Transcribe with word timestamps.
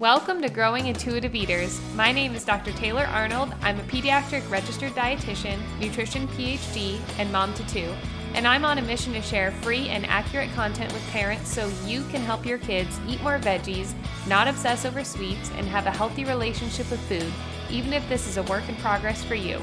Welcome 0.00 0.40
to 0.40 0.48
Growing 0.48 0.86
Intuitive 0.86 1.34
Eaters. 1.34 1.78
My 1.94 2.10
name 2.10 2.34
is 2.34 2.42
Dr. 2.42 2.72
Taylor 2.72 3.04
Arnold. 3.04 3.52
I'm 3.60 3.78
a 3.78 3.82
pediatric 3.82 4.50
registered 4.50 4.92
dietitian, 4.92 5.58
nutrition 5.78 6.26
PhD, 6.28 6.98
and 7.18 7.30
mom 7.30 7.52
to 7.52 7.66
two. 7.68 7.92
And 8.32 8.48
I'm 8.48 8.64
on 8.64 8.78
a 8.78 8.82
mission 8.82 9.12
to 9.12 9.20
share 9.20 9.52
free 9.52 9.90
and 9.90 10.06
accurate 10.06 10.50
content 10.52 10.90
with 10.94 11.06
parents 11.10 11.52
so 11.52 11.70
you 11.84 12.02
can 12.04 12.22
help 12.22 12.46
your 12.46 12.56
kids 12.56 12.98
eat 13.06 13.22
more 13.22 13.38
veggies, 13.38 13.92
not 14.26 14.48
obsess 14.48 14.86
over 14.86 15.04
sweets, 15.04 15.50
and 15.56 15.66
have 15.66 15.84
a 15.84 15.90
healthy 15.90 16.24
relationship 16.24 16.90
with 16.90 17.00
food, 17.00 17.30
even 17.68 17.92
if 17.92 18.08
this 18.08 18.26
is 18.26 18.38
a 18.38 18.42
work 18.44 18.66
in 18.70 18.76
progress 18.76 19.22
for 19.22 19.34
you. 19.34 19.60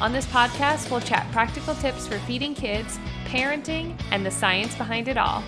On 0.00 0.12
this 0.12 0.26
podcast, 0.26 0.90
we'll 0.90 1.00
chat 1.00 1.30
practical 1.30 1.76
tips 1.76 2.08
for 2.08 2.18
feeding 2.18 2.56
kids, 2.56 2.98
parenting, 3.26 3.96
and 4.10 4.26
the 4.26 4.32
science 4.32 4.74
behind 4.74 5.06
it 5.06 5.16
all. 5.16 5.44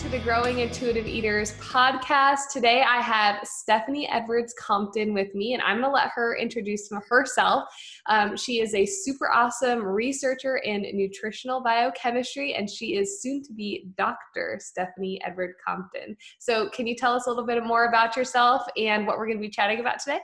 To 0.00 0.08
the 0.08 0.18
Growing 0.20 0.60
Intuitive 0.60 1.06
Eaters 1.06 1.52
podcast. 1.58 2.48
Today 2.50 2.80
I 2.80 3.02
have 3.02 3.46
Stephanie 3.46 4.08
Edwards 4.08 4.54
Compton 4.58 5.12
with 5.12 5.34
me, 5.34 5.52
and 5.52 5.62
I'm 5.62 5.82
going 5.82 5.90
to 5.90 5.94
let 5.94 6.08
her 6.14 6.38
introduce 6.38 6.90
herself. 7.10 7.64
Um, 8.06 8.34
she 8.34 8.62
is 8.62 8.74
a 8.74 8.86
super 8.86 9.30
awesome 9.30 9.82
researcher 9.84 10.56
in 10.56 10.86
nutritional 10.94 11.62
biochemistry, 11.62 12.54
and 12.54 12.70
she 12.70 12.96
is 12.96 13.20
soon 13.20 13.42
to 13.42 13.52
be 13.52 13.88
Dr. 13.98 14.58
Stephanie 14.58 15.20
Edwards 15.22 15.56
Compton. 15.62 16.16
So, 16.38 16.70
can 16.70 16.86
you 16.86 16.96
tell 16.96 17.12
us 17.12 17.26
a 17.26 17.28
little 17.28 17.44
bit 17.44 17.62
more 17.62 17.84
about 17.84 18.16
yourself 18.16 18.62
and 18.78 19.06
what 19.06 19.18
we're 19.18 19.26
going 19.26 19.36
to 19.36 19.42
be 19.46 19.50
chatting 19.50 19.80
about 19.80 19.98
today? 19.98 20.20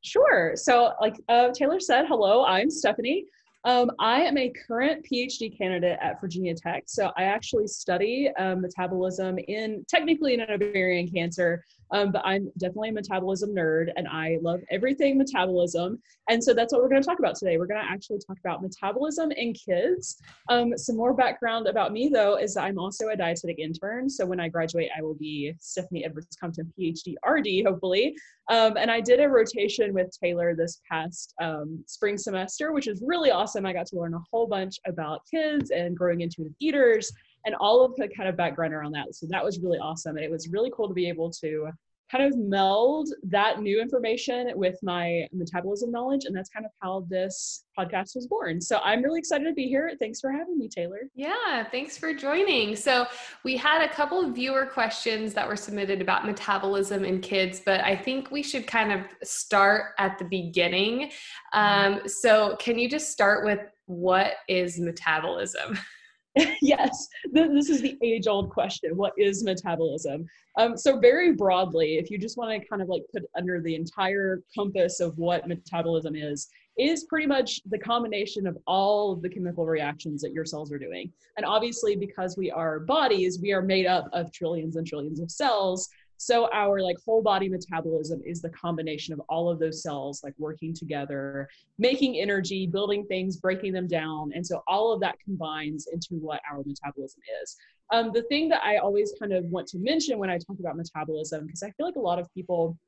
Sure. 0.00 0.54
So, 0.56 0.94
like 1.00 1.14
uh, 1.28 1.50
Taylor 1.54 1.78
said, 1.78 2.06
hello, 2.08 2.44
I'm 2.44 2.70
Stephanie. 2.70 3.24
Um, 3.64 3.92
I 4.00 4.22
am 4.22 4.36
a 4.38 4.52
current 4.66 5.06
PhD 5.06 5.56
candidate 5.56 5.98
at 6.02 6.20
Virginia 6.20 6.54
Tech. 6.54 6.84
So 6.86 7.12
I 7.16 7.24
actually 7.24 7.68
study 7.68 8.28
um, 8.38 8.60
metabolism 8.60 9.38
in 9.38 9.84
technically 9.88 10.34
in 10.34 10.40
ovarian 10.40 11.08
cancer, 11.08 11.64
um, 11.92 12.10
but 12.10 12.22
I'm 12.24 12.50
definitely 12.58 12.88
a 12.88 12.92
metabolism 12.92 13.54
nerd 13.54 13.88
and 13.96 14.08
I 14.08 14.38
love 14.42 14.60
everything 14.70 15.18
metabolism. 15.18 16.00
And 16.28 16.42
so 16.42 16.54
that's 16.54 16.72
what 16.72 16.82
we're 16.82 16.88
going 16.88 17.02
to 17.02 17.08
talk 17.08 17.18
about 17.18 17.36
today. 17.36 17.58
We're 17.58 17.66
going 17.66 17.82
to 17.82 17.90
actually 17.90 18.18
talk 18.26 18.38
about 18.44 18.62
metabolism 18.62 19.30
in 19.32 19.52
kids. 19.52 20.20
Um, 20.48 20.76
some 20.76 20.96
more 20.96 21.14
background 21.14 21.66
about 21.66 21.92
me, 21.92 22.08
though, 22.08 22.36
is 22.36 22.54
that 22.54 22.64
I'm 22.64 22.78
also 22.78 23.08
a 23.08 23.16
dietetic 23.16 23.58
intern. 23.58 24.08
So 24.08 24.24
when 24.24 24.40
I 24.40 24.48
graduate, 24.48 24.90
I 24.96 25.02
will 25.02 25.14
be 25.14 25.54
Stephanie 25.60 26.04
Edwards 26.04 26.36
Compton 26.40 26.72
PhD 26.78 27.14
RD, 27.26 27.66
hopefully. 27.66 28.16
Um, 28.50 28.76
and 28.76 28.90
I 28.90 29.00
did 29.00 29.20
a 29.20 29.28
rotation 29.28 29.92
with 29.94 30.10
Taylor 30.18 30.54
this 30.54 30.80
past 30.90 31.34
um, 31.40 31.82
spring 31.86 32.16
semester, 32.16 32.72
which 32.72 32.88
is 32.88 33.02
really 33.04 33.30
awesome. 33.30 33.66
I 33.66 33.72
got 33.72 33.86
to 33.86 33.96
learn 33.96 34.14
a 34.14 34.22
whole 34.30 34.46
bunch 34.46 34.78
about 34.86 35.22
kids 35.30 35.70
and 35.70 35.96
growing 35.96 36.22
intuitive 36.22 36.54
eaters 36.60 37.12
and 37.44 37.54
all 37.56 37.84
of 37.84 37.94
the 37.96 38.08
kind 38.08 38.28
of 38.28 38.36
background 38.36 38.74
around 38.74 38.92
that. 38.92 39.14
So 39.14 39.26
that 39.30 39.44
was 39.44 39.60
really 39.60 39.78
awesome. 39.78 40.16
And 40.16 40.24
it 40.24 40.30
was 40.30 40.48
really 40.48 40.70
cool 40.74 40.88
to 40.88 40.94
be 40.94 41.08
able 41.08 41.30
to 41.42 41.68
kind 42.12 42.24
of 42.24 42.38
meld 42.38 43.08
that 43.22 43.62
new 43.62 43.80
information 43.80 44.50
with 44.54 44.78
my 44.82 45.26
metabolism 45.32 45.90
knowledge. 45.90 46.26
And 46.26 46.36
that's 46.36 46.50
kind 46.50 46.66
of 46.66 46.72
how 46.82 47.06
this 47.08 47.64
podcast 47.78 48.14
was 48.14 48.26
born. 48.28 48.60
So 48.60 48.80
I'm 48.84 49.02
really 49.02 49.18
excited 49.18 49.44
to 49.44 49.54
be 49.54 49.66
here. 49.66 49.90
Thanks 49.98 50.20
for 50.20 50.30
having 50.30 50.58
me, 50.58 50.68
Taylor. 50.68 51.00
Yeah, 51.14 51.64
thanks 51.70 51.96
for 51.96 52.12
joining. 52.12 52.76
So 52.76 53.06
we 53.44 53.56
had 53.56 53.82
a 53.82 53.88
couple 53.88 54.20
of 54.22 54.34
viewer 54.34 54.66
questions 54.66 55.32
that 55.32 55.48
were 55.48 55.56
submitted 55.56 56.02
about 56.02 56.26
metabolism 56.26 57.06
in 57.06 57.20
kids, 57.20 57.62
but 57.64 57.80
I 57.80 57.96
think 57.96 58.30
we 58.30 58.42
should 58.42 58.66
kind 58.66 58.92
of 58.92 59.06
start 59.26 59.92
at 59.98 60.18
the 60.18 60.26
beginning. 60.26 61.12
Um, 61.54 62.02
so 62.06 62.56
can 62.60 62.78
you 62.78 62.90
just 62.90 63.10
start 63.10 63.42
with 63.42 63.60
what 63.86 64.34
is 64.48 64.78
metabolism? 64.78 65.78
yes, 66.62 67.08
this 67.32 67.68
is 67.68 67.82
the 67.82 67.98
age 68.02 68.26
old 68.26 68.50
question 68.50 68.96
what 68.96 69.12
is 69.18 69.44
metabolism? 69.44 70.26
Um, 70.58 70.76
so, 70.76 70.98
very 70.98 71.32
broadly, 71.32 71.98
if 71.98 72.10
you 72.10 72.18
just 72.18 72.38
want 72.38 72.50
to 72.50 72.68
kind 72.68 72.80
of 72.80 72.88
like 72.88 73.02
put 73.12 73.22
under 73.36 73.60
the 73.60 73.74
entire 73.74 74.42
compass 74.54 75.00
of 75.00 75.18
what 75.18 75.46
metabolism 75.46 76.14
is, 76.14 76.48
is 76.78 77.04
pretty 77.04 77.26
much 77.26 77.60
the 77.66 77.78
combination 77.78 78.46
of 78.46 78.56
all 78.66 79.12
of 79.12 79.20
the 79.20 79.28
chemical 79.28 79.66
reactions 79.66 80.22
that 80.22 80.32
your 80.32 80.46
cells 80.46 80.72
are 80.72 80.78
doing. 80.78 81.12
And 81.36 81.44
obviously, 81.44 81.96
because 81.96 82.36
we 82.36 82.50
are 82.50 82.80
bodies, 82.80 83.38
we 83.40 83.52
are 83.52 83.62
made 83.62 83.86
up 83.86 84.08
of 84.12 84.32
trillions 84.32 84.76
and 84.76 84.86
trillions 84.86 85.20
of 85.20 85.30
cells. 85.30 85.88
So 86.22 86.48
our 86.52 86.80
like 86.80 86.96
whole 87.04 87.20
body 87.20 87.48
metabolism 87.48 88.22
is 88.24 88.40
the 88.40 88.50
combination 88.50 89.12
of 89.12 89.20
all 89.28 89.50
of 89.50 89.58
those 89.58 89.82
cells 89.82 90.22
like 90.22 90.34
working 90.38 90.72
together, 90.72 91.48
making 91.78 92.20
energy, 92.20 92.64
building 92.64 93.04
things, 93.06 93.38
breaking 93.38 93.72
them 93.72 93.88
down. 93.88 94.30
And 94.32 94.46
so 94.46 94.62
all 94.68 94.92
of 94.92 95.00
that 95.00 95.16
combines 95.24 95.88
into 95.92 96.14
what 96.14 96.40
our 96.48 96.62
metabolism 96.64 97.20
is. 97.42 97.56
Um, 97.90 98.12
the 98.14 98.22
thing 98.22 98.48
that 98.50 98.62
I 98.62 98.76
always 98.76 99.12
kind 99.18 99.32
of 99.32 99.44
want 99.46 99.66
to 99.68 99.78
mention 99.78 100.16
when 100.16 100.30
I 100.30 100.38
talk 100.38 100.60
about 100.60 100.76
metabolism, 100.76 101.44
because 101.46 101.64
I 101.64 101.72
feel 101.72 101.86
like 101.86 101.96
a 101.96 102.00
lot 102.00 102.20
of 102.20 102.32
people 102.32 102.78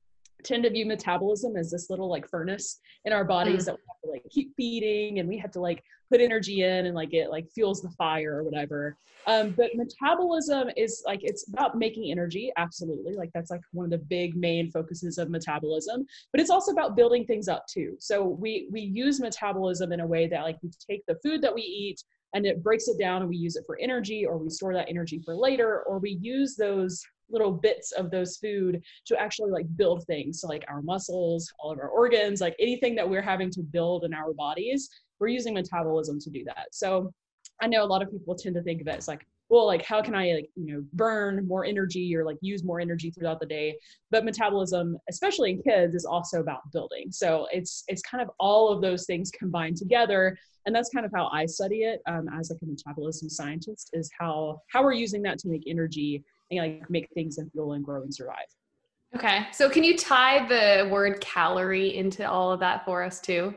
tend 0.45 0.63
to 0.65 0.71
view 0.71 0.87
metabolism 0.87 1.57
as 1.57 1.71
this 1.71 1.91
little 1.91 2.09
like 2.09 2.29
furnace 2.29 2.81
in 3.05 3.13
our 3.13 3.25
bodies 3.25 3.63
mm. 3.63 3.67
that 3.67 3.75
we 3.75 3.83
have 3.89 4.01
to 4.05 4.11
like 4.11 4.31
keep 4.31 4.55
feeding 4.57 5.19
and 5.19 5.29
we 5.29 5.39
have 5.39 5.51
to 5.51 5.61
like 5.61 5.83
put 6.11 6.21
energy 6.21 6.63
in 6.63 6.87
and 6.87 6.95
like 6.95 7.13
it 7.15 7.31
like 7.31 7.51
fuels 7.51 7.83
the 7.83 7.91
fire 7.91 8.37
or 8.37 8.45
whatever. 8.45 8.97
Um, 9.27 9.53
but 9.57 9.71
metabolism 9.75 10.69
is 10.77 11.03
like 11.07 11.21
it's 11.23 11.49
about 11.49 11.79
making 11.79 12.11
energy 12.11 12.53
absolutely. 12.57 13.15
Like 13.15 13.31
that's 13.35 13.51
like 13.51 13.63
one 13.73 13.85
of 13.85 13.91
the 13.91 13.99
big 13.99 14.37
main 14.37 14.71
focuses 14.71 15.19
of 15.19 15.31
metabolism 15.31 16.07
but 16.33 16.41
it's 16.41 16.51
also 16.51 16.73
about 16.73 16.97
building 16.97 17.25
things 17.25 17.49
up 17.49 17.67
too. 17.67 17.97
So 17.99 18.23
we 18.25 18.69
we 18.71 18.83
use 18.83 19.21
metabolism 19.21 19.93
in 19.93 20.01
a 20.01 20.07
way 20.07 20.27
that 20.29 20.43
like 20.43 20.59
we 20.63 20.71
take 20.91 21.05
the 21.07 21.17
food 21.23 21.43
that 21.43 21.55
we 21.55 21.63
eat 21.63 22.03
and 22.35 22.45
it 22.45 22.63
breaks 22.63 22.89
it 22.89 22.99
down 22.99 23.23
and 23.23 23.31
we 23.31 23.37
use 23.37 23.57
it 23.57 23.65
for 23.65 23.79
energy 23.81 24.27
or 24.27 24.37
we 24.37 24.51
store 24.51 24.75
that 24.75 24.89
energy 24.89 25.23
for 25.25 25.35
later 25.35 25.83
or 25.83 25.99
we 25.99 26.19
use 26.21 26.57
those 26.57 27.03
little 27.31 27.53
bits 27.53 27.93
of 27.93 28.11
those 28.11 28.37
food 28.37 28.83
to 29.07 29.21
actually 29.21 29.51
like 29.51 29.67
build 29.77 30.05
things. 30.07 30.41
So 30.41 30.49
like 30.49 30.65
our 30.69 30.83
muscles 30.83 31.53
all 31.59 31.73
of 31.73 31.79
our 31.79 31.89
organs 31.89 32.41
like 32.41 32.57
anything 32.59 32.95
that 32.97 33.09
we're 33.09 33.23
having 33.23 33.51
to 33.51 33.63
build 33.63 34.05
in 34.05 34.15
our 34.15 34.33
bodies 34.33 34.89
we're 35.19 35.29
using 35.29 35.55
metabolism 35.55 36.19
to 36.21 36.31
do 36.31 36.45
that. 36.45 36.67
So 36.73 37.13
i 37.61 37.67
know 37.67 37.85
a 37.85 37.87
lot 37.87 38.03
of 38.03 38.11
people 38.11 38.35
tend 38.35 38.55
to 38.57 38.63
think 38.63 38.81
of 38.81 38.89
it 38.89 38.97
as 38.97 39.07
like 39.07 39.27
well 39.49 39.67
like 39.67 39.85
how 39.85 40.01
can 40.01 40.15
i 40.15 40.33
like 40.33 40.49
you 40.57 40.73
know 40.73 40.85
burn 40.95 41.47
more 41.47 41.65
energy 41.65 42.15
or 42.17 42.25
like 42.25 42.39
use 42.41 42.65
more 42.65 42.81
energy 42.81 43.11
throughout 43.11 43.41
the 43.41 43.47
day 43.47 43.77
but 44.11 44.25
metabolism 44.25 44.97
especially 45.09 45.51
in 45.51 45.63
kids 45.63 45.95
is 45.95 46.05
also 46.05 46.41
about 46.41 46.61
building 46.73 47.11
so 47.11 47.47
it's 47.53 47.85
it's 47.89 48.03
kind 48.03 48.23
of 48.23 48.31
all 48.41 48.69
of 48.71 48.81
those 48.81 49.07
things 49.07 49.31
combined 49.31 49.77
together 49.77 50.37
and 50.67 50.75
that's 50.75 50.91
kind 50.91 51.05
of 51.05 51.13
how 51.15 51.29
i 51.29 51.45
study 51.45 51.83
it 51.83 52.01
um, 52.07 52.27
as 52.39 52.51
like 52.51 52.59
a 52.63 52.67
metabolism 52.67 53.29
scientist 53.29 53.91
is 53.93 54.11
how 54.19 54.61
how 54.69 54.83
we're 54.83 54.93
using 54.93 55.23
that 55.23 55.39
to 55.39 55.49
make 55.49 55.65
energy 55.67 56.25
and 56.51 56.59
like 56.61 56.91
make 56.91 57.09
things 57.15 57.39
and 57.39 57.51
fuel 57.53 57.73
and 57.73 57.85
grow 57.85 58.03
and 58.03 58.15
survive. 58.15 58.47
Okay. 59.15 59.47
So 59.53 59.71
can 59.71 59.85
you 59.85 59.97
tie 59.97 60.47
the 60.47 60.89
word 60.91 61.21
calorie 61.21 61.97
into 61.97 62.29
all 62.29 62.51
of 62.51 62.61
that 62.61 62.85
for 62.85 63.03
us 63.03 63.21
too? 63.21 63.55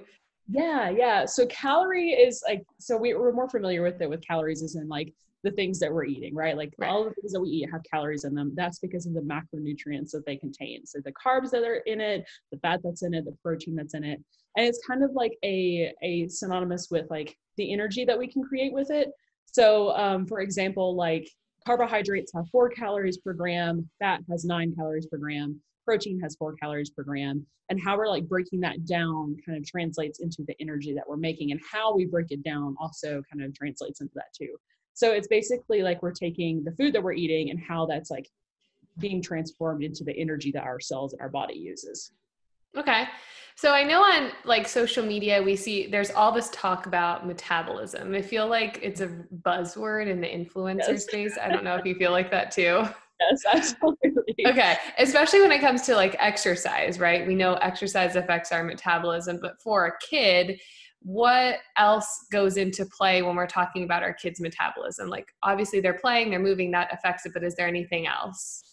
Yeah, 0.50 0.90
yeah. 0.90 1.26
So 1.26 1.46
calorie 1.48 2.12
is 2.12 2.44
like 2.48 2.64
so 2.80 2.96
we, 2.96 3.14
we're 3.16 3.34
more 3.34 3.50
familiar 3.50 3.82
with 3.82 4.02
it 4.02 4.10
with 4.10 4.26
calories 4.26 4.62
is 4.62 4.76
in 4.76 4.88
like 4.88 5.14
the 5.44 5.52
things 5.52 5.80
that 5.80 5.92
we're 5.92 6.06
eating, 6.06 6.34
right? 6.36 6.58
Like 6.58 6.74
right. 6.78 6.90
all 6.90 7.04
the 7.04 7.12
things 7.12 7.32
that 7.32 7.40
we 7.40 7.50
eat 7.50 7.70
have 7.72 7.82
calories 7.92 8.24
in 8.24 8.34
them. 8.34 8.54
That's 8.56 8.80
because 8.80 9.06
of 9.06 9.14
the 9.14 9.22
macronutrients 9.22 10.12
that 10.12 10.24
they 10.26 10.36
contain. 10.36 10.86
So 10.86 11.00
the 11.04 11.14
carbs 11.14 11.52
that 11.52 11.64
are 11.64 11.84
in 11.86 12.02
it, 12.02 12.26
the 12.52 12.58
fat 12.60 12.82
that's 12.84 13.04
in 13.04 13.14
it, 13.14 13.26
the 13.26 13.36
protein 13.44 13.76
that's 13.76 13.94
in 13.94 14.04
it. 14.04 14.20
And 14.56 14.66
it's 14.66 14.86
kind 14.86 15.04
of 15.04 15.12
like 15.14 15.38
a, 15.44 15.94
a 16.02 16.28
synonymous 16.28 16.88
with 16.90 17.06
like 17.10 17.38
the 17.58 17.72
energy 17.72 18.06
that 18.06 18.18
we 18.18 18.28
can 18.28 18.44
create 18.44 18.74
with 18.74 18.90
it. 18.90 19.10
So 19.46 19.96
um, 19.96 20.26
for 20.26 20.42
example, 20.42 20.96
like 20.96 21.30
carbohydrates 21.66 22.32
have 22.34 22.48
four 22.52 22.70
calories 22.70 23.18
per 23.18 23.34
gram, 23.34 23.88
fat 24.00 24.22
has 24.30 24.46
nine 24.46 24.74
calories 24.76 25.06
per 25.06 25.18
gram, 25.18 25.60
protein 25.86 26.20
has 26.22 26.36
four 26.36 26.54
calories 26.54 26.90
per 26.90 27.04
gram. 27.04 27.46
And 27.70 27.82
how 27.82 27.98
we're 27.98 28.08
like 28.08 28.28
breaking 28.28 28.62
that 28.62 28.86
down 28.86 29.36
kind 29.46 29.58
of 29.58 29.66
translates 29.66 30.20
into 30.20 30.44
the 30.48 30.56
energy 30.62 30.94
that 30.94 31.04
we're 31.08 31.18
making, 31.18 31.52
and 31.52 31.60
how 31.70 31.94
we 31.94 32.06
break 32.06 32.28
it 32.30 32.42
down 32.42 32.76
also 32.80 33.22
kind 33.30 33.44
of 33.44 33.54
translates 33.54 34.00
into 34.00 34.14
that 34.16 34.34
too. 34.38 34.56
So 34.98 35.12
it's 35.12 35.28
basically 35.28 35.84
like 35.84 36.02
we're 36.02 36.12
taking 36.12 36.64
the 36.64 36.72
food 36.72 36.92
that 36.94 37.04
we're 37.04 37.14
eating 37.14 37.52
and 37.52 37.60
how 37.60 37.86
that's 37.86 38.10
like 38.10 38.28
being 38.98 39.22
transformed 39.22 39.84
into 39.84 40.04
the 40.04 40.12
energy 40.18 40.52
that 40.54 40.64
our 40.64 40.80
cells 40.80 41.14
and 41.14 41.22
our 41.22 41.30
body 41.30 41.54
uses. 41.54 42.14
Okay. 42.76 43.04
So 43.56 43.74
I 43.74 43.84
know 43.84 44.02
on 44.02 44.32
like 44.44 44.68
social 44.68 45.06
media 45.06 45.44
we 45.44 45.56
see 45.56 45.86
there's 45.86 46.10
all 46.10 46.32
this 46.32 46.50
talk 46.50 46.88
about 46.88 47.28
metabolism. 47.28 48.16
I 48.16 48.24
feel 48.24 48.48
like 48.48 48.80
it's 48.82 49.02
a 49.02 49.10
buzzword 49.46 50.08
in 50.08 50.20
the 50.20 50.26
influencer 50.28 50.88
yes. 50.88 51.04
space. 51.04 51.38
I 51.40 51.48
don't 51.50 51.64
know 51.64 51.76
if 51.76 51.86
you 51.86 51.94
feel 51.94 52.12
like 52.12 52.32
that 52.32 52.50
too. 52.50 52.84
Yes, 53.20 53.44
absolutely. 53.52 54.48
Okay, 54.48 54.78
especially 54.98 55.42
when 55.42 55.52
it 55.52 55.62
comes 55.62 55.84
to 55.84 55.96
like 55.96 56.16
exercise, 56.20 57.00
right? 57.00 57.28
We 57.28 57.36
know 57.36 57.54
exercise 57.56 58.16
affects 58.16 58.52
our 58.52 58.64
metabolism, 58.64 59.38
but 59.40 59.62
for 59.62 59.86
a 59.86 59.92
kid, 60.10 60.60
what 61.02 61.60
else 61.78 62.26
goes 62.32 62.58
into 62.58 62.86
play 62.86 63.22
when 63.22 63.36
we're 63.36 63.48
talking 63.48 63.84
about 63.84 64.04
our 64.04 64.14
kids' 64.14 64.42
metabolism? 64.42 65.10
Like 65.10 65.28
obviously 65.44 65.80
they're 65.80 66.00
playing, 66.00 66.30
they're 66.30 66.40
moving, 66.40 66.72
that 66.72 66.94
affects 66.94 67.26
it, 67.26 67.34
but 67.34 67.44
is 67.44 67.56
there 67.56 67.68
anything 67.68 68.08
else? 68.08 68.64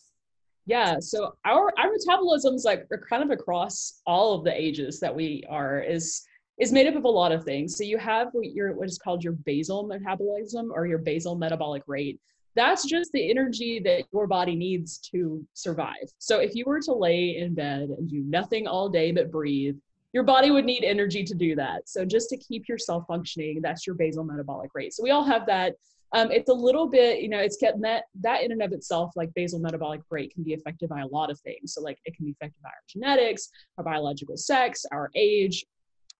Yeah, 0.67 0.99
so 0.99 1.35
our 1.45 1.73
our 1.79 1.91
metabolisms 1.91 2.65
like 2.65 2.87
are 2.91 3.03
kind 3.09 3.23
of 3.23 3.31
across 3.31 4.01
all 4.07 4.35
of 4.35 4.45
the 4.45 4.59
ages 4.59 4.99
that 5.01 5.15
we 5.15 5.45
are 5.49 5.81
is 5.81 6.23
is 6.59 6.73
made 6.73 6.87
up 6.87 6.95
of 6.95 7.05
a 7.05 7.09
lot 7.09 7.33
of 7.33 7.45
things. 7.45 7.77
So 7.77 7.85
you 7.85 7.99
have 7.99 8.29
your 8.43 8.73
what 8.75 8.89
is 8.89 8.99
called 8.99 9.23
your 9.23 9.35
basal 9.45 9.87
metabolism 9.87 10.71
or 10.73 10.87
your 10.87 10.99
basal 10.99 11.35
metabolic 11.35 11.83
rate. 11.87 12.21
that's 12.57 12.85
just 12.85 13.11
the 13.13 13.31
energy 13.31 13.81
that 13.85 14.05
your 14.13 14.27
body 14.27 14.55
needs 14.55 14.99
to 14.99 15.45
survive. 15.55 16.09
So 16.19 16.39
if 16.39 16.55
you 16.55 16.65
were 16.67 16.81
to 16.83 16.93
lay 16.93 17.37
in 17.37 17.55
bed 17.55 17.91
and 17.91 18.09
do 18.09 18.23
nothing 18.27 18.67
all 18.67 18.89
day 18.89 19.11
but 19.13 19.33
breathe, 19.33 19.77
your 20.15 20.23
body 20.23 20.53
would 20.53 20.65
need 20.65 20.85
energy 20.85 21.25
to 21.25 21.35
do 21.35 21.57
that. 21.57 21.89
So 21.89 22.05
just 22.05 22.31
to 22.31 22.37
keep 22.37 22.69
yourself 22.69 23.05
functioning, 23.09 23.61
that's 23.61 23.85
your 23.85 23.97
basal 23.97 24.23
metabolic 24.23 24.71
rate. 24.73 24.95
So 24.95 25.03
we 25.03 25.11
all 25.11 25.25
have 25.25 25.45
that. 25.47 25.75
Um, 26.15 26.31
it's 26.31 26.49
a 26.49 26.55
little 26.55 26.89
bit, 26.89 27.21
you 27.21 27.29
know, 27.29 27.41
it's 27.41 27.57
getting 27.57 27.81
that 27.81 28.05
that 28.21 28.45
in 28.45 28.53
and 28.53 28.63
of 28.63 28.73
itself, 28.73 29.11
like 29.17 29.35
basal 29.35 29.59
metabolic 29.59 30.03
rate 30.11 30.33
can 30.33 30.45
be 30.45 30.55
affected 30.55 30.89
by 30.89 31.01
a 31.01 31.07
lot 31.09 31.33
of 31.33 31.41
things. 31.41 31.75
So 31.75 31.83
like 31.83 31.99
it 32.05 32.17
can 32.17 32.25
be 32.25 32.31
affected 32.31 32.63
by 32.63 32.69
our 32.69 32.83
genetics, 32.89 33.49
our 33.77 33.83
biological 33.83 34.37
sex, 34.37 34.87
our 34.93 35.11
age, 35.17 35.67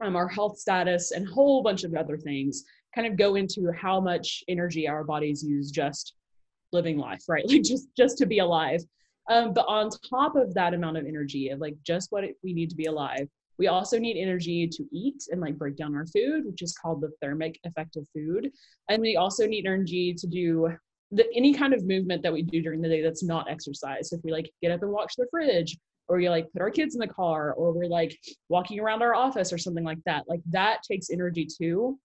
um, 0.03 0.17
our 0.17 0.27
health 0.27 0.59
status, 0.59 1.13
and 1.13 1.29
a 1.29 1.31
whole 1.31 1.63
bunch 1.63 1.85
of 1.85 1.95
other 1.95 2.19
things 2.19 2.65
kind 2.97 3.07
of 3.07 3.17
go 3.17 3.37
into 3.37 3.71
how 3.71 4.01
much 4.01 4.43
energy 4.49 4.89
our 4.89 5.05
bodies 5.05 5.45
use 5.45 5.71
just 5.71 6.15
living 6.73 6.99
life, 6.99 7.23
right? 7.29 7.45
Like 7.49 7.63
just 7.63 7.87
just 7.97 8.19
to 8.19 8.27
be 8.27 8.41
alive. 8.41 8.83
Um, 9.31 9.55
but 9.55 9.67
on 9.69 9.89
top 10.11 10.35
of 10.35 10.53
that 10.55 10.75
amount 10.75 10.97
of 10.97 11.07
energy 11.07 11.51
of 11.51 11.61
like 11.61 11.77
just 11.87 12.11
what 12.11 12.25
it, 12.25 12.35
we 12.43 12.53
need 12.53 12.71
to 12.71 12.77
be 12.77 12.87
alive, 12.87 13.29
we 13.59 13.69
also 13.69 13.99
need 13.99 14.21
energy 14.21 14.67
to 14.69 14.85
eat 14.93 15.23
and 15.31 15.41
like 15.41 15.59
break 15.59 15.77
down 15.77 15.95
our 15.95 16.07
food, 16.07 16.45
which 16.45 16.63
is 16.63 16.75
called 16.75 17.01
the 17.01 17.11
thermic 17.21 17.59
effect 17.65 17.97
of 17.97 18.07
food. 18.15 18.51
And 18.89 19.01
we 19.01 19.17
also 19.17 19.47
need 19.47 19.67
energy 19.67 20.15
to 20.15 20.27
do 20.27 20.71
the, 21.11 21.27
any 21.35 21.55
kind 21.55 21.73
of 21.73 21.87
movement 21.87 22.23
that 22.23 22.33
we 22.33 22.43
do 22.43 22.61
during 22.61 22.81
the 22.81 22.89
day 22.89 23.03
that's 23.03 23.23
not 23.23 23.51
exercise. 23.51 24.11
So 24.11 24.17
If 24.17 24.25
we 24.25 24.33
like 24.33 24.51
get 24.63 24.73
up 24.73 24.83
and 24.83 24.91
walk 24.91 25.09
to 25.11 25.23
the 25.23 25.29
fridge, 25.31 25.77
or 26.09 26.21
you 26.21 26.29
like 26.31 26.53
put 26.53 26.61
our 26.61 26.71
kids 26.71 26.95
in 26.95 27.01
the 27.01 27.07
car, 27.07 27.53
or 27.55 27.73
we're 27.73 27.87
like 27.87 28.19
walking 28.49 28.79
around 28.81 29.03
our 29.03 29.15
office 29.15 29.53
or 29.53 29.59
something 29.59 29.85
like 29.85 30.03
that, 30.05 30.25
like 30.29 30.41
that 30.51 30.81
takes 30.83 31.11
energy 31.11 31.47
too. 31.47 31.99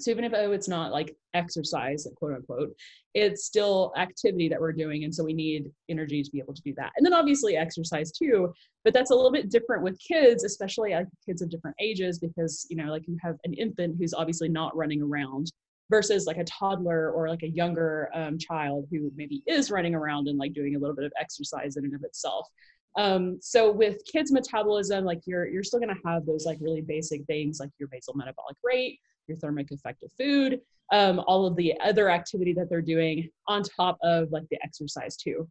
So 0.00 0.10
even 0.10 0.24
if 0.24 0.32
oh, 0.34 0.52
it's 0.52 0.68
not 0.68 0.90
like 0.90 1.14
exercise, 1.34 2.06
quote 2.16 2.34
unquote, 2.34 2.74
it's 3.14 3.44
still 3.44 3.92
activity 3.96 4.48
that 4.48 4.60
we're 4.60 4.72
doing. 4.72 5.04
And 5.04 5.14
so 5.14 5.22
we 5.22 5.34
need 5.34 5.70
energy 5.88 6.22
to 6.22 6.30
be 6.30 6.38
able 6.38 6.54
to 6.54 6.62
do 6.62 6.74
that. 6.76 6.92
And 6.96 7.04
then 7.04 7.12
obviously 7.12 7.56
exercise 7.56 8.10
too, 8.10 8.52
but 8.84 8.94
that's 8.94 9.10
a 9.10 9.14
little 9.14 9.30
bit 9.32 9.50
different 9.50 9.82
with 9.82 10.00
kids, 10.00 10.44
especially 10.44 10.92
like 10.92 11.06
kids 11.26 11.42
of 11.42 11.50
different 11.50 11.76
ages, 11.78 12.18
because 12.18 12.66
you 12.70 12.76
know, 12.76 12.90
like 12.90 13.06
you 13.06 13.18
have 13.22 13.36
an 13.44 13.52
infant 13.54 13.96
who's 13.98 14.14
obviously 14.14 14.48
not 14.48 14.74
running 14.76 15.02
around 15.02 15.52
versus 15.90 16.26
like 16.26 16.38
a 16.38 16.44
toddler 16.44 17.10
or 17.10 17.28
like 17.28 17.42
a 17.42 17.48
younger 17.48 18.08
um, 18.14 18.38
child 18.38 18.86
who 18.90 19.12
maybe 19.14 19.42
is 19.46 19.70
running 19.70 19.94
around 19.94 20.26
and 20.26 20.38
like 20.38 20.54
doing 20.54 20.74
a 20.74 20.78
little 20.78 20.96
bit 20.96 21.04
of 21.04 21.12
exercise 21.20 21.76
in 21.76 21.84
and 21.84 21.94
of 21.94 22.02
itself. 22.02 22.48
Um, 22.96 23.38
so 23.40 23.70
with 23.70 24.02
kids 24.10 24.32
metabolism, 24.32 25.04
like 25.04 25.20
you're 25.26 25.46
you're 25.46 25.62
still 25.62 25.80
gonna 25.80 25.94
have 26.04 26.26
those 26.26 26.44
like 26.44 26.58
really 26.60 26.80
basic 26.80 27.24
things 27.26 27.60
like 27.60 27.70
your 27.78 27.88
basal 27.88 28.14
metabolic 28.14 28.56
rate, 28.62 29.00
your 29.28 29.36
thermic 29.36 29.70
effect 29.70 30.02
of 30.02 30.12
food, 30.12 30.60
um, 30.92 31.20
all 31.26 31.46
of 31.46 31.56
the 31.56 31.74
other 31.80 32.10
activity 32.10 32.52
that 32.52 32.68
they're 32.68 32.82
doing 32.82 33.28
on 33.48 33.62
top 33.62 33.98
of 34.02 34.30
like 34.30 34.48
the 34.50 34.58
exercise 34.62 35.16
too. 35.16 35.48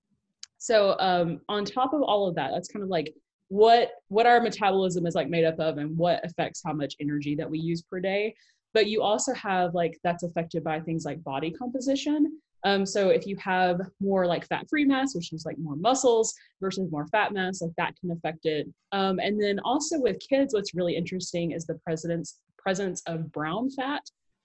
So 0.58 0.96
um, 1.00 1.42
on 1.50 1.66
top 1.66 1.94
of 1.94 2.04
all 2.04 2.28
of 2.28 2.36
that, 2.36 2.52
that's 2.54 2.68
kind 2.68 2.84
of 2.84 2.90
like 2.90 3.14
what 3.48 3.92
what 4.08 4.26
our 4.26 4.40
metabolism 4.40 5.06
is 5.06 5.16
like 5.16 5.30
made 5.30 5.44
up 5.44 5.60
of 5.60 5.78
and 5.78 5.98
what 5.98 6.24
affects 6.24 6.62
how 6.64 6.72
much 6.72 6.96
energy 7.02 7.36
that 7.36 7.50
we 7.50 7.60
use 7.60 7.82
per 7.82 8.00
day. 8.00 8.34
But 8.74 8.88
you 8.88 9.02
also 9.02 9.34
have 9.34 9.74
like 9.74 10.00
that's 10.04 10.24
affected 10.24 10.64
by 10.64 10.80
things 10.80 11.04
like 11.04 11.24
body 11.24 11.52
composition. 11.52 12.40
Um, 12.64 12.86
so 12.86 13.10
if 13.10 13.26
you 13.26 13.36
have 13.38 13.82
more 14.00 14.28
like 14.28 14.48
fat-free 14.48 14.86
mass, 14.86 15.16
which 15.16 15.34
is 15.34 15.46
like 15.46 15.58
more 15.58 15.76
muscles 15.76 16.34
versus 16.62 16.92
more 16.92 17.08
fat 17.08 17.34
mass, 17.34 17.62
like 17.62 17.72
that 17.78 17.96
can 18.00 18.12
affect 18.12 18.46
it. 18.46 18.68
Um, 18.92 19.20
and 19.20 19.42
then 19.42 19.60
also 19.66 20.00
with 20.00 20.20
kids, 20.20 20.54
what's 20.54 20.76
really 20.76 20.96
interesting 20.96 21.52
is 21.52 21.66
the 21.66 21.80
presence 21.84 22.38
presence 22.62 23.02
of 23.08 23.32
brown 23.32 23.70
fat. 23.70 24.02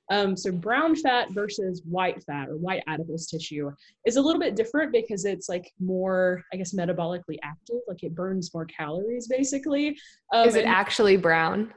Um, 0.09 0.37
so 0.37 0.53
brown 0.53 0.95
fat 0.95 1.33
versus 1.33 1.83
white 1.85 2.23
fat 2.23 2.49
or 2.49 2.57
white 2.57 2.85
adipose 2.87 3.27
tissue 3.27 3.73
is 4.05 4.17
a 4.17 4.21
little 4.21 4.41
bit 4.41 4.55
different 4.55 4.93
because 4.93 5.25
it's 5.25 5.49
like 5.49 5.73
more, 5.81 6.45
I 6.53 6.57
guess, 6.57 6.73
metabolically 6.73 7.39
active. 7.43 7.81
Like 7.89 8.05
it 8.05 8.15
burns 8.15 8.55
more 8.55 8.67
calories, 8.67 9.27
basically. 9.27 9.99
Um, 10.33 10.47
is 10.47 10.55
it 10.55 10.65
actually 10.65 11.17
brown? 11.17 11.73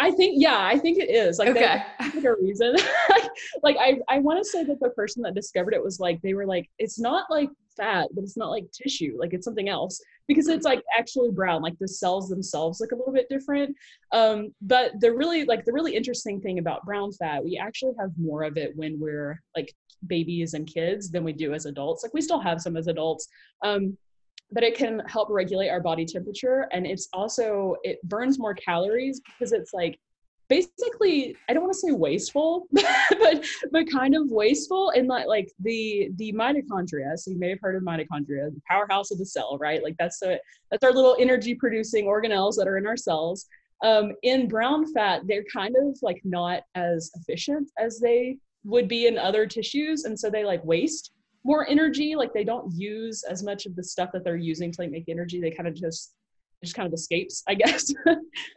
I 0.00 0.10
think 0.10 0.36
yeah, 0.38 0.58
I 0.58 0.78
think 0.78 0.96
it 0.98 1.10
is. 1.10 1.38
Like 1.38 1.50
okay. 1.50 1.82
like 2.00 2.24
a 2.24 2.34
reason. 2.36 2.74
like 3.62 3.76
I 3.78 3.98
I 4.08 4.18
want 4.18 4.42
to 4.42 4.48
say 4.48 4.64
that 4.64 4.80
the 4.80 4.88
person 4.90 5.22
that 5.22 5.34
discovered 5.34 5.74
it 5.74 5.84
was 5.84 6.00
like 6.00 6.20
they 6.22 6.32
were 6.32 6.46
like 6.46 6.70
it's 6.78 6.98
not 6.98 7.26
like 7.30 7.50
fat, 7.76 8.08
but 8.14 8.24
it's 8.24 8.36
not 8.36 8.48
like 8.48 8.64
tissue. 8.72 9.16
Like 9.20 9.34
it's 9.34 9.44
something 9.44 9.68
else 9.68 10.00
because 10.30 10.46
it's 10.46 10.64
like 10.64 10.80
actually 10.96 11.32
brown. 11.32 11.60
Like 11.60 11.76
the 11.80 11.88
cells 11.88 12.28
themselves 12.28 12.78
look 12.80 12.92
a 12.92 12.94
little 12.94 13.12
bit 13.12 13.28
different. 13.28 13.74
Um, 14.12 14.54
but 14.62 14.92
the 15.00 15.12
really 15.12 15.44
like 15.44 15.64
the 15.64 15.72
really 15.72 15.96
interesting 15.96 16.40
thing 16.40 16.60
about 16.60 16.84
brown 16.84 17.10
fat, 17.10 17.44
we 17.44 17.58
actually 17.60 17.94
have 17.98 18.12
more 18.16 18.44
of 18.44 18.56
it 18.56 18.70
when 18.76 19.00
we're 19.00 19.42
like 19.56 19.74
babies 20.06 20.54
and 20.54 20.72
kids 20.72 21.10
than 21.10 21.24
we 21.24 21.32
do 21.32 21.52
as 21.52 21.66
adults. 21.66 22.04
Like 22.04 22.14
we 22.14 22.20
still 22.20 22.38
have 22.38 22.60
some 22.60 22.76
as 22.76 22.86
adults. 22.86 23.26
Um, 23.64 23.98
but 24.52 24.62
it 24.62 24.76
can 24.76 25.00
help 25.08 25.30
regulate 25.30 25.68
our 25.68 25.80
body 25.80 26.04
temperature 26.04 26.68
and 26.72 26.86
it's 26.86 27.08
also 27.12 27.74
it 27.82 28.00
burns 28.04 28.38
more 28.38 28.54
calories 28.54 29.20
because 29.20 29.52
it's 29.52 29.72
like 29.72 29.98
basically 30.50 31.36
i 31.48 31.54
don't 31.54 31.62
want 31.62 31.72
to 31.72 31.78
say 31.78 31.92
wasteful 31.92 32.66
but 32.72 33.44
but 33.70 33.90
kind 33.90 34.14
of 34.14 34.30
wasteful 34.30 34.90
in 34.90 35.06
like 35.06 35.26
like 35.26 35.50
the 35.60 36.10
the 36.16 36.32
mitochondria 36.32 37.16
so 37.16 37.30
you 37.30 37.38
may 37.38 37.48
have 37.48 37.60
heard 37.62 37.76
of 37.76 37.82
mitochondria 37.82 38.52
the 38.52 38.60
powerhouse 38.68 39.10
of 39.10 39.18
the 39.18 39.24
cell 39.24 39.56
right? 39.60 39.82
Like 39.82 39.96
that's 39.98 40.18
the 40.18 40.40
that's 40.70 40.84
our 40.84 40.92
little 40.92 41.16
energy 41.20 41.54
producing 41.54 42.06
organelles 42.06 42.56
that 42.56 42.66
are 42.66 42.78
in 42.78 42.86
our 42.86 42.96
cells. 42.96 43.46
Um, 43.82 44.12
in 44.22 44.46
brown 44.46 44.92
fat 44.92 45.22
they're 45.26 45.44
kind 45.50 45.74
of 45.74 45.96
like 46.02 46.20
not 46.22 46.64
as 46.74 47.10
efficient 47.14 47.70
as 47.78 47.98
they 47.98 48.36
would 48.64 48.88
be 48.88 49.06
in 49.06 49.16
other 49.16 49.46
tissues 49.46 50.04
and 50.04 50.18
so 50.18 50.28
they 50.28 50.44
like 50.44 50.62
waste 50.66 51.12
more 51.44 51.66
energy 51.66 52.14
like 52.14 52.34
they 52.34 52.44
don't 52.44 52.70
use 52.74 53.24
as 53.24 53.42
much 53.42 53.64
of 53.64 53.74
the 53.74 53.82
stuff 53.82 54.10
that 54.12 54.22
they're 54.22 54.36
using 54.36 54.70
to 54.70 54.82
like 54.82 54.90
make 54.90 55.08
energy 55.08 55.40
they 55.40 55.50
kind 55.50 55.66
of 55.66 55.74
just 55.74 56.12
just 56.62 56.74
kind 56.74 56.86
of 56.86 56.92
escapes 56.92 57.42
i 57.48 57.54
guess. 57.54 57.92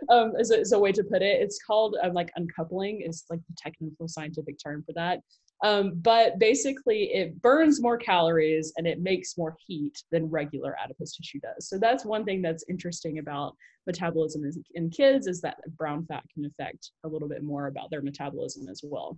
Um 0.10 0.34
is 0.38 0.52
a, 0.52 0.60
is 0.60 0.74
a 0.74 0.80
way 0.80 0.92
to 0.92 1.04
put 1.04 1.22
it. 1.22 1.42
It's 1.42 1.60
called 1.66 1.96
um, 2.04 2.14
like 2.14 2.32
uncoupling 2.36 3.02
is 3.02 3.24
like 3.30 3.40
the 3.48 3.56
technical 3.58 4.08
scientific 4.08 4.58
term 4.64 4.84
for 4.86 4.94
that. 4.94 5.20
Um, 5.64 5.94
but 5.96 6.40
basically 6.40 7.04
it 7.14 7.42
burns 7.42 7.82
more 7.82 7.98
calories 7.98 8.74
and 8.78 8.86
it 8.86 9.02
makes 9.02 9.38
more 9.38 9.56
heat 9.66 10.04
than 10.12 10.30
regular 10.30 10.76
adipose 10.84 11.16
tissue 11.16 11.40
does. 11.40 11.70
So 11.70 11.78
that's 11.80 12.04
one 12.06 12.26
thing 12.26 12.42
that's 12.42 12.66
interesting 12.70 13.20
about 13.20 13.56
metabolism 13.88 14.44
in 14.76 14.90
kids 14.90 15.28
is 15.28 15.40
that 15.42 15.58
brown 15.78 16.06
fat 16.06 16.24
can 16.34 16.46
affect 16.46 16.92
a 17.06 17.08
little 17.08 17.30
bit 17.30 17.44
more 17.44 17.68
about 17.68 17.90
their 17.92 18.02
metabolism 18.02 18.68
as 18.70 18.82
well 18.84 19.18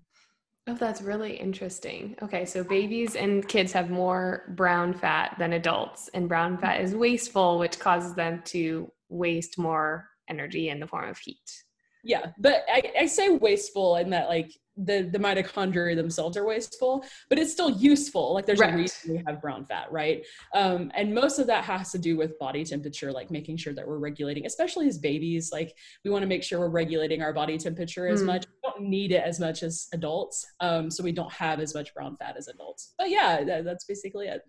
Oh, 0.68 0.74
that's 0.74 1.02
really 1.02 1.36
interesting. 1.36 2.16
Okay, 2.24 2.44
so 2.46 2.64
babies 2.64 3.16
and 3.16 3.48
kids 3.48 3.72
have 3.74 3.92
more 3.92 4.52
brown 4.56 4.94
fat 4.94 5.36
than 5.38 5.54
adults, 5.54 6.10
and 6.14 6.28
brown 6.28 6.58
mm. 6.58 6.62
fat 6.62 6.82
is 6.82 6.96
wasteful, 6.96 7.60
which 7.60 7.80
causes 7.80 8.16
them 8.16 8.42
to 8.46 8.92
waste 9.10 9.60
more 9.60 10.10
energy 10.28 10.70
in 10.70 10.80
the 10.80 10.88
form 10.88 11.08
of 11.08 11.18
heat. 11.20 11.63
Yeah, 12.04 12.32
but 12.39 12.66
I, 12.68 12.92
I 13.01 13.06
say 13.06 13.30
wasteful 13.30 13.98
in 13.98 14.10
that 14.12 14.28
like 14.28 14.51
the 14.77 15.10
the 15.12 15.17
mitochondria 15.17 15.96
themselves 15.96 16.36
are 16.38 16.46
wasteful, 16.46 17.05
but 17.29 17.39
it's 17.39 17.51
still 17.51 17.70
useful. 17.70 18.34
Like 18.34 18.46
there's 18.46 18.60
right. 18.60 18.74
a 18.74 18.77
reason 18.77 19.13
we 19.13 19.24
have 19.25 19.41
brown 19.41 19.65
fat, 19.65 19.91
right? 19.91 20.25
Um, 20.53 20.91
and 20.96 21.13
most 21.13 21.39
of 21.39 21.48
that 21.48 21.63
has 21.63 21.91
to 21.91 21.98
do 21.98 22.17
with 22.17 22.38
body 22.39 22.63
temperature, 22.63 23.12
like 23.12 23.32
making 23.32 23.58
sure 23.58 23.74
that 23.74 23.88
we're 23.88 23.98
regulating, 23.98 24.46
especially 24.46 24.88
as 24.88 24.98
babies. 24.98 25.51
Like 25.51 25.75
we 26.03 26.12
want 26.12 26.24
to 26.24 26.27
make 26.27 26.44
sure 26.44 26.60
we're 26.60 26.70
regulating 26.70 27.22
our 27.22 27.34
body 27.34 27.58
temperature 27.58 28.08
as 28.08 28.22
mm. 28.22 28.27
much. 28.27 28.46
We 28.48 28.70
don't 28.70 28.89
need 28.89 29.12
it 29.12 29.24
as 29.24 29.39
much 29.39 29.63
as 29.63 29.88
adults, 29.94 30.46
um, 30.60 30.89
so 30.91 31.03
we 31.03 31.12
don't 31.12 31.32
have 31.32 31.60
as 31.60 31.74
much 31.74 31.94
brown 31.94 32.17
fat 32.17 32.36
as 32.38 32.48
adults. 32.48 32.94
But 32.98 33.10
yeah, 33.10 33.44
that, 33.44 33.63
that's 33.63 33.86
basically 33.86 34.27
it. 34.27 34.41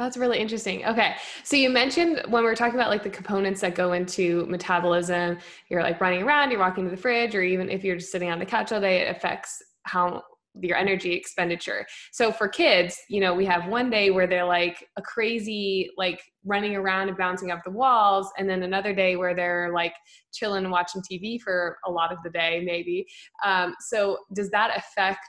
That's 0.00 0.16
really 0.16 0.38
interesting. 0.38 0.82
Okay. 0.86 1.16
So 1.44 1.56
you 1.56 1.68
mentioned 1.68 2.22
when 2.28 2.42
we 2.42 2.48
were 2.48 2.56
talking 2.56 2.74
about 2.74 2.88
like 2.88 3.02
the 3.02 3.10
components 3.10 3.60
that 3.60 3.74
go 3.74 3.92
into 3.92 4.46
metabolism, 4.46 5.36
you're 5.68 5.82
like 5.82 6.00
running 6.00 6.22
around, 6.22 6.50
you're 6.50 6.58
walking 6.58 6.84
to 6.84 6.90
the 6.90 6.96
fridge, 6.96 7.34
or 7.34 7.42
even 7.42 7.68
if 7.68 7.84
you're 7.84 7.96
just 7.96 8.10
sitting 8.10 8.30
on 8.30 8.38
the 8.38 8.46
couch 8.46 8.72
all 8.72 8.80
day, 8.80 9.02
it 9.02 9.14
affects 9.14 9.62
how 9.82 10.22
your 10.54 10.78
energy 10.78 11.12
expenditure. 11.12 11.84
So 12.12 12.32
for 12.32 12.48
kids, 12.48 12.98
you 13.10 13.20
know, 13.20 13.34
we 13.34 13.44
have 13.44 13.68
one 13.68 13.90
day 13.90 14.10
where 14.10 14.26
they're 14.26 14.46
like 14.46 14.88
a 14.96 15.02
crazy, 15.02 15.90
like 15.98 16.22
running 16.46 16.76
around 16.76 17.08
and 17.08 17.18
bouncing 17.18 17.52
off 17.52 17.60
the 17.62 17.70
walls, 17.70 18.32
and 18.38 18.48
then 18.48 18.62
another 18.62 18.94
day 18.94 19.16
where 19.16 19.34
they're 19.34 19.70
like 19.74 19.92
chilling 20.32 20.64
and 20.64 20.72
watching 20.72 21.02
TV 21.02 21.38
for 21.38 21.76
a 21.84 21.90
lot 21.90 22.10
of 22.10 22.16
the 22.24 22.30
day, 22.30 22.62
maybe. 22.64 23.06
Um, 23.44 23.74
so 23.80 24.16
does 24.34 24.48
that 24.48 24.74
affect 24.74 25.28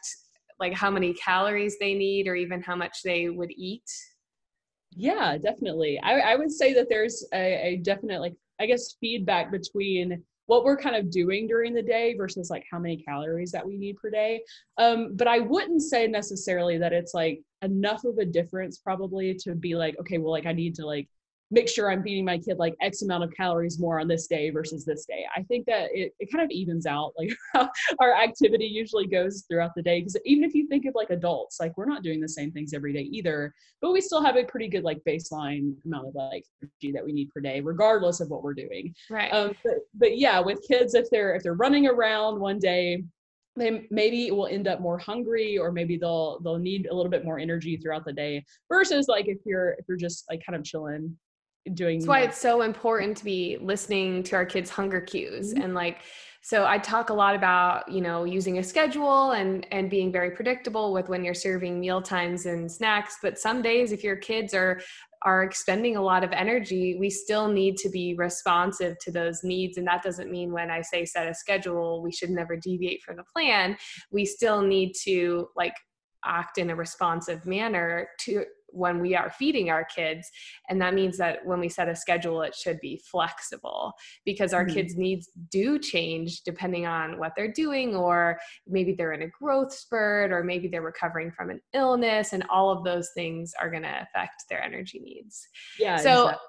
like 0.61 0.71
how 0.71 0.89
many 0.89 1.13
calories 1.15 1.75
they 1.77 1.93
need 1.93 2.29
or 2.29 2.35
even 2.35 2.61
how 2.61 2.77
much 2.77 2.99
they 3.03 3.27
would 3.27 3.51
eat? 3.51 3.83
Yeah, 4.95 5.37
definitely. 5.37 5.99
I, 6.03 6.19
I 6.19 6.35
would 6.35 6.51
say 6.51 6.73
that 6.73 6.87
there's 6.89 7.25
a, 7.33 7.73
a 7.73 7.77
definite, 7.77 8.19
like, 8.19 8.35
I 8.59 8.65
guess, 8.65 8.95
feedback 8.99 9.51
between 9.51 10.23
what 10.47 10.65
we're 10.65 10.77
kind 10.77 10.95
of 10.95 11.09
doing 11.09 11.47
during 11.47 11.73
the 11.73 11.81
day 11.81 12.13
versus 12.17 12.49
like 12.49 12.65
how 12.69 12.77
many 12.77 12.97
calories 12.97 13.51
that 13.51 13.65
we 13.65 13.77
need 13.77 13.95
per 13.97 14.09
day. 14.09 14.43
Um, 14.77 15.15
but 15.15 15.27
I 15.27 15.39
wouldn't 15.39 15.81
say 15.81 16.07
necessarily 16.07 16.77
that 16.79 16.91
it's 16.91 17.13
like 17.13 17.41
enough 17.61 18.03
of 18.03 18.17
a 18.17 18.25
difference 18.25 18.79
probably 18.79 19.33
to 19.43 19.55
be 19.55 19.75
like, 19.75 19.97
okay, 19.99 20.17
well, 20.17 20.31
like 20.31 20.45
I 20.45 20.51
need 20.51 20.75
to 20.75 20.85
like 20.85 21.07
make 21.51 21.67
sure 21.67 21.91
I'm 21.91 22.01
feeding 22.01 22.25
my 22.25 22.37
kid 22.37 22.57
like 22.57 22.75
X 22.81 23.01
amount 23.01 23.23
of 23.23 23.33
calories 23.33 23.77
more 23.77 23.99
on 23.99 24.07
this 24.07 24.27
day 24.27 24.49
versus 24.49 24.85
this 24.85 25.05
day. 25.05 25.25
I 25.35 25.43
think 25.43 25.65
that 25.65 25.89
it, 25.93 26.13
it 26.19 26.31
kind 26.31 26.43
of 26.43 26.49
evens 26.49 26.85
out 26.85 27.13
like 27.17 27.37
our 27.99 28.15
activity 28.15 28.65
usually 28.65 29.05
goes 29.05 29.43
throughout 29.47 29.71
the 29.75 29.81
day. 29.81 29.99
Because 29.99 30.17
even 30.25 30.43
if 30.43 30.53
you 30.53 30.67
think 30.67 30.85
of 30.85 30.95
like 30.95 31.09
adults, 31.09 31.59
like 31.59 31.77
we're 31.77 31.85
not 31.85 32.03
doing 32.03 32.21
the 32.21 32.29
same 32.29 32.51
things 32.51 32.73
every 32.73 32.93
day 32.93 33.01
either, 33.01 33.53
but 33.81 33.91
we 33.91 34.01
still 34.01 34.23
have 34.23 34.37
a 34.37 34.45
pretty 34.45 34.69
good 34.69 34.83
like 34.83 35.01
baseline 35.07 35.73
amount 35.85 36.07
of 36.07 36.15
like 36.15 36.45
energy 36.61 36.93
that 36.93 37.03
we 37.03 37.11
need 37.11 37.29
per 37.29 37.41
day, 37.41 37.59
regardless 37.59 38.21
of 38.21 38.29
what 38.29 38.43
we're 38.43 38.53
doing. 38.53 38.95
Right. 39.09 39.31
Um, 39.31 39.53
but, 39.63 39.73
but 39.95 40.17
yeah, 40.17 40.39
with 40.39 40.65
kids, 40.67 40.93
if 40.93 41.09
they're 41.09 41.35
if 41.35 41.43
they're 41.43 41.53
running 41.53 41.87
around 41.87 42.39
one 42.39 42.59
day, 42.59 43.03
they 43.57 43.85
maybe 43.91 44.31
will 44.31 44.47
end 44.47 44.67
up 44.67 44.79
more 44.79 44.97
hungry 44.97 45.57
or 45.57 45.71
maybe 45.71 45.97
they'll 45.97 46.39
they'll 46.39 46.57
need 46.57 46.87
a 46.87 46.95
little 46.95 47.11
bit 47.11 47.25
more 47.25 47.37
energy 47.37 47.75
throughout 47.75 48.05
the 48.05 48.13
day 48.13 48.43
versus 48.69 49.07
like 49.09 49.27
if 49.27 49.39
you're 49.45 49.71
if 49.71 49.85
you're 49.89 49.97
just 49.97 50.23
like 50.29 50.41
kind 50.45 50.55
of 50.55 50.63
chilling 50.63 51.17
doing 51.73 51.99
that's 51.99 52.07
why 52.07 52.21
it's 52.21 52.37
so 52.37 52.61
important 52.61 53.15
to 53.17 53.23
be 53.23 53.57
listening 53.61 54.23
to 54.23 54.35
our 54.35 54.45
kids 54.45 54.69
hunger 54.69 55.01
cues. 55.01 55.53
Mm-hmm. 55.53 55.63
and 55.63 55.73
like 55.73 55.99
so 56.41 56.65
i 56.65 56.77
talk 56.77 57.09
a 57.09 57.13
lot 57.13 57.35
about 57.35 57.89
you 57.91 58.01
know 58.01 58.23
using 58.23 58.57
a 58.57 58.63
schedule 58.63 59.31
and 59.31 59.67
and 59.71 59.89
being 59.89 60.11
very 60.11 60.31
predictable 60.31 60.91
with 60.91 61.07
when 61.07 61.23
you're 61.23 61.35
serving 61.35 61.79
meal 61.79 62.01
times 62.01 62.45
and 62.45 62.71
snacks. 62.71 63.17
But 63.21 63.37
some 63.37 63.61
days 63.61 63.91
if 63.91 64.03
your 64.03 64.15
kids 64.15 64.53
are 64.53 64.81
are 65.23 65.43
expending 65.43 65.97
a 65.97 66.01
lot 66.01 66.23
of 66.23 66.31
energy 66.31 66.97
we 66.99 67.11
still 67.11 67.47
need 67.47 67.77
to 67.77 67.89
be 67.89 68.15
responsive 68.15 68.97
to 68.99 69.11
those 69.11 69.43
needs. 69.43 69.77
And 69.77 69.85
that 69.85 70.01
doesn't 70.01 70.31
mean 70.31 70.51
when 70.51 70.71
i 70.71 70.81
say 70.81 71.05
set 71.05 71.27
a 71.27 71.35
schedule 71.35 72.01
we 72.01 72.11
should 72.11 72.31
never 72.31 72.55
deviate 72.55 73.03
from 73.03 73.17
the 73.17 73.23
plan. 73.23 73.77
We 74.11 74.25
still 74.25 74.63
need 74.63 74.93
to 75.03 75.49
like 75.55 75.75
act 76.25 76.57
in 76.57 76.69
a 76.69 76.75
responsive 76.75 77.45
manner 77.45 78.07
to 78.19 78.45
when 78.71 78.99
we 78.99 79.15
are 79.15 79.29
feeding 79.31 79.69
our 79.69 79.83
kids 79.83 80.29
and 80.69 80.81
that 80.81 80.93
means 80.93 81.17
that 81.17 81.39
when 81.45 81.59
we 81.59 81.69
set 81.69 81.89
a 81.89 81.95
schedule 81.95 82.41
it 82.41 82.55
should 82.55 82.79
be 82.79 83.01
flexible 83.09 83.93
because 84.25 84.53
our 84.53 84.65
mm-hmm. 84.65 84.75
kids 84.75 84.95
needs 84.95 85.29
do 85.49 85.77
change 85.77 86.41
depending 86.41 86.85
on 86.85 87.19
what 87.19 87.33
they're 87.35 87.51
doing 87.51 87.95
or 87.95 88.39
maybe 88.67 88.93
they're 88.93 89.13
in 89.13 89.23
a 89.23 89.27
growth 89.27 89.73
spurt 89.73 90.31
or 90.31 90.43
maybe 90.43 90.67
they're 90.67 90.81
recovering 90.81 91.31
from 91.31 91.49
an 91.49 91.59
illness 91.73 92.33
and 92.33 92.43
all 92.49 92.71
of 92.71 92.83
those 92.83 93.09
things 93.13 93.53
are 93.59 93.69
going 93.69 93.83
to 93.83 94.01
affect 94.01 94.43
their 94.49 94.63
energy 94.63 94.99
needs 94.99 95.47
yeah 95.79 95.97
so 95.97 96.27
exactly. 96.27 96.47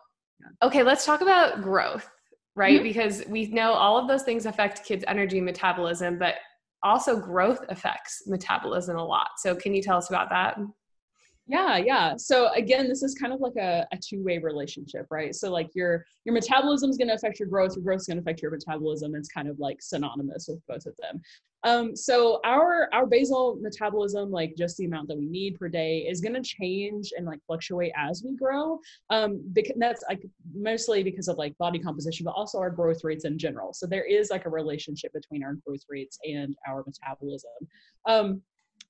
okay 0.62 0.83
let's 0.83 1.05
talk 1.05 1.21
about 1.21 1.62
growth 1.62 2.09
right 2.55 2.76
mm-hmm. 2.76 2.85
because 2.85 3.25
we 3.29 3.47
know 3.47 3.73
all 3.73 3.99
of 3.99 4.09
those 4.09 4.23
things 4.23 4.47
affect 4.47 4.85
kids 4.85 5.05
energy 5.09 5.41
metabolism 5.41 6.19
but 6.19 6.37
also 6.85 7.19
growth 7.19 7.61
affects 7.69 8.25
metabolism 8.26 8.97
a 8.97 9.05
lot 9.05 9.29
so 9.38 9.55
can 9.55 9.75
you 9.75 9.83
tell 9.83 9.97
us 9.97 10.09
about 10.09 10.29
that 10.31 10.57
yeah 11.46 11.76
yeah. 11.76 12.16
So 12.16 12.52
again 12.52 12.88
this 12.88 13.02
is 13.02 13.14
kind 13.14 13.32
of 13.32 13.40
like 13.40 13.56
a, 13.56 13.87
a 13.92 13.96
two-way 13.96 14.38
relationship 14.38 15.06
right? 15.11 15.34
So 15.34 15.50
like 15.50 15.70
your 15.75 16.04
your 16.25 16.34
metabolism 16.34 16.90
is 16.90 16.96
going 16.96 17.08
to 17.08 17.14
affect 17.14 17.40
your 17.40 17.49
growth 17.49 17.75
your 17.75 17.84
growth 17.84 18.00
is 18.00 18.06
going 18.06 18.18
to 18.18 18.22
affect 18.22 18.42
your 18.42 18.50
metabolism. 18.50 19.14
It's 19.14 19.28
kind 19.28 19.49
of 19.49 19.58
like 19.58 19.82
synonymous 19.82 20.46
with 20.49 20.61
both 20.68 20.87
of 20.87 20.94
them. 21.00 21.20
Um, 21.64 21.94
so 21.94 22.40
our 22.44 22.88
our 22.92 23.06
basal 23.06 23.56
metabolism 23.61 24.30
like 24.30 24.54
just 24.56 24.76
the 24.76 24.84
amount 24.84 25.08
that 25.08 25.18
we 25.18 25.26
need 25.26 25.58
per 25.58 25.68
day 25.68 25.99
is 25.99 26.20
going 26.20 26.34
to 26.34 26.42
change 26.42 27.12
and 27.16 27.26
like 27.26 27.38
fluctuate 27.46 27.92
as 27.96 28.22
we 28.25 28.37
grow 28.37 28.80
um, 29.11 29.40
because 29.52 29.76
that's 29.78 30.02
like 30.08 30.22
mostly 30.54 31.02
because 31.04 31.28
of 31.28 31.38
like 31.38 31.56
body 31.58 31.78
composition 31.78 32.25
but 32.25 32.32
also 32.32 32.58
our 32.58 32.70
growth 32.70 33.04
rates 33.04 33.25
in 33.25 33.38
general. 33.38 33.72
So 33.72 33.87
there 33.87 34.04
is 34.04 34.30
like 34.30 34.44
a 34.44 34.50
relationship 34.50 35.12
between 35.12 35.44
our 35.44 35.54
growth 35.66 35.82
rates 35.88 36.18
and 36.25 36.56
our 36.68 36.84
metabolism. 36.84 37.50
Um, 38.06 38.42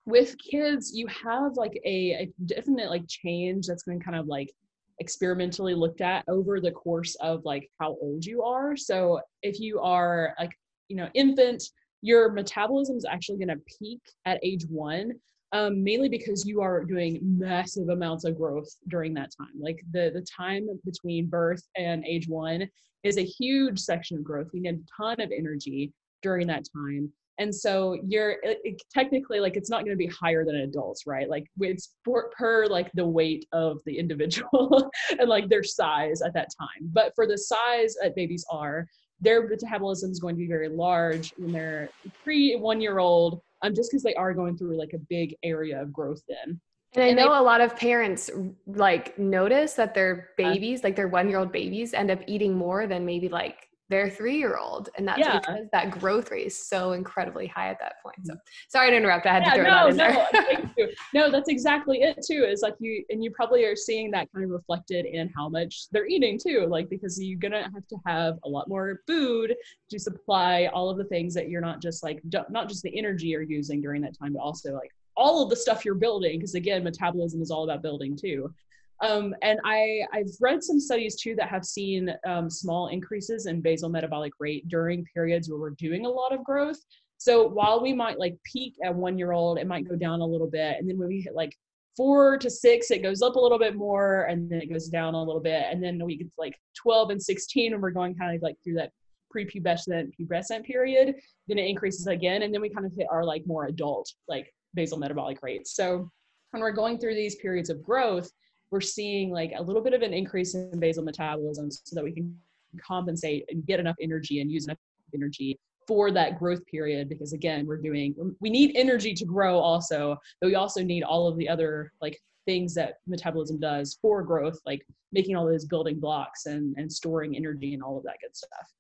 with 0.05 0.37
kids 0.39 0.93
you 0.95 1.07
have 1.07 1.57
like 1.57 1.81
a, 1.85 2.13
a 2.13 2.33
definite 2.47 2.91
like 2.91 3.05
change 3.09 3.67
that's 3.67 3.85
been 3.85 4.01
kind 4.01 4.17
of 4.17 4.27
like 4.27 4.51
experimentally 4.99 5.75
looked 5.75 6.01
at 6.01 6.25
over 6.29 6.61
the 6.61 6.71
course 6.71 7.15
of 7.21 7.45
like 7.45 7.69
how 7.81 7.97
old 8.01 8.25
you 8.25 8.43
are. 8.43 8.77
So 8.77 9.21
if 9.43 9.59
you 9.61 9.81
are 9.81 10.35
like 10.39 10.53
you 10.89 10.97
know 10.97 11.09
infant 11.15 11.63
your 12.03 12.33
metabolism 12.33 12.97
is 12.97 13.05
actually 13.05 13.39
going 13.39 13.57
to 13.57 13.63
peak 13.79 14.01
at 14.27 14.41
age 14.43 14.65
one 14.69 15.13
um, 15.53 15.85
mainly 15.85 16.09
because 16.09 16.47
you 16.47 16.61
are 16.63 16.85
doing 16.85 17.21
massive 17.23 17.89
amounts 17.91 18.25
of 18.25 18.37
growth 18.37 18.69
during 18.89 19.13
that 19.15 19.31
time. 19.37 19.53
Like 19.61 19.83
the 19.93 20.11
the 20.13 20.27
time 20.37 20.67
between 20.85 21.27
birth 21.27 21.63
and 21.77 22.05
age 22.07 22.27
one 22.27 22.69
is 23.03 23.19
a 23.19 23.25
huge 23.25 23.79
section 23.79 24.17
of 24.17 24.25
growth. 24.25 24.49
We 24.53 24.61
need 24.61 24.75
a 24.75 25.03
ton 25.03 25.21
of 25.21 25.31
energy 25.31 25.93
during 26.23 26.47
that 26.47 26.65
time 26.75 27.13
and 27.43 27.55
so 27.55 27.99
you're 28.07 28.31
it, 28.43 28.61
it, 28.65 28.83
technically 28.91 29.41
like 29.41 29.57
it's 29.57 29.69
not 29.69 29.85
going 29.85 29.91
to 29.93 29.97
be 29.97 30.07
higher 30.07 30.45
than 30.45 30.57
adults 30.57 31.07
right? 31.07 31.29
Like 31.29 31.47
it's 31.61 31.95
for, 32.05 32.31
per 32.31 32.67
like 32.67 32.91
the 32.95 33.07
weight 33.07 33.47
of 33.53 33.79
the 33.85 33.99
individual 33.99 34.91
and 35.19 35.29
like 35.29 35.49
their 35.49 35.65
size 35.65 36.23
at 36.23 36.33
that 36.35 36.49
time. 36.59 36.91
But 36.93 37.13
for 37.15 37.27
the 37.27 37.37
size 37.37 37.97
that 38.01 38.15
babies 38.15 38.45
are 38.51 38.87
their 39.21 39.47
metabolism 39.47 40.11
is 40.11 40.19
going 40.19 40.35
to 40.35 40.41
be 40.41 40.49
very 40.49 40.69
large 40.69 41.33
when 41.37 41.53
they're 41.53 41.89
pre 42.25 42.57
one 42.57 42.81
year 42.81 42.99
old 42.99 43.41
um, 43.63 43.75
just 43.75 43.91
because 43.91 44.03
they 44.03 44.15
are 44.15 44.35
going 44.35 44.57
through 44.57 44.77
like 44.77 44.93
a 44.95 44.99
big 45.09 45.37
area 45.43 45.81
of 45.81 45.93
growth 45.93 46.23
then. 46.29 46.61
And 46.95 47.05
I 47.05 47.13
know 47.13 47.31
they, 47.31 47.39
a 47.39 47.43
lot 47.43 47.61
of 47.61 47.77
parents 47.77 48.31
like 48.67 49.19
notice 49.19 49.75
that 49.75 49.95
their 49.95 50.31
babies, 50.37 50.85
like 50.85 50.95
their 50.97 51.09
one 51.09 51.29
year 51.29 51.39
old 51.39 51.53
babies, 51.53 51.95
end 51.95 52.11
up 52.11 52.21
eating 52.27 52.55
more 52.55 52.87
than 52.87 53.07
maybe 53.07 53.29
like 53.29 53.69
their 53.93 54.09
three 54.09 54.39
year 54.39 54.57
old. 54.57 54.89
And 54.97 55.07
that's 55.07 55.19
yeah. 55.19 55.39
because 55.39 55.67
that 55.71 55.91
growth 55.91 56.31
rate 56.31 56.47
is 56.47 56.67
so 56.67 56.93
incredibly 56.93 57.47
high 57.47 57.69
at 57.69 57.79
that 57.81 57.97
point. 58.03 58.17
So 58.25 58.33
mm. 58.33 58.39
sorry 58.71 58.91
to 58.91 58.97
interrupt. 58.97 59.27
I 59.27 59.35
had 59.35 59.43
yeah, 59.43 59.51
to 59.51 59.57
throw 59.57 59.65
no, 59.65 59.93
that 59.93 60.61
in 60.61 60.71
there. 60.77 60.89
no, 61.15 61.31
that's 61.31 61.51
exactly 61.51 61.99
it 62.01 62.19
too. 62.27 62.45
Is 62.45 62.63
like 62.63 62.75
you, 62.79 63.05
and 63.11 63.23
you 63.23 63.31
probably 63.31 63.65
are 63.67 63.77
seeing 63.77 64.11
that 64.13 64.33
kind 64.33 64.47
of 64.47 64.51
reflected 64.51 65.05
in 65.05 65.31
how 65.37 65.51
much 65.51 65.91
they're 65.93 66.07
eating 66.07 66.41
too. 66.43 66.67
Like, 66.69 66.89
because 66.89 67.23
you're 67.23 67.39
going 67.39 67.53
to 67.53 67.63
have 67.63 67.87
to 67.87 67.97
have 68.07 68.39
a 68.45 68.49
lot 68.49 68.67
more 68.67 69.01
food 69.07 69.55
to 69.91 69.99
supply 69.99 70.71
all 70.73 70.89
of 70.89 70.97
the 70.97 71.05
things 71.05 71.35
that 71.35 71.51
you're 71.51 71.61
not 71.61 71.83
just 71.83 72.03
like, 72.03 72.23
not 72.49 72.69
just 72.71 72.83
the 72.83 72.99
energy 72.99 73.27
you're 73.27 73.43
using 73.43 73.83
during 73.83 74.01
that 74.01 74.19
time, 74.19 74.33
but 74.33 74.41
also 74.41 74.73
like 74.73 74.91
all 75.19 75.43
of 75.43 75.51
the 75.51 75.57
stuff 75.57 75.85
you're 75.85 75.95
building. 75.95 76.39
Because 76.39 76.55
again, 76.55 76.83
metabolism 76.83 77.43
is 77.43 77.51
all 77.51 77.65
about 77.65 77.83
building 77.83 78.17
too. 78.17 78.55
Um, 79.03 79.35
and 79.43 79.59
I, 79.65 80.03
I've 80.13 80.31
read 80.41 80.63
some 80.63 80.79
studies 80.79 81.21
too 81.21 81.35
that 81.37 81.49
have 81.49 81.65
seen 81.65 82.15
um, 82.25 82.49
small 82.49 82.89
increases 82.89 83.47
in 83.47 83.61
basal 83.61 83.89
metabolic 83.89 84.33
rate 84.39 84.69
during 84.69 85.05
periods 85.13 85.51
where 85.51 85.59
we're 85.59 85.71
doing 85.71 86.07
a 86.07 86.11
lot 86.11 86.33
of 86.33 86.45
growth. 86.45 86.79
So 87.19 87.47
while 87.47 87.83
we 87.83 87.93
might 87.93 88.19
like 88.19 88.37
peak 88.45 88.75
at 88.85 88.95
one 88.95 89.19
year 89.19 89.33
old, 89.33 89.59
it 89.59 89.67
might 89.67 89.89
go 89.89 89.97
down 89.97 90.21
a 90.21 90.27
little 90.27 90.49
bit. 90.49 90.77
And 90.79 90.89
then 90.89 90.99
when 90.99 91.09
we 91.09 91.21
hit 91.21 91.35
like 91.35 91.57
four 91.97 92.39
to 92.39 92.49
six, 92.49 92.91
it 92.93 93.03
goes 93.03 93.23
up 93.23 93.35
a 93.35 93.41
little 93.41 93.59
bit 93.59 93.75
more 93.75 94.23
and 94.25 94.49
then 94.49 94.61
it 94.61 94.71
goes 94.71 94.89
down 94.89 95.15
a 95.15 95.23
little 95.23 95.41
bit. 95.41 95.65
And 95.71 95.83
then 95.83 96.05
we 96.05 96.17
get 96.17 96.29
to 96.29 96.35
like 96.39 96.57
12 96.81 97.11
and 97.11 97.23
16 97.23 97.73
and 97.73 97.83
we're 97.83 97.91
going 97.91 98.15
kind 98.15 98.37
of 98.37 98.43
like 98.43 98.57
through 98.63 98.75
that 98.75 98.93
prepubescent 99.35 100.11
pubescent 100.21 100.65
period, 100.65 101.15
then 101.49 101.59
it 101.59 101.67
increases 101.67 102.07
again. 102.07 102.43
And 102.43 102.55
then 102.55 102.61
we 102.61 102.71
kind 102.71 102.87
of 102.87 102.93
hit 102.97 103.07
our 103.11 103.25
like 103.25 103.47
more 103.47 103.67
adult, 103.67 104.13
like 104.29 104.53
basal 104.75 104.99
metabolic 104.99 105.43
rates. 105.43 105.75
So 105.75 106.09
when 106.51 106.63
we're 106.63 106.73
going 106.73 106.99
through 106.99 107.15
these 107.15 107.37
periods 107.37 107.71
of 107.71 107.83
growth, 107.83 108.31
we're 108.73 108.81
seeing 108.81 109.31
like 109.31 109.53
a 109.57 109.63
little 109.63 109.83
bit 109.83 109.93
of 109.93 110.03
an 110.03 110.13
increase 110.13 110.55
in 110.55 110.81
basal 110.81 111.05
metabolism 111.05 111.71
so 111.71 111.95
that 111.95 112.03
we 112.03 112.11
can 112.11 112.37
compensate 112.85 113.45
and 113.51 113.65
get 113.67 113.79
enough 113.79 113.97
energy 114.01 114.41
and 114.41 114.51
use 114.51 114.65
enough 114.65 114.79
energy 115.15 115.61
for 115.87 116.11
that 116.11 116.39
growth 116.39 116.65
period 116.67 117.09
because 117.09 117.35
again 117.35 117.67
we're 117.67 117.77
doing 117.77 118.15
we 118.41 118.49
need 118.49 118.75
energy 118.75 119.13
to 119.13 119.25
grow 119.25 119.59
also 119.59 120.17
but 120.41 120.47
we 120.47 120.55
also 120.55 120.83
need 120.83 121.03
all 121.03 121.29
of 121.29 121.37
the 121.37 121.49
other 121.49 121.93
like 122.01 122.19
things 122.47 122.73
that 122.75 122.95
metabolism 123.07 123.61
does 123.61 123.99
for 124.01 124.23
growth 124.23 124.59
like 124.65 124.85
making 125.13 125.37
all 125.37 125.47
those 125.47 125.67
building 125.67 126.01
blocks 126.01 126.47
and 126.47 126.75
and 126.79 126.91
storing 126.91 127.37
energy 127.37 127.75
and 127.75 127.83
all 127.83 127.99
of 127.99 128.05
that 128.05 128.17
good 128.23 128.35
stuff 128.35 128.73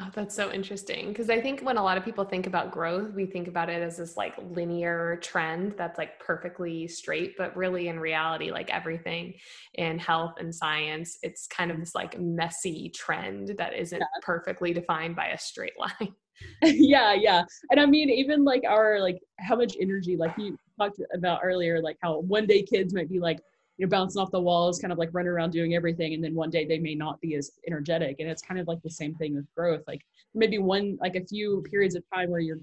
Oh, 0.00 0.10
that's 0.14 0.34
so 0.34 0.52
interesting 0.52 1.08
because 1.08 1.28
I 1.28 1.40
think 1.40 1.60
when 1.62 1.76
a 1.76 1.82
lot 1.82 1.98
of 1.98 2.04
people 2.04 2.24
think 2.24 2.46
about 2.46 2.70
growth, 2.70 3.12
we 3.14 3.26
think 3.26 3.48
about 3.48 3.68
it 3.68 3.82
as 3.82 3.96
this 3.96 4.16
like 4.16 4.34
linear 4.50 5.18
trend 5.22 5.74
that's 5.76 5.98
like 5.98 6.20
perfectly 6.20 6.86
straight, 6.86 7.36
but 7.36 7.56
really 7.56 7.88
in 7.88 7.98
reality, 7.98 8.52
like 8.52 8.70
everything 8.70 9.34
in 9.74 9.98
health 9.98 10.34
and 10.38 10.54
science, 10.54 11.18
it's 11.22 11.48
kind 11.48 11.72
of 11.72 11.80
this 11.80 11.96
like 11.96 12.18
messy 12.20 12.90
trend 12.90 13.56
that 13.58 13.74
isn't 13.74 13.98
yeah. 13.98 14.06
perfectly 14.22 14.72
defined 14.72 15.16
by 15.16 15.28
a 15.28 15.38
straight 15.38 15.74
line. 15.76 16.14
yeah, 16.62 17.14
yeah. 17.14 17.42
And 17.72 17.80
I 17.80 17.86
mean, 17.86 18.08
even 18.08 18.44
like 18.44 18.62
our 18.68 19.00
like 19.00 19.18
how 19.40 19.56
much 19.56 19.76
energy, 19.80 20.16
like 20.16 20.36
you 20.38 20.56
talked 20.78 21.00
about 21.12 21.40
earlier, 21.42 21.82
like 21.82 21.96
how 22.02 22.20
one 22.20 22.46
day 22.46 22.62
kids 22.62 22.94
might 22.94 23.08
be 23.08 23.18
like, 23.18 23.40
you 23.78 23.86
know 23.86 23.90
bouncing 23.90 24.20
off 24.20 24.30
the 24.30 24.40
walls 24.40 24.78
kind 24.80 24.92
of 24.92 24.98
like 24.98 25.10
running 25.12 25.30
around 25.30 25.52
doing 25.52 25.74
everything 25.74 26.12
and 26.12 26.22
then 26.22 26.34
one 26.34 26.50
day 26.50 26.66
they 26.66 26.78
may 26.78 26.94
not 26.94 27.20
be 27.20 27.36
as 27.36 27.52
energetic. 27.66 28.16
And 28.18 28.28
it's 28.28 28.42
kind 28.42 28.60
of 28.60 28.66
like 28.66 28.82
the 28.82 28.90
same 28.90 29.14
thing 29.14 29.34
with 29.34 29.46
growth. 29.56 29.82
Like 29.86 30.02
maybe 30.34 30.58
one 30.58 30.98
like 31.00 31.14
a 31.14 31.24
few 31.24 31.62
periods 31.70 31.94
of 31.94 32.02
time 32.12 32.30
where 32.30 32.40
you're 32.40 32.56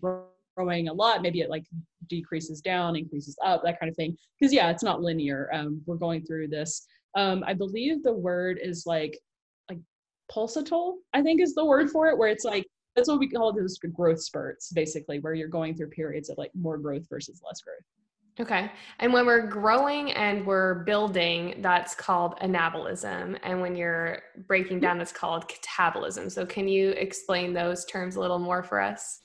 growing 0.58 0.88
a 0.88 0.94
lot 0.94 1.22
maybe 1.22 1.42
it 1.42 1.50
like 1.50 1.66
decreases 2.08 2.62
down 2.62 2.96
increases 2.96 3.38
up 3.44 3.64
that 3.64 3.80
kind 3.80 3.90
of 3.90 3.96
thing. 3.96 4.16
Because 4.40 4.54
yeah 4.54 4.70
it's 4.70 4.84
not 4.84 5.02
linear. 5.02 5.50
Um, 5.54 5.82
we're 5.86 5.96
going 5.96 6.24
through 6.26 6.50
this. 6.50 6.86
Um, 7.16 7.46
i 7.48 7.54
believe 7.54 8.04
the 8.04 8.14
word 8.14 8.60
is 8.62 8.86
like 8.86 9.18
like 9.70 9.80
pulsatile 10.30 10.96
i 11.14 11.22
think 11.22 11.40
is 11.40 11.56
the 11.56 11.64
word 11.64 11.90
for 11.90 12.08
it 12.10 12.18
where 12.18 12.28
it's 12.28 12.44
like 12.44 12.66
that's 12.94 13.08
what 13.08 13.20
we 13.20 13.30
call 13.30 13.54
those 13.54 13.78
growth 13.78 14.22
spurts 14.22 14.70
basically 14.74 15.20
where 15.20 15.34
you're 15.34 15.48
going 15.48 15.76
through 15.76 15.90
periods 15.92 16.30
of 16.30 16.38
like 16.38 16.52
more 16.54 16.78
growth 16.78 17.08
versus 17.10 17.42
less 17.46 17.62
growth 17.62 17.86
Okay. 18.40 18.70
And 19.00 19.14
when 19.14 19.26
we're 19.26 19.48
growing 19.48 20.12
and 20.12 20.46
we're 20.46 20.84
building, 20.84 21.60
that's 21.62 21.96
called 21.96 22.38
anabolism. 22.40 23.40
And 23.44 23.62
when 23.62 23.76
you're 23.76 24.24
breaking 24.46 24.78
hmm. 24.78 24.84
down, 24.84 25.02
it's 25.02 25.14
called 25.14 25.48
catabolism. 25.48 26.30
So, 26.32 26.46
can 26.46 26.68
you 26.68 26.90
explain 26.92 27.54
those 27.54 27.86
terms 27.86 28.18
a 28.18 28.20
little 28.20 28.40
more 28.40 28.62
for 28.62 28.82
us? 28.82 29.22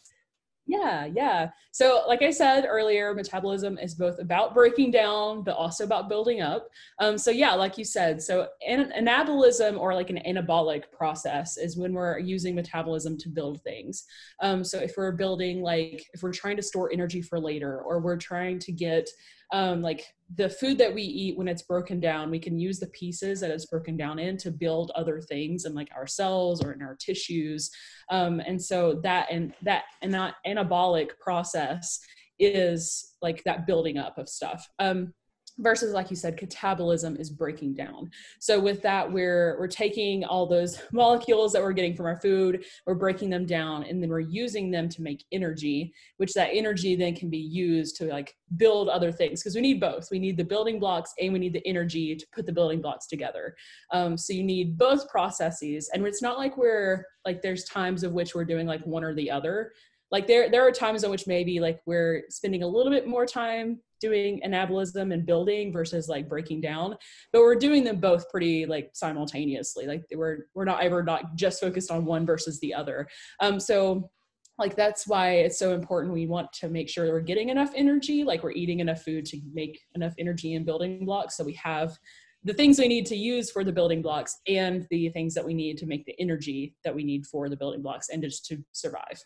Yeah, 0.70 1.06
yeah. 1.06 1.50
So, 1.72 2.04
like 2.06 2.22
I 2.22 2.30
said 2.30 2.64
earlier, 2.64 3.12
metabolism 3.12 3.76
is 3.76 3.96
both 3.96 4.20
about 4.20 4.54
breaking 4.54 4.92
down, 4.92 5.42
but 5.42 5.56
also 5.56 5.82
about 5.82 6.08
building 6.08 6.42
up. 6.42 6.68
Um, 7.00 7.18
so, 7.18 7.32
yeah, 7.32 7.54
like 7.54 7.76
you 7.76 7.84
said, 7.84 8.22
so 8.22 8.46
an- 8.64 8.92
anabolism 8.96 9.76
or 9.80 9.94
like 9.94 10.10
an 10.10 10.20
anabolic 10.24 10.84
process 10.92 11.56
is 11.56 11.76
when 11.76 11.92
we're 11.92 12.20
using 12.20 12.54
metabolism 12.54 13.18
to 13.18 13.28
build 13.28 13.60
things. 13.62 14.04
Um, 14.40 14.62
so, 14.62 14.78
if 14.78 14.94
we're 14.96 15.10
building, 15.10 15.60
like, 15.60 16.04
if 16.14 16.22
we're 16.22 16.32
trying 16.32 16.56
to 16.56 16.62
store 16.62 16.92
energy 16.92 17.20
for 17.20 17.40
later, 17.40 17.80
or 17.80 17.98
we're 17.98 18.16
trying 18.16 18.60
to 18.60 18.70
get 18.70 19.08
um, 19.52 19.82
like 19.82 20.06
the 20.36 20.48
food 20.48 20.78
that 20.78 20.94
we 20.94 21.02
eat 21.02 21.36
when 21.36 21.48
it's 21.48 21.62
broken 21.62 21.98
down 21.98 22.30
we 22.30 22.38
can 22.38 22.58
use 22.58 22.78
the 22.78 22.86
pieces 22.88 23.40
that 23.40 23.50
it's 23.50 23.66
broken 23.66 23.96
down 23.96 24.18
in 24.18 24.36
to 24.36 24.50
build 24.50 24.92
other 24.94 25.20
things 25.20 25.64
in 25.64 25.74
like 25.74 25.88
our 25.94 26.06
cells 26.06 26.62
or 26.62 26.72
in 26.72 26.82
our 26.82 26.96
tissues. 26.96 27.70
Um, 28.10 28.40
and 28.40 28.62
so 28.62 29.00
that 29.02 29.28
and 29.30 29.52
that 29.62 29.84
and 30.02 30.14
that 30.14 30.34
anabolic 30.46 31.10
process 31.20 32.00
is 32.38 33.14
like 33.20 33.42
that 33.44 33.66
building 33.66 33.98
up 33.98 34.18
of 34.18 34.28
stuff. 34.28 34.68
Um, 34.78 35.12
versus 35.60 35.94
like 35.94 36.10
you 36.10 36.16
said 36.16 36.36
catabolism 36.36 37.18
is 37.18 37.30
breaking 37.30 37.74
down. 37.74 38.10
So 38.38 38.58
with 38.60 38.82
that 38.82 39.10
we're 39.10 39.56
we're 39.58 39.68
taking 39.68 40.24
all 40.24 40.46
those 40.46 40.80
molecules 40.92 41.52
that 41.52 41.62
we're 41.62 41.72
getting 41.72 41.94
from 41.94 42.06
our 42.06 42.20
food 42.20 42.64
we're 42.86 42.94
breaking 42.94 43.30
them 43.30 43.46
down 43.46 43.84
and 43.84 44.02
then 44.02 44.10
we're 44.10 44.20
using 44.20 44.70
them 44.70 44.88
to 44.88 45.02
make 45.02 45.24
energy 45.32 45.92
which 46.16 46.32
that 46.34 46.50
energy 46.52 46.96
then 46.96 47.14
can 47.14 47.30
be 47.30 47.38
used 47.38 47.96
to 47.96 48.04
like 48.06 48.34
build 48.56 48.88
other 48.88 49.12
things 49.12 49.40
because 49.40 49.54
we 49.54 49.60
need 49.60 49.80
both. 49.80 50.10
We 50.10 50.18
need 50.18 50.36
the 50.36 50.44
building 50.44 50.78
blocks 50.78 51.12
and 51.20 51.32
we 51.32 51.38
need 51.38 51.52
the 51.52 51.66
energy 51.66 52.16
to 52.16 52.26
put 52.32 52.46
the 52.46 52.52
building 52.52 52.80
blocks 52.80 53.06
together. 53.06 53.54
Um, 53.92 54.16
so 54.16 54.32
you 54.32 54.42
need 54.42 54.76
both 54.76 55.08
processes 55.08 55.90
and 55.92 56.06
it's 56.06 56.22
not 56.22 56.38
like 56.38 56.56
we're 56.56 57.04
like 57.24 57.42
there's 57.42 57.64
times 57.64 58.02
of 58.02 58.12
which 58.12 58.34
we're 58.34 58.44
doing 58.44 58.66
like 58.66 58.84
one 58.86 59.04
or 59.04 59.14
the 59.14 59.30
other 59.30 59.72
like 60.10 60.26
there 60.26 60.50
there 60.50 60.66
are 60.66 60.72
times 60.72 61.04
in 61.04 61.10
which 61.10 61.26
maybe 61.26 61.60
like 61.60 61.80
we're 61.86 62.22
spending 62.28 62.62
a 62.62 62.66
little 62.66 62.92
bit 62.92 63.06
more 63.06 63.26
time 63.26 63.80
doing 64.00 64.40
anabolism 64.44 65.12
and 65.12 65.26
building 65.26 65.72
versus 65.72 66.08
like 66.08 66.28
breaking 66.28 66.60
down 66.60 66.96
but 67.32 67.40
we're 67.40 67.54
doing 67.54 67.84
them 67.84 68.00
both 68.00 68.28
pretty 68.30 68.66
like 68.66 68.90
simultaneously. 68.94 69.86
Like 69.86 70.04
we're 70.14 70.46
we're 70.54 70.64
not 70.64 70.82
ever 70.82 71.02
not 71.02 71.34
just 71.34 71.60
focused 71.60 71.90
on 71.90 72.04
one 72.04 72.26
versus 72.26 72.58
the 72.60 72.74
other. 72.74 73.08
Um 73.40 73.60
so 73.60 74.10
like 74.58 74.76
that's 74.76 75.06
why 75.06 75.32
it's 75.36 75.58
so 75.58 75.72
important 75.72 76.12
we 76.12 76.26
want 76.26 76.52
to 76.52 76.68
make 76.68 76.88
sure 76.88 77.06
we're 77.06 77.20
getting 77.20 77.48
enough 77.48 77.70
energy 77.74 78.24
like 78.24 78.42
we're 78.42 78.52
eating 78.52 78.80
enough 78.80 79.02
food 79.02 79.24
to 79.24 79.40
make 79.54 79.80
enough 79.94 80.14
energy 80.18 80.54
and 80.54 80.66
building 80.66 81.04
blocks. 81.04 81.36
So 81.36 81.44
we 81.44 81.54
have 81.54 81.98
the 82.42 82.54
things 82.54 82.78
we 82.78 82.88
need 82.88 83.04
to 83.06 83.16
use 83.16 83.50
for 83.50 83.64
the 83.64 83.72
building 83.72 84.00
blocks 84.00 84.38
and 84.48 84.86
the 84.90 85.10
things 85.10 85.34
that 85.34 85.44
we 85.44 85.52
need 85.52 85.76
to 85.76 85.86
make 85.86 86.06
the 86.06 86.18
energy 86.18 86.74
that 86.84 86.94
we 86.94 87.04
need 87.04 87.26
for 87.26 87.50
the 87.50 87.56
building 87.56 87.82
blocks 87.82 88.08
and 88.08 88.22
just 88.22 88.46
to 88.46 88.64
survive 88.72 89.22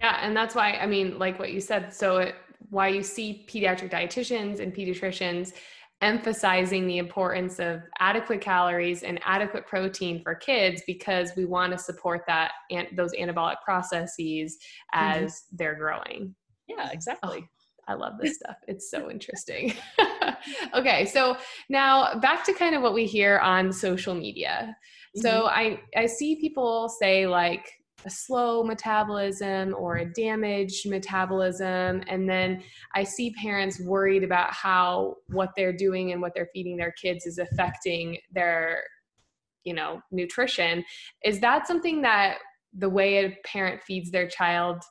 yeah, 0.00 0.18
and 0.22 0.36
that's 0.36 0.54
why 0.54 0.72
I 0.72 0.86
mean, 0.86 1.18
like 1.18 1.38
what 1.38 1.52
you 1.52 1.60
said. 1.60 1.92
So 1.94 2.18
it, 2.18 2.34
why 2.70 2.88
you 2.88 3.02
see 3.02 3.46
pediatric 3.48 3.90
dietitians 3.90 4.60
and 4.60 4.74
pediatricians 4.74 5.52
emphasizing 6.02 6.86
the 6.86 6.98
importance 6.98 7.58
of 7.58 7.82
adequate 7.98 8.40
calories 8.40 9.02
and 9.02 9.20
adequate 9.24 9.66
protein 9.66 10.22
for 10.22 10.34
kids 10.34 10.82
because 10.86 11.32
we 11.36 11.44
want 11.44 11.72
to 11.72 11.78
support 11.78 12.22
that 12.26 12.52
and 12.70 12.88
those 12.96 13.12
anabolic 13.12 13.56
processes 13.64 14.56
mm-hmm. 14.94 15.24
as 15.24 15.32
mm-hmm. 15.32 15.56
they're 15.56 15.74
growing. 15.74 16.34
Yeah, 16.66 16.90
exactly. 16.90 17.40
Oh, 17.42 17.92
I 17.92 17.94
love 17.94 18.14
this 18.20 18.36
stuff. 18.36 18.56
It's 18.68 18.90
so 18.90 19.10
interesting. 19.10 19.74
okay, 20.74 21.04
so 21.06 21.36
now 21.68 22.14
back 22.20 22.44
to 22.44 22.52
kind 22.54 22.74
of 22.74 22.82
what 22.82 22.94
we 22.94 23.04
hear 23.04 23.38
on 23.38 23.72
social 23.72 24.14
media. 24.14 24.76
Mm-hmm. 25.16 25.20
So 25.20 25.46
I 25.46 25.80
I 25.96 26.06
see 26.06 26.36
people 26.36 26.88
say 26.88 27.26
like 27.26 27.68
a 28.04 28.10
slow 28.10 28.62
metabolism 28.62 29.74
or 29.76 29.96
a 29.96 30.12
damaged 30.12 30.88
metabolism. 30.88 32.02
And 32.08 32.28
then 32.28 32.62
I 32.94 33.04
see 33.04 33.32
parents 33.32 33.80
worried 33.80 34.24
about 34.24 34.52
how 34.52 35.16
what 35.28 35.50
they're 35.56 35.76
doing 35.76 36.12
and 36.12 36.20
what 36.20 36.32
they're 36.34 36.50
feeding 36.52 36.76
their 36.76 36.92
kids 36.92 37.26
is 37.26 37.38
affecting 37.38 38.18
their, 38.32 38.82
you 39.64 39.74
know, 39.74 40.00
nutrition. 40.10 40.84
Is 41.24 41.40
that 41.40 41.66
something 41.66 42.02
that 42.02 42.38
the 42.76 42.88
way 42.88 43.24
a 43.24 43.36
parent 43.44 43.82
feeds 43.82 44.10
their 44.10 44.28
child 44.28 44.82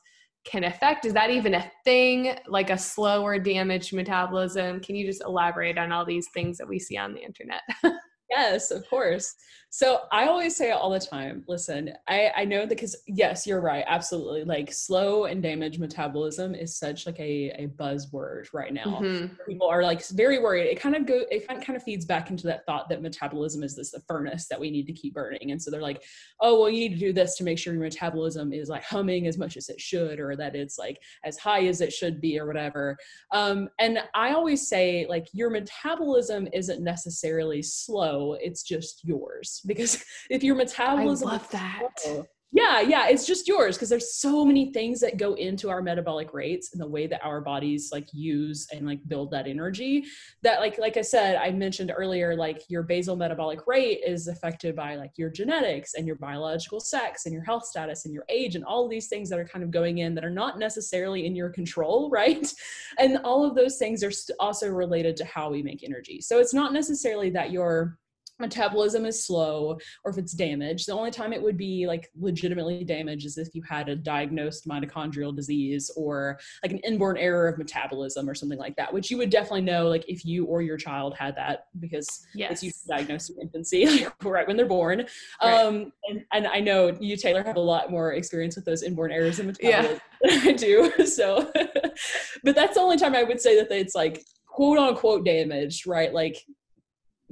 can 0.44 0.64
affect? 0.64 1.04
Is 1.04 1.12
that 1.14 1.30
even 1.30 1.54
a 1.54 1.70
thing, 1.84 2.36
like 2.46 2.70
a 2.70 2.78
slow 2.78 3.22
or 3.22 3.38
damaged 3.38 3.92
metabolism? 3.92 4.80
Can 4.80 4.96
you 4.96 5.06
just 5.06 5.22
elaborate 5.22 5.78
on 5.78 5.92
all 5.92 6.04
these 6.04 6.28
things 6.32 6.58
that 6.58 6.68
we 6.68 6.78
see 6.78 6.96
on 6.96 7.14
the 7.14 7.22
internet? 7.22 7.62
yes, 8.30 8.70
of 8.70 8.88
course. 8.88 9.34
So 9.72 10.00
I 10.10 10.26
always 10.26 10.56
say 10.56 10.70
it 10.70 10.74
all 10.74 10.90
the 10.90 10.98
time. 10.98 11.44
Listen, 11.46 11.92
I, 12.08 12.32
I 12.36 12.44
know 12.44 12.62
that 12.62 12.70
because 12.70 12.96
yes, 13.06 13.46
you're 13.46 13.60
right. 13.60 13.84
Absolutely. 13.86 14.42
Like 14.42 14.72
slow 14.72 15.26
and 15.26 15.40
damaged 15.40 15.78
metabolism 15.78 16.56
is 16.56 16.76
such 16.76 17.06
like 17.06 17.20
a, 17.20 17.50
a 17.50 17.68
buzzword 17.78 18.48
right 18.52 18.74
now. 18.74 18.98
Mm-hmm. 19.00 19.34
People 19.48 19.68
are 19.68 19.84
like 19.84 20.04
very 20.08 20.40
worried. 20.40 20.66
It 20.66 20.80
kind 20.80 20.96
of 20.96 21.06
go 21.06 21.22
it 21.30 21.46
kind 21.46 21.76
of 21.76 21.84
feeds 21.84 22.04
back 22.04 22.30
into 22.30 22.48
that 22.48 22.66
thought 22.66 22.88
that 22.88 23.00
metabolism 23.00 23.62
is 23.62 23.76
this 23.76 23.92
the 23.92 24.00
furnace 24.08 24.48
that 24.48 24.58
we 24.58 24.72
need 24.72 24.86
to 24.86 24.92
keep 24.92 25.14
burning. 25.14 25.52
And 25.52 25.62
so 25.62 25.70
they're 25.70 25.80
like, 25.80 26.02
oh 26.40 26.58
well 26.58 26.68
you 26.68 26.88
need 26.88 26.94
to 26.94 27.06
do 27.06 27.12
this 27.12 27.36
to 27.36 27.44
make 27.44 27.56
sure 27.56 27.72
your 27.72 27.82
metabolism 27.82 28.52
is 28.52 28.68
like 28.68 28.82
humming 28.82 29.28
as 29.28 29.38
much 29.38 29.56
as 29.56 29.68
it 29.68 29.80
should 29.80 30.18
or 30.18 30.34
that 30.34 30.56
it's 30.56 30.78
like 30.78 30.98
as 31.22 31.38
high 31.38 31.66
as 31.66 31.80
it 31.80 31.92
should 31.92 32.20
be 32.20 32.40
or 32.40 32.46
whatever. 32.46 32.96
Um, 33.30 33.68
and 33.78 34.00
I 34.14 34.32
always 34.32 34.66
say 34.66 35.06
like 35.08 35.28
your 35.32 35.48
metabolism 35.48 36.48
isn't 36.52 36.82
necessarily 36.82 37.62
slow, 37.62 38.19
it's 38.40 38.62
just 38.62 39.04
yours 39.04 39.60
because 39.66 40.04
if 40.30 40.42
your 40.42 40.56
metabolism 40.56 41.28
I 41.28 41.32
love 41.32 41.50
that. 41.50 41.82
Slow, 41.98 42.26
yeah, 42.52 42.80
yeah, 42.80 43.06
it's 43.06 43.26
just 43.26 43.46
yours 43.46 43.76
because 43.76 43.88
there's 43.88 44.14
so 44.14 44.44
many 44.44 44.72
things 44.72 44.98
that 45.00 45.18
go 45.18 45.34
into 45.34 45.70
our 45.70 45.82
metabolic 45.82 46.34
rates 46.34 46.70
and 46.72 46.80
the 46.80 46.88
way 46.88 47.06
that 47.06 47.24
our 47.24 47.40
bodies 47.40 47.90
like 47.92 48.08
use 48.12 48.66
and 48.72 48.84
like 48.84 48.98
build 49.06 49.30
that 49.30 49.46
energy. 49.46 50.04
That 50.42 50.58
like 50.58 50.76
like 50.76 50.96
I 50.96 51.02
said, 51.02 51.36
I 51.36 51.52
mentioned 51.52 51.92
earlier, 51.96 52.34
like 52.34 52.62
your 52.68 52.82
basal 52.82 53.14
metabolic 53.14 53.60
rate 53.68 54.00
is 54.04 54.26
affected 54.26 54.74
by 54.74 54.96
like 54.96 55.12
your 55.16 55.30
genetics 55.30 55.94
and 55.94 56.08
your 56.08 56.16
biological 56.16 56.80
sex 56.80 57.24
and 57.24 57.32
your 57.32 57.44
health 57.44 57.66
status 57.66 58.04
and 58.04 58.12
your 58.12 58.24
age 58.28 58.56
and 58.56 58.64
all 58.64 58.88
these 58.88 59.06
things 59.06 59.30
that 59.30 59.38
are 59.38 59.46
kind 59.46 59.62
of 59.62 59.70
going 59.70 59.98
in 59.98 60.16
that 60.16 60.24
are 60.24 60.28
not 60.28 60.58
necessarily 60.58 61.26
in 61.26 61.36
your 61.36 61.50
control, 61.50 62.10
right? 62.12 62.52
And 62.98 63.18
all 63.18 63.44
of 63.44 63.54
those 63.54 63.76
things 63.76 64.02
are 64.02 64.12
also 64.40 64.68
related 64.68 65.16
to 65.18 65.24
how 65.24 65.50
we 65.50 65.62
make 65.62 65.84
energy. 65.84 66.20
So 66.20 66.40
it's 66.40 66.54
not 66.54 66.72
necessarily 66.72 67.30
that 67.30 67.52
your 67.52 67.99
metabolism 68.40 69.04
is 69.04 69.24
slow 69.24 69.78
or 70.04 70.10
if 70.10 70.18
it's 70.18 70.32
damaged 70.32 70.86
the 70.86 70.92
only 70.92 71.10
time 71.10 71.32
it 71.32 71.42
would 71.42 71.56
be 71.56 71.86
like 71.86 72.10
legitimately 72.18 72.84
damaged 72.84 73.26
is 73.26 73.38
if 73.38 73.48
you 73.54 73.62
had 73.62 73.88
a 73.88 73.96
diagnosed 73.96 74.66
mitochondrial 74.66 75.34
disease 75.34 75.90
or 75.96 76.38
like 76.62 76.72
an 76.72 76.78
inborn 76.78 77.16
error 77.16 77.48
of 77.48 77.58
metabolism 77.58 78.28
or 78.28 78.34
something 78.34 78.58
like 78.58 78.76
that 78.76 78.92
which 78.92 79.10
you 79.10 79.18
would 79.18 79.30
definitely 79.30 79.60
know 79.60 79.88
like 79.88 80.04
if 80.08 80.24
you 80.24 80.44
or 80.46 80.62
your 80.62 80.76
child 80.76 81.14
had 81.16 81.36
that 81.36 81.66
because 81.78 82.26
yes. 82.34 82.52
it's 82.52 82.62
usually 82.62 82.96
diagnosed 82.96 83.30
in 83.30 83.40
infancy 83.42 83.86
like 84.04 84.24
right 84.24 84.46
when 84.46 84.56
they're 84.56 84.66
born 84.66 85.06
right. 85.42 85.66
um 85.66 85.92
and, 86.08 86.24
and 86.32 86.46
i 86.46 86.60
know 86.60 86.96
you 87.00 87.16
taylor 87.16 87.42
have 87.42 87.56
a 87.56 87.60
lot 87.60 87.90
more 87.90 88.12
experience 88.14 88.56
with 88.56 88.64
those 88.64 88.82
inborn 88.82 89.12
errors 89.12 89.38
in 89.38 89.46
metabolism 89.46 90.00
yeah. 90.22 90.30
than 90.30 90.48
i 90.48 90.52
do 90.52 90.92
so 91.06 91.50
but 92.44 92.54
that's 92.54 92.74
the 92.74 92.80
only 92.80 92.96
time 92.96 93.14
i 93.14 93.22
would 93.22 93.40
say 93.40 93.56
that 93.56 93.70
it's 93.70 93.94
like 93.94 94.24
quote 94.46 94.78
unquote 94.78 95.24
damaged 95.24 95.86
right 95.86 96.12
like 96.12 96.44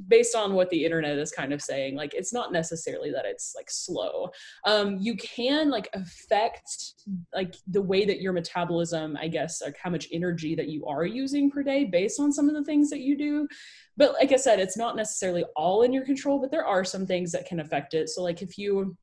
based 0.07 0.37
on 0.37 0.55
what 0.55 0.71
the 0.71 0.85
internet 0.85 1.19
is 1.19 1.33
kind 1.33 1.53
of 1.53 1.61
saying 1.61 1.97
like 1.97 2.15
it's 2.15 2.33
not 2.33 2.53
necessarily 2.53 3.11
that 3.11 3.25
it's 3.25 3.55
like 3.57 3.71
slow. 3.71 4.31
Um 4.65 4.99
you 5.01 5.17
can 5.17 5.71
like 5.71 5.89
affect 5.95 6.95
like 7.35 7.57
the 7.67 7.83
way 7.83 8.05
that 8.05 8.21
your 8.21 8.33
metabolism 8.33 9.17
i 9.21 9.27
guess 9.29 9.63
like 9.63 9.77
how 9.83 9.91
much 9.91 10.09
energy 10.13 10.55
that 10.55 10.69
you 10.69 10.85
are 10.87 11.05
using 11.05 11.51
per 11.51 11.63
day 11.63 11.85
based 11.85 12.21
on 12.21 12.33
some 12.33 12.49
of 12.49 12.55
the 12.55 12.65
things 12.65 12.91
that 12.91 13.01
you 13.01 13.17
do. 13.17 13.49
But 13.97 14.13
like 14.13 14.33
i 14.33 14.37
said 14.37 14.61
it's 14.61 14.77
not 14.77 14.97
necessarily 14.97 15.45
all 15.57 15.83
in 15.83 15.93
your 15.93 16.05
control 16.05 16.39
but 16.39 16.51
there 16.51 16.67
are 16.67 16.85
some 16.85 17.07
things 17.07 17.33
that 17.33 17.47
can 17.47 17.61
affect 17.61 17.95
it. 17.95 18.09
So 18.09 18.23
like 18.23 18.43
if 18.43 18.59
you 18.59 18.97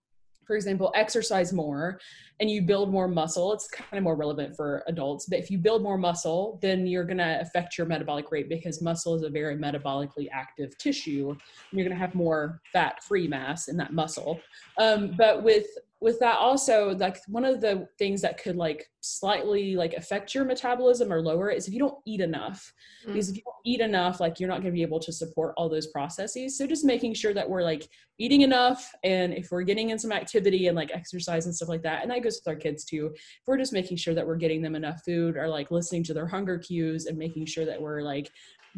for 0.45 0.55
example, 0.55 0.91
exercise 0.95 1.51
more 1.53 1.99
and 2.39 2.49
you 2.49 2.61
build 2.61 2.91
more 2.91 3.07
muscle, 3.07 3.53
it's 3.53 3.67
kind 3.67 3.97
of 3.97 4.03
more 4.03 4.15
relevant 4.15 4.55
for 4.55 4.83
adults. 4.87 5.25
But 5.25 5.39
if 5.39 5.49
you 5.49 5.57
build 5.57 5.81
more 5.81 5.97
muscle, 5.97 6.59
then 6.61 6.85
you're 6.85 7.05
going 7.05 7.17
to 7.17 7.39
affect 7.39 7.77
your 7.77 7.87
metabolic 7.87 8.31
rate 8.31 8.49
because 8.49 8.81
muscle 8.81 9.15
is 9.15 9.21
a 9.21 9.29
very 9.29 9.55
metabolically 9.55 10.27
active 10.31 10.77
tissue. 10.77 11.29
And 11.29 11.39
you're 11.71 11.87
going 11.87 11.97
to 11.97 12.05
have 12.05 12.13
more 12.13 12.61
fat 12.73 13.03
free 13.03 13.27
mass 13.27 13.69
in 13.69 13.77
that 13.77 13.93
muscle. 13.93 14.39
Um, 14.77 15.13
but 15.17 15.43
with 15.43 15.65
with 16.05 16.19
that 16.19 16.37
also 16.37 16.95
like 16.97 17.17
one 17.27 17.43
of 17.43 17.61
the 17.61 17.89
things 17.97 18.21
that 18.21 18.37
could 18.37 18.55
like 18.55 18.87
slightly 19.01 19.75
like 19.75 19.93
affect 19.93 20.35
your 20.35 20.45
metabolism 20.45 21.11
or 21.11 21.19
lower 21.19 21.49
it 21.49 21.57
is 21.57 21.67
if 21.67 21.73
you 21.73 21.79
don't 21.79 21.97
eat 22.05 22.21
enough 22.21 22.71
mm. 23.03 23.07
because 23.07 23.27
if 23.27 23.35
you 23.35 23.41
don't 23.43 23.55
eat 23.65 23.81
enough 23.81 24.19
like 24.19 24.39
you're 24.39 24.47
not 24.47 24.61
going 24.61 24.71
to 24.71 24.77
be 24.77 24.83
able 24.83 24.99
to 24.99 25.11
support 25.11 25.55
all 25.57 25.67
those 25.67 25.87
processes 25.87 26.59
so 26.59 26.67
just 26.67 26.85
making 26.85 27.11
sure 27.11 27.33
that 27.33 27.49
we're 27.49 27.63
like 27.63 27.89
eating 28.19 28.41
enough 28.41 28.91
and 29.03 29.33
if 29.33 29.47
we're 29.49 29.63
getting 29.63 29.89
in 29.89 29.97
some 29.97 30.11
activity 30.11 30.67
and 30.67 30.75
like 30.75 30.91
exercise 30.93 31.47
and 31.47 31.55
stuff 31.55 31.69
like 31.69 31.81
that 31.81 32.03
and 32.03 32.11
that 32.11 32.21
goes 32.21 32.39
with 32.39 32.53
our 32.53 32.59
kids 32.59 32.85
too 32.85 33.09
if 33.15 33.47
we're 33.47 33.57
just 33.57 33.73
making 33.73 33.97
sure 33.97 34.13
that 34.13 34.25
we're 34.25 34.35
getting 34.35 34.61
them 34.61 34.75
enough 34.75 35.01
food 35.03 35.35
or 35.35 35.47
like 35.47 35.71
listening 35.71 36.03
to 36.03 36.13
their 36.13 36.27
hunger 36.27 36.59
cues 36.59 37.07
and 37.07 37.17
making 37.17 37.47
sure 37.47 37.65
that 37.65 37.81
we're 37.81 38.03
like 38.03 38.29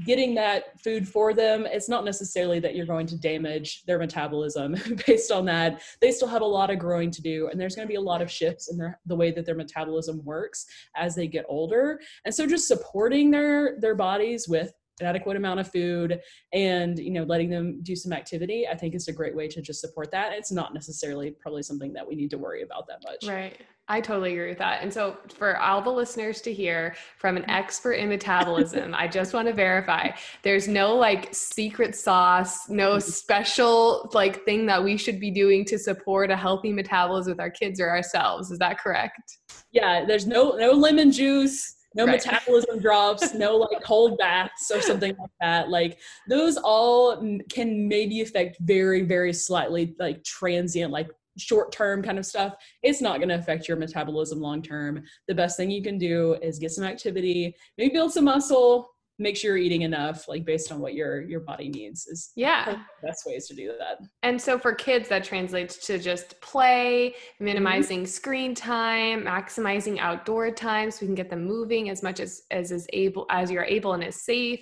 getting 0.05 0.35
that 0.35 0.79
food 0.79 1.07
for 1.07 1.33
them 1.33 1.65
it's 1.65 1.89
not 1.89 2.05
necessarily 2.05 2.59
that 2.59 2.75
you're 2.75 2.85
going 2.85 3.07
to 3.07 3.17
damage 3.17 3.83
their 3.85 3.97
metabolism 3.97 4.75
based 5.07 5.31
on 5.31 5.45
that. 5.45 5.81
They 6.01 6.11
still 6.11 6.27
have 6.27 6.41
a 6.41 6.45
lot 6.45 6.69
of 6.69 6.79
growing 6.79 7.11
to 7.11 7.21
do 7.21 7.47
and 7.49 7.59
there's 7.59 7.75
going 7.75 7.87
to 7.87 7.91
be 7.91 7.95
a 7.95 8.01
lot 8.01 8.21
of 8.21 8.31
shifts 8.31 8.69
in 8.69 8.77
their 8.77 8.99
the 9.05 9.15
way 9.15 9.31
that 9.31 9.45
their 9.45 9.55
metabolism 9.55 10.23
works 10.23 10.65
as 10.95 11.15
they 11.15 11.27
get 11.27 11.45
older. 11.47 11.99
And 12.25 12.33
so 12.33 12.45
just 12.45 12.67
supporting 12.67 13.31
their 13.31 13.79
their 13.79 13.95
bodies 13.95 14.47
with 14.47 14.71
an 14.99 15.07
adequate 15.07 15.37
amount 15.37 15.59
of 15.59 15.71
food 15.71 16.19
and 16.53 16.97
you 16.97 17.11
know 17.11 17.23
letting 17.23 17.51
them 17.51 17.79
do 17.83 17.95
some 17.95 18.11
activity 18.11 18.67
i 18.67 18.75
think 18.75 18.95
is 18.95 19.07
a 19.07 19.13
great 19.13 19.35
way 19.35 19.47
to 19.47 19.61
just 19.61 19.81
support 19.81 20.11
that. 20.11 20.33
It's 20.33 20.51
not 20.51 20.73
necessarily 20.73 21.31
probably 21.31 21.63
something 21.63 21.93
that 21.93 22.07
we 22.07 22.15
need 22.15 22.31
to 22.31 22.37
worry 22.37 22.61
about 22.63 22.87
that 22.87 23.03
much. 23.03 23.27
Right 23.27 23.59
I 23.89 24.01
totally 24.01 24.33
agree 24.33 24.49
with 24.49 24.57
that. 24.57 24.83
And 24.83 24.93
so, 24.93 25.17
for 25.37 25.57
all 25.57 25.81
the 25.81 25.89
listeners 25.89 26.41
to 26.41 26.53
hear 26.53 26.95
from 27.17 27.37
an 27.37 27.49
expert 27.49 27.93
in 27.93 28.09
metabolism, 28.09 28.93
I 28.93 29.07
just 29.07 29.33
want 29.33 29.47
to 29.47 29.53
verify 29.53 30.09
there's 30.43 30.67
no 30.67 30.95
like 30.95 31.33
secret 31.33 31.95
sauce, 31.95 32.67
no 32.69 32.91
mm-hmm. 32.91 33.09
special 33.09 34.09
like 34.13 34.43
thing 34.43 34.65
that 34.65 34.83
we 34.83 34.97
should 34.97 35.21
be 35.21 35.31
doing 35.31 35.63
to 35.65 35.79
support 35.79 36.31
a 36.31 36.35
healthy 36.35 36.73
metabolism 36.73 37.31
with 37.31 37.39
our 37.39 37.49
kids 37.49 37.79
or 37.79 37.89
ourselves. 37.89 38.51
Is 38.51 38.59
that 38.59 38.77
correct? 38.77 39.37
Yeah, 39.71 40.03
there's 40.05 40.27
no 40.27 40.57
no 40.57 40.71
lemon 40.71 41.09
juice, 41.09 41.77
no 41.95 42.05
right. 42.05 42.23
metabolism 42.23 42.79
drops, 42.81 43.33
no 43.33 43.55
like 43.55 43.81
cold 43.83 44.17
baths 44.17 44.69
or 44.69 44.81
something 44.81 45.15
like 45.17 45.31
that. 45.41 45.69
Like 45.69 45.97
those 46.29 46.57
all 46.57 47.17
can 47.49 47.87
maybe 47.87 48.21
affect 48.21 48.57
very, 48.59 49.01
very 49.01 49.33
slightly 49.33 49.95
like 49.97 50.23
transient, 50.23 50.91
like 50.91 51.09
short 51.37 51.71
term 51.71 52.01
kind 52.01 52.19
of 52.19 52.25
stuff. 52.25 52.55
It's 52.83 53.01
not 53.01 53.17
going 53.17 53.29
to 53.29 53.35
affect 53.35 53.67
your 53.67 53.77
metabolism 53.77 54.39
long 54.39 54.61
term. 54.61 55.03
The 55.27 55.35
best 55.35 55.57
thing 55.57 55.71
you 55.71 55.83
can 55.83 55.97
do 55.97 56.37
is 56.41 56.59
get 56.59 56.71
some 56.71 56.83
activity, 56.83 57.55
maybe 57.77 57.93
build 57.93 58.11
some 58.11 58.25
muscle, 58.25 58.89
make 59.19 59.35
sure 59.35 59.57
you're 59.57 59.65
eating 59.65 59.81
enough 59.81 60.27
like 60.27 60.45
based 60.45 60.71
on 60.71 60.79
what 60.79 60.93
your 60.93 61.21
your 61.21 61.39
body 61.39 61.69
needs 61.69 62.05
is 62.07 62.31
yeah 62.35 62.77
best 63.03 63.23
ways 63.25 63.47
to 63.47 63.55
do 63.55 63.73
that 63.79 63.99
and 64.23 64.39
so 64.39 64.59
for 64.59 64.73
kids 64.73 65.09
that 65.09 65.23
translates 65.23 65.85
to 65.85 65.97
just 65.97 66.39
play 66.41 67.15
minimizing 67.39 67.99
mm-hmm. 67.99 68.07
screen 68.07 68.53
time 68.53 69.23
maximizing 69.23 69.97
outdoor 69.99 70.51
time 70.51 70.91
so 70.91 70.99
we 71.01 71.07
can 71.07 71.15
get 71.15 71.29
them 71.29 71.43
moving 71.43 71.89
as 71.89 72.03
much 72.03 72.19
as 72.19 72.43
as 72.51 72.71
is 72.71 72.85
able 72.93 73.25
as 73.31 73.49
you're 73.49 73.63
able 73.63 73.93
and 73.93 74.03
is 74.03 74.23
safe 74.23 74.59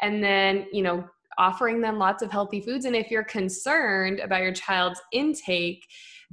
and 0.00 0.22
then 0.22 0.66
you 0.72 0.82
know 0.82 1.04
offering 1.38 1.80
them 1.80 1.98
lots 1.98 2.22
of 2.22 2.30
healthy 2.30 2.60
foods 2.60 2.84
and 2.84 2.94
if 2.94 3.10
you're 3.10 3.24
concerned 3.24 4.20
about 4.20 4.42
your 4.42 4.52
child's 4.52 5.00
intake 5.12 5.86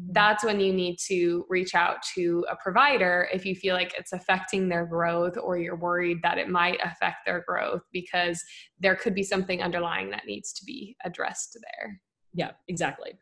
that's 0.10 0.44
when 0.44 0.60
you 0.60 0.74
need 0.74 0.98
to 0.98 1.46
reach 1.48 1.74
out 1.74 1.98
to 2.16 2.46
a 2.52 2.56
provider 2.58 3.30
if 3.32 3.46
you 3.46 3.56
feel 3.56 3.76
like 3.76 3.94
it's 3.98 4.12
affecting 4.12 4.68
their 4.68 4.86
growth 4.86 5.38
or 5.42 5.58
you're 5.58 5.78
worried 5.78 6.18
that 6.22 6.38
it 6.38 6.50
might 6.50 6.80
affect 6.84 7.18
their 7.26 7.46
growth 7.48 7.82
because 7.94 8.44
there 8.80 8.96
could 8.96 9.16
be 9.16 9.24
something 9.24 9.64
underlying 9.64 10.10
that 10.10 10.26
needs 10.26 10.52
to 10.52 10.66
be 10.66 10.98
addressed 11.06 11.58
there. 11.62 12.02
Yeah, 12.34 12.52
exactly. 12.68 13.14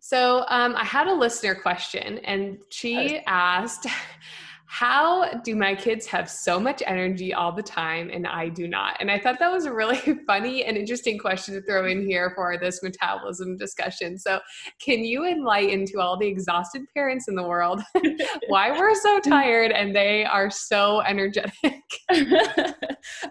So 0.00 0.44
um, 0.48 0.76
I 0.76 0.84
had 0.84 1.08
a 1.08 1.14
listener 1.14 1.54
question, 1.54 2.18
and 2.18 2.58
she 2.70 3.20
asked, 3.26 3.86
how 4.70 5.32
do 5.44 5.56
my 5.56 5.74
kids 5.74 6.04
have 6.04 6.28
so 6.28 6.60
much 6.60 6.82
energy 6.86 7.32
all 7.32 7.50
the 7.50 7.62
time 7.62 8.10
and 8.12 8.26
I 8.26 8.50
do 8.50 8.68
not? 8.68 8.98
And 9.00 9.10
I 9.10 9.18
thought 9.18 9.38
that 9.38 9.50
was 9.50 9.64
a 9.64 9.72
really 9.72 9.98
funny 10.26 10.64
and 10.64 10.76
interesting 10.76 11.18
question 11.18 11.54
to 11.54 11.62
throw 11.62 11.86
in 11.86 12.06
here 12.06 12.32
for 12.36 12.58
this 12.58 12.82
metabolism 12.82 13.56
discussion. 13.56 14.18
So, 14.18 14.40
can 14.78 15.04
you 15.04 15.24
enlighten 15.24 15.86
to 15.86 16.00
all 16.00 16.18
the 16.18 16.26
exhausted 16.26 16.82
parents 16.92 17.28
in 17.28 17.34
the 17.34 17.48
world 17.48 17.80
why 18.48 18.70
we're 18.70 18.94
so 18.94 19.18
tired 19.24 19.72
and 19.72 19.96
they 19.96 20.26
are 20.26 20.50
so 20.50 21.00
energetic? 21.00 21.52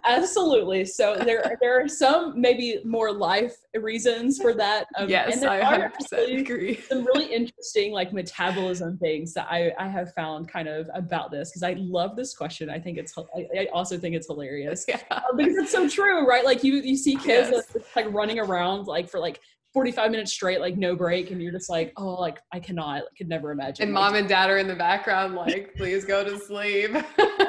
Absolutely. 0.06 0.86
So 0.86 1.18
there 1.18 1.58
there 1.62 1.80
are 1.80 1.88
some 1.88 2.40
maybe 2.40 2.80
more 2.84 3.12
life 3.12 3.56
reasons 3.76 4.40
for 4.42 4.54
that. 4.56 4.88
Um, 4.98 5.08
yes, 5.08 5.44
I 5.44 5.62
100% 5.62 6.40
agree. 6.40 6.82
Some 6.90 7.06
really 7.06 7.32
interesting 7.32 7.92
like 7.92 8.12
metabolism 8.12 8.98
things 8.98 9.34
that 9.34 9.48
I 9.50 9.72
I 9.78 9.88
have 9.88 10.14
found 10.16 10.50
kind 10.50 10.68
of 10.68 10.90
about 10.94 11.27
about 11.28 11.38
this 11.38 11.50
because 11.50 11.64
I 11.64 11.74
love 11.74 12.16
this 12.16 12.36
question. 12.36 12.70
I 12.70 12.80
think 12.80 12.98
it's 12.98 13.14
I, 13.18 13.48
I 13.60 13.68
also 13.74 13.98
think 13.98 14.16
it's 14.16 14.28
hilarious 14.28 14.86
yeah. 14.88 15.02
uh, 15.12 15.22
because 15.36 15.56
it's 15.56 15.72
so 15.72 15.88
true, 15.88 16.28
right? 16.28 16.46
Like 16.46 16.64
you 16.64 16.76
you 16.76 16.98
see 16.98 17.16
kids 17.16 17.50
yes. 17.52 17.78
like 17.96 18.12
running 18.12 18.40
around 18.40 18.88
like 18.88 19.10
for 19.10 19.20
like 19.20 19.40
45 19.74 20.12
minutes 20.12 20.34
straight, 20.34 20.60
like 20.60 20.78
no 20.78 20.96
break, 20.96 21.32
and 21.32 21.42
you're 21.42 21.52
just 21.52 21.70
like, 21.70 21.94
oh, 21.98 22.16
like 22.16 22.40
I 22.52 22.60
cannot, 22.60 23.04
I 23.04 23.16
could 23.18 23.30
never 23.30 23.52
imagine. 23.52 23.84
And 23.84 23.94
like, 23.94 24.02
mom 24.02 24.16
and 24.16 24.28
dad 24.28 24.50
are 24.50 24.58
in 24.58 24.68
the 24.68 24.76
background, 24.76 25.36
like, 25.36 25.76
please 25.76 26.04
go 26.06 26.24
to 26.24 26.40
sleep. 26.40 26.92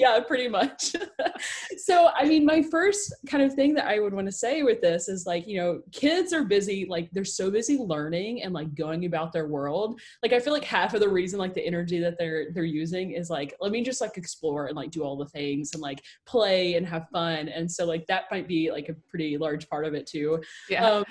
yeah, 0.10 0.18
pretty 0.20 0.48
much. 0.48 0.96
so, 1.76 2.08
I 2.16 2.24
mean, 2.24 2.46
my 2.46 2.62
first 2.62 3.12
kind 3.26 3.42
of 3.42 3.52
thing 3.52 3.74
that 3.74 3.86
I 3.86 4.00
would 4.00 4.14
want 4.14 4.26
to 4.28 4.32
say 4.32 4.62
with 4.62 4.80
this 4.80 5.08
is 5.08 5.26
like, 5.26 5.46
you 5.46 5.58
know, 5.58 5.82
kids 5.92 6.32
are 6.32 6.42
busy, 6.42 6.86
like, 6.88 7.10
they're 7.12 7.24
so 7.24 7.50
busy 7.50 7.76
learning 7.76 8.42
and 8.42 8.54
like 8.54 8.74
going 8.74 9.04
about 9.04 9.30
their 9.32 9.46
world. 9.46 10.00
Like, 10.22 10.32
I 10.32 10.40
feel 10.40 10.54
like 10.54 10.64
half 10.64 10.94
of 10.94 11.00
the 11.00 11.08
reason, 11.08 11.38
like, 11.38 11.52
the 11.52 11.66
energy 11.66 12.00
that 12.00 12.16
they're 12.18 12.46
they're 12.52 12.64
using 12.64 13.12
is 13.12 13.28
like, 13.28 13.54
let 13.60 13.72
me 13.72 13.82
just 13.82 14.00
like 14.00 14.16
explore 14.16 14.66
and 14.66 14.76
like 14.76 14.90
do 14.90 15.02
all 15.02 15.16
the 15.16 15.26
things 15.26 15.74
and 15.74 15.82
like 15.82 16.02
play 16.26 16.76
and 16.76 16.86
have 16.86 17.06
fun. 17.12 17.48
And 17.48 17.70
so, 17.70 17.84
like, 17.84 18.06
that 18.06 18.24
might 18.30 18.48
be 18.48 18.70
like 18.70 18.88
a 18.88 18.94
pretty 19.10 19.36
large 19.36 19.68
part 19.68 19.84
of 19.84 19.92
it 19.92 20.06
too. 20.06 20.40
Yeah. 20.70 20.86
Um, 20.86 21.04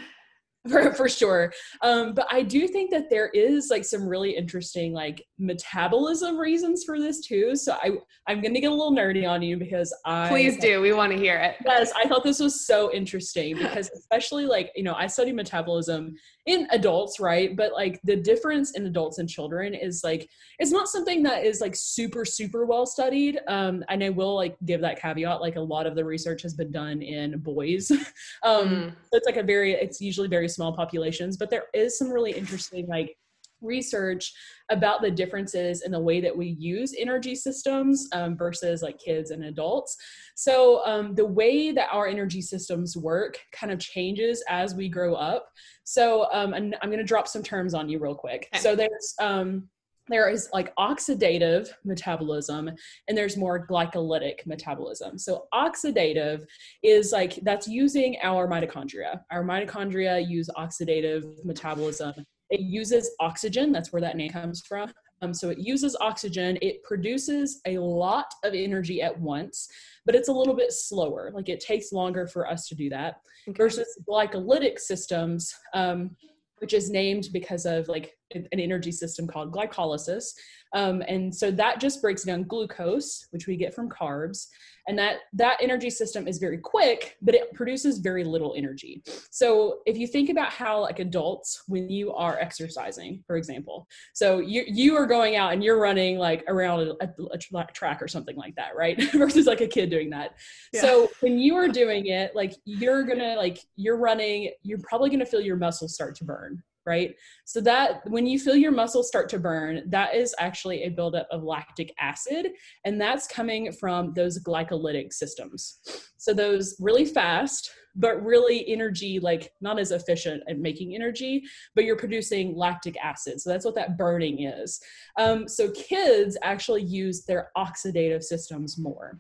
for, 0.70 0.94
for 0.94 1.08
sure. 1.08 1.54
Um, 1.82 2.14
but 2.14 2.28
i 2.30 2.42
do 2.42 2.68
think 2.68 2.92
that 2.92 3.10
there 3.10 3.30
is 3.30 3.70
like 3.70 3.86
some 3.86 4.06
really 4.06 4.36
interesting 4.36 4.92
like 4.92 5.26
metabolism 5.38 6.38
reasons 6.38 6.84
for 6.84 7.00
this 7.00 7.22
too. 7.22 7.56
So 7.56 7.74
i 7.82 7.92
i'm 8.28 8.42
gonna 8.42 8.60
get 8.60 8.72
a 8.72 8.76
little 8.76 8.92
nerdy 8.92 9.28
on 9.28 9.42
you 9.42 9.58
because 9.58 9.96
i 10.06 10.28
please 10.28 10.58
do 10.58 10.82
we 10.82 10.92
want 10.92 11.12
to 11.14 11.18
hear 11.18 11.38
it. 11.38 11.56
Yes 11.66 11.94
i 11.96 12.08
thought 12.08 12.24
this 12.24 12.40
was 12.40 12.66
so 12.68 12.92
interesting 12.92 13.58
because 13.58 13.90
especially 13.96 14.46
like 14.46 14.72
you 14.76 14.84
know 14.84 14.96
i 14.96 15.08
study 15.08 15.32
metabolism 15.32 16.16
in 16.46 16.68
adults 16.72 17.20
right? 17.20 17.56
But 17.56 17.74
like 17.74 18.00
the 18.04 18.16
difference 18.16 18.72
in 18.72 18.86
adults 18.86 19.20
and 19.20 19.30
children 19.30 19.74
is 19.74 20.04
like 20.04 20.28
it's 20.58 20.72
not 20.72 20.88
something 20.88 21.22
that 21.24 21.46
is 21.46 21.62
like 21.62 21.76
super 21.76 22.26
super 22.26 22.66
well 22.66 22.86
studied. 22.86 23.40
Um 23.48 23.84
and 23.88 24.04
i 24.04 24.10
will 24.10 24.36
like 24.36 24.58
give 24.66 24.82
that 24.82 25.00
caveat 25.00 25.42
like 25.42 25.56
a 25.56 25.62
lot 25.62 25.86
of 25.86 25.96
the 25.96 26.04
research 26.04 26.42
has 26.42 26.54
been 26.54 26.72
done 26.72 27.02
in 27.02 27.38
boys. 27.40 27.92
Um 28.44 28.68
mm. 28.68 28.90
so 28.90 29.18
it's 29.18 29.26
like 29.26 29.38
a 29.38 29.44
very 29.44 29.74
it's 29.74 30.02
usually 30.02 30.28
very 30.28 30.49
small 30.50 30.76
populations 30.76 31.38
but 31.38 31.50
there 31.50 31.66
is 31.74 31.98
some 31.98 32.10
really 32.10 32.32
interesting 32.32 32.88
like 32.88 33.16
research 33.62 34.34
about 34.70 35.02
the 35.02 35.12
differences 35.12 35.82
in 35.82 35.92
the 35.92 36.00
way 36.00 36.22
that 36.22 36.36
we 36.36 36.56
use 36.60 36.94
energy 36.98 37.36
systems 37.36 38.08
um, 38.14 38.38
versus 38.38 38.82
like 38.82 39.00
kids 39.00 39.32
and 39.32 39.46
adults. 39.46 39.96
So, 40.36 40.86
um, 40.86 41.16
the 41.16 41.26
way 41.26 41.72
that 41.72 41.90
our 41.92 42.08
energy 42.08 42.42
systems 42.42 42.96
work 42.96 43.40
kind 43.52 43.72
of 43.72 43.80
changes 43.80 44.44
as 44.48 44.76
we 44.76 44.90
grow 44.90 45.16
up. 45.16 45.50
So, 45.84 46.32
um, 46.32 46.54
I'm, 46.54 46.74
I'm 46.82 46.90
going 46.90 47.00
to 47.00 47.06
drop 47.06 47.28
some 47.28 47.44
terms 47.44 47.74
on 47.74 47.90
you 47.90 48.00
real 48.00 48.16
quick. 48.16 48.48
So, 48.60 48.76
there's 48.76 49.16
um, 49.20 49.68
there 50.10 50.30
is 50.30 50.50
like 50.52 50.76
oxidative 50.76 51.70
metabolism 51.86 52.70
and 53.08 53.18
there's 53.18 53.38
more 53.38 53.66
glycolytic 53.66 54.46
metabolism. 54.46 55.18
So 55.18 55.46
oxidative 55.54 56.46
is 56.84 57.12
like 57.12 57.36
that's 57.44 57.68
using 57.68 58.18
our 58.24 58.48
mitochondria. 58.48 59.22
Our 59.32 59.44
mitochondria 59.44 60.28
use 60.28 60.50
oxidative 60.58 61.46
metabolism 61.46 62.26
it 62.50 62.62
uses 62.62 63.12
oxygen, 63.20 63.72
that's 63.72 63.94
where 63.94 64.02
that 64.02 64.18
name 64.18 64.32
comes 64.32 64.62
from. 64.68 64.92
Um, 65.22 65.34
so 65.34 65.50
it 65.50 65.60
uses 65.60 65.96
oxygen, 66.00 66.58
it 66.62 66.82
produces 66.84 67.62
a 67.66 67.78
lot 67.78 68.34
of 68.44 68.54
energy 68.54 69.02
at 69.02 69.20
once, 69.20 69.68
but 70.06 70.16
it's 70.16 70.30
a 70.30 70.34
little 70.34 70.56
bit 70.56 70.72
slower. 70.72 71.32
Like 71.34 71.50
it 71.50 71.60
takes 71.60 71.92
longer 71.92 72.26
for 72.26 72.48
us 72.48 72.68
to 72.70 72.76
do 72.76 72.90
that 72.90 73.18
okay. 73.48 73.58
versus 73.58 73.88
glycolytic 74.10 74.80
systems, 74.80 75.54
um, 75.74 76.16
which 76.60 76.74
is 76.74 76.90
named 76.90 77.30
because 77.34 77.66
of 77.66 77.88
like 77.88 78.16
an 78.36 78.48
energy 78.54 78.92
system 78.92 79.28
called 79.28 79.52
glycolysis. 79.52 80.34
Um, 80.74 81.02
and 81.08 81.34
so 81.34 81.50
that 81.52 81.80
just 81.80 82.02
breaks 82.02 82.24
down 82.24 82.44
glucose, 82.44 83.28
which 83.32 83.48
we 83.48 83.58
get 83.58 83.74
from 83.74 83.90
carbs, 83.90 84.48
and 84.90 84.98
that 84.98 85.18
that 85.34 85.58
energy 85.62 85.92
system 85.92 86.28
is 86.28 86.40
very 86.40 86.58
quick, 86.58 87.16
but 87.22 87.36
it 87.36 87.54
produces 87.54 88.00
very 88.00 88.24
little 88.24 88.56
energy. 88.58 89.04
So 89.30 89.82
if 89.86 89.98
you 89.98 90.08
think 90.08 90.30
about 90.30 90.52
how 90.52 90.82
like 90.82 90.98
adults, 90.98 91.62
when 91.68 91.90
you 91.90 92.12
are 92.14 92.40
exercising, 92.40 93.24
for 93.28 93.38
example, 93.38 93.88
so 94.16 94.40
you 94.40 94.64
you 94.66 94.98
are 94.98 95.06
going 95.06 95.36
out 95.36 95.54
and 95.54 95.64
you're 95.64 95.80
running 95.80 96.18
like 96.18 96.44
around 96.48 96.80
a, 96.80 97.06
a, 97.06 97.10
a 97.34 97.38
track 97.72 98.02
or 98.02 98.08
something 98.08 98.36
like 98.36 98.56
that, 98.56 98.76
right? 98.76 99.00
Versus 99.14 99.46
like 99.46 99.62
a 99.62 99.68
kid 99.68 99.92
doing 99.92 100.10
that. 100.10 100.32
Yeah. 100.74 100.82
So 100.82 101.12
when 101.20 101.38
you 101.38 101.56
are 101.56 101.68
doing 101.68 102.08
it, 102.08 102.36
like 102.36 102.56
you're 102.66 103.04
gonna 103.04 103.36
like 103.36 103.60
you're 103.76 103.98
running, 103.98 104.52
you're 104.64 104.80
probably 104.80 105.12
gonna 105.12 105.26
feel 105.26 105.42
your 105.42 105.58
muscles 105.58 105.94
start 105.94 106.16
to 106.16 106.24
burn 106.24 106.64
right? 106.90 107.16
So 107.46 107.62
that 107.62 108.02
when 108.10 108.26
you 108.26 108.40
feel 108.40 108.56
your 108.56 108.72
muscles 108.72 109.08
start 109.08 109.30
to 109.30 109.40
burn, 109.40 109.84
that 109.90 110.16
is 110.16 110.34
actually 110.40 110.84
a 110.84 110.90
buildup 110.90 111.28
of 111.30 111.44
lactic 111.44 111.94
acid, 112.00 112.48
and 112.84 113.00
that's 113.00 113.28
coming 113.28 113.72
from 113.72 114.14
those 114.16 114.44
glycolytic 114.44 115.14
systems. 115.14 115.80
So 116.18 116.34
those 116.34 116.76
really 116.80 117.06
fast, 117.06 117.70
but 117.96 118.24
really 118.24 118.68
energy 118.68 119.20
like 119.20 119.52
not 119.62 119.80
as 119.80 119.92
efficient 119.92 120.44
at 120.48 120.60
making 120.60 120.94
energy 120.94 121.44
but 121.74 121.86
you're 121.86 121.98
producing 121.98 122.56
lactic 122.56 122.96
acid 123.04 123.42
so 123.42 123.50
that's 123.50 123.66
what 123.66 123.74
that 123.74 123.98
burning 123.98 124.44
is 124.44 124.80
um, 125.18 125.48
so 125.48 125.72
kids 125.72 126.38
actually 126.44 126.84
use 126.84 127.26
their 127.26 127.50
oxidative 127.58 128.22
systems 128.22 128.78
more 128.78 129.20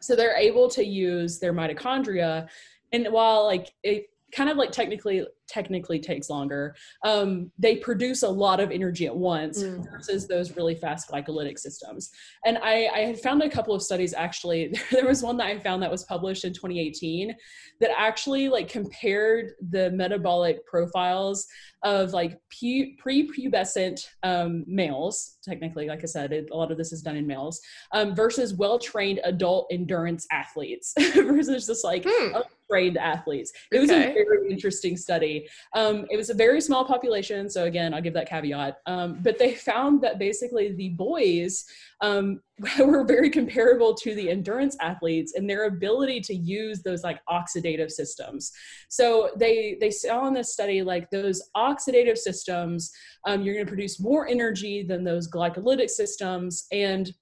so 0.00 0.16
they're 0.16 0.36
able 0.36 0.68
to 0.68 0.82
use 0.82 1.38
their 1.38 1.52
mitochondria 1.52 2.48
and 2.92 3.06
while 3.12 3.44
like 3.44 3.70
it 3.82 4.06
kind 4.36 4.50
of 4.50 4.58
like 4.58 4.70
technically 4.70 5.24
technically 5.48 5.98
takes 5.98 6.28
longer. 6.28 6.74
Um, 7.04 7.50
they 7.58 7.76
produce 7.76 8.22
a 8.22 8.28
lot 8.28 8.60
of 8.60 8.70
energy 8.70 9.06
at 9.06 9.16
once 9.16 9.62
mm. 9.62 9.90
versus 9.90 10.28
those 10.28 10.56
really 10.56 10.74
fast 10.74 11.08
glycolytic 11.08 11.58
systems. 11.58 12.10
And 12.44 12.58
I, 12.58 12.88
I 12.92 12.98
had 13.00 13.20
found 13.20 13.42
a 13.42 13.48
couple 13.48 13.74
of 13.74 13.82
studies 13.82 14.12
actually. 14.12 14.74
There 14.90 15.06
was 15.06 15.22
one 15.22 15.36
that 15.38 15.46
I 15.46 15.58
found 15.58 15.82
that 15.82 15.90
was 15.90 16.04
published 16.04 16.44
in 16.44 16.52
2018 16.52 17.34
that 17.80 17.90
actually 17.96 18.48
like 18.48 18.68
compared 18.68 19.52
the 19.70 19.90
metabolic 19.90 20.64
profiles 20.66 21.46
of 21.82 22.12
like 22.12 22.40
pu- 22.50 22.96
pre-pubescent 22.98 24.06
um, 24.22 24.64
males. 24.66 25.36
Technically, 25.44 25.86
like 25.86 26.02
I 26.02 26.06
said, 26.06 26.32
it, 26.32 26.48
a 26.50 26.56
lot 26.56 26.72
of 26.72 26.78
this 26.78 26.92
is 26.92 27.02
done 27.02 27.16
in 27.16 27.26
males 27.26 27.60
um, 27.92 28.14
versus 28.14 28.54
well-trained 28.54 29.20
adult 29.24 29.66
endurance 29.70 30.26
athletes 30.32 30.94
versus 31.14 31.66
just 31.66 31.84
like 31.84 32.04
hmm. 32.08 32.36
Untrained 32.68 32.98
athletes. 32.98 33.52
It 33.72 33.80
was 33.80 33.90
okay. 33.90 34.10
a 34.10 34.14
very 34.14 34.50
interesting 34.50 34.96
study 34.96 35.46
um, 35.74 36.06
it 36.10 36.16
was 36.16 36.30
a 36.30 36.34
very 36.34 36.60
small 36.60 36.84
population, 36.84 37.50
so 37.50 37.64
again, 37.64 37.92
I'll 37.94 38.02
give 38.02 38.14
that 38.14 38.28
caveat. 38.28 38.78
Um, 38.86 39.20
but 39.22 39.38
they 39.38 39.54
found 39.54 40.00
that 40.02 40.18
basically 40.18 40.72
the 40.72 40.90
boys 40.90 41.64
um, 42.00 42.40
were 42.78 43.04
very 43.04 43.30
comparable 43.30 43.94
to 43.94 44.14
the 44.14 44.30
endurance 44.30 44.76
athletes 44.80 45.34
in 45.36 45.46
their 45.46 45.66
ability 45.66 46.20
to 46.20 46.34
use 46.34 46.82
those 46.82 47.02
like 47.02 47.20
oxidative 47.28 47.90
systems. 47.90 48.52
So 48.88 49.30
they 49.36 49.76
they 49.80 49.90
saw 49.90 50.26
in 50.26 50.34
this 50.34 50.52
study 50.52 50.82
like 50.82 51.10
those 51.10 51.42
oxidative 51.56 52.18
systems, 52.18 52.90
um, 53.26 53.42
you're 53.42 53.54
going 53.54 53.66
to 53.66 53.70
produce 53.70 54.00
more 54.00 54.28
energy 54.28 54.82
than 54.82 55.04
those 55.04 55.30
glycolytic 55.30 55.90
systems, 55.90 56.66
and 56.72 57.12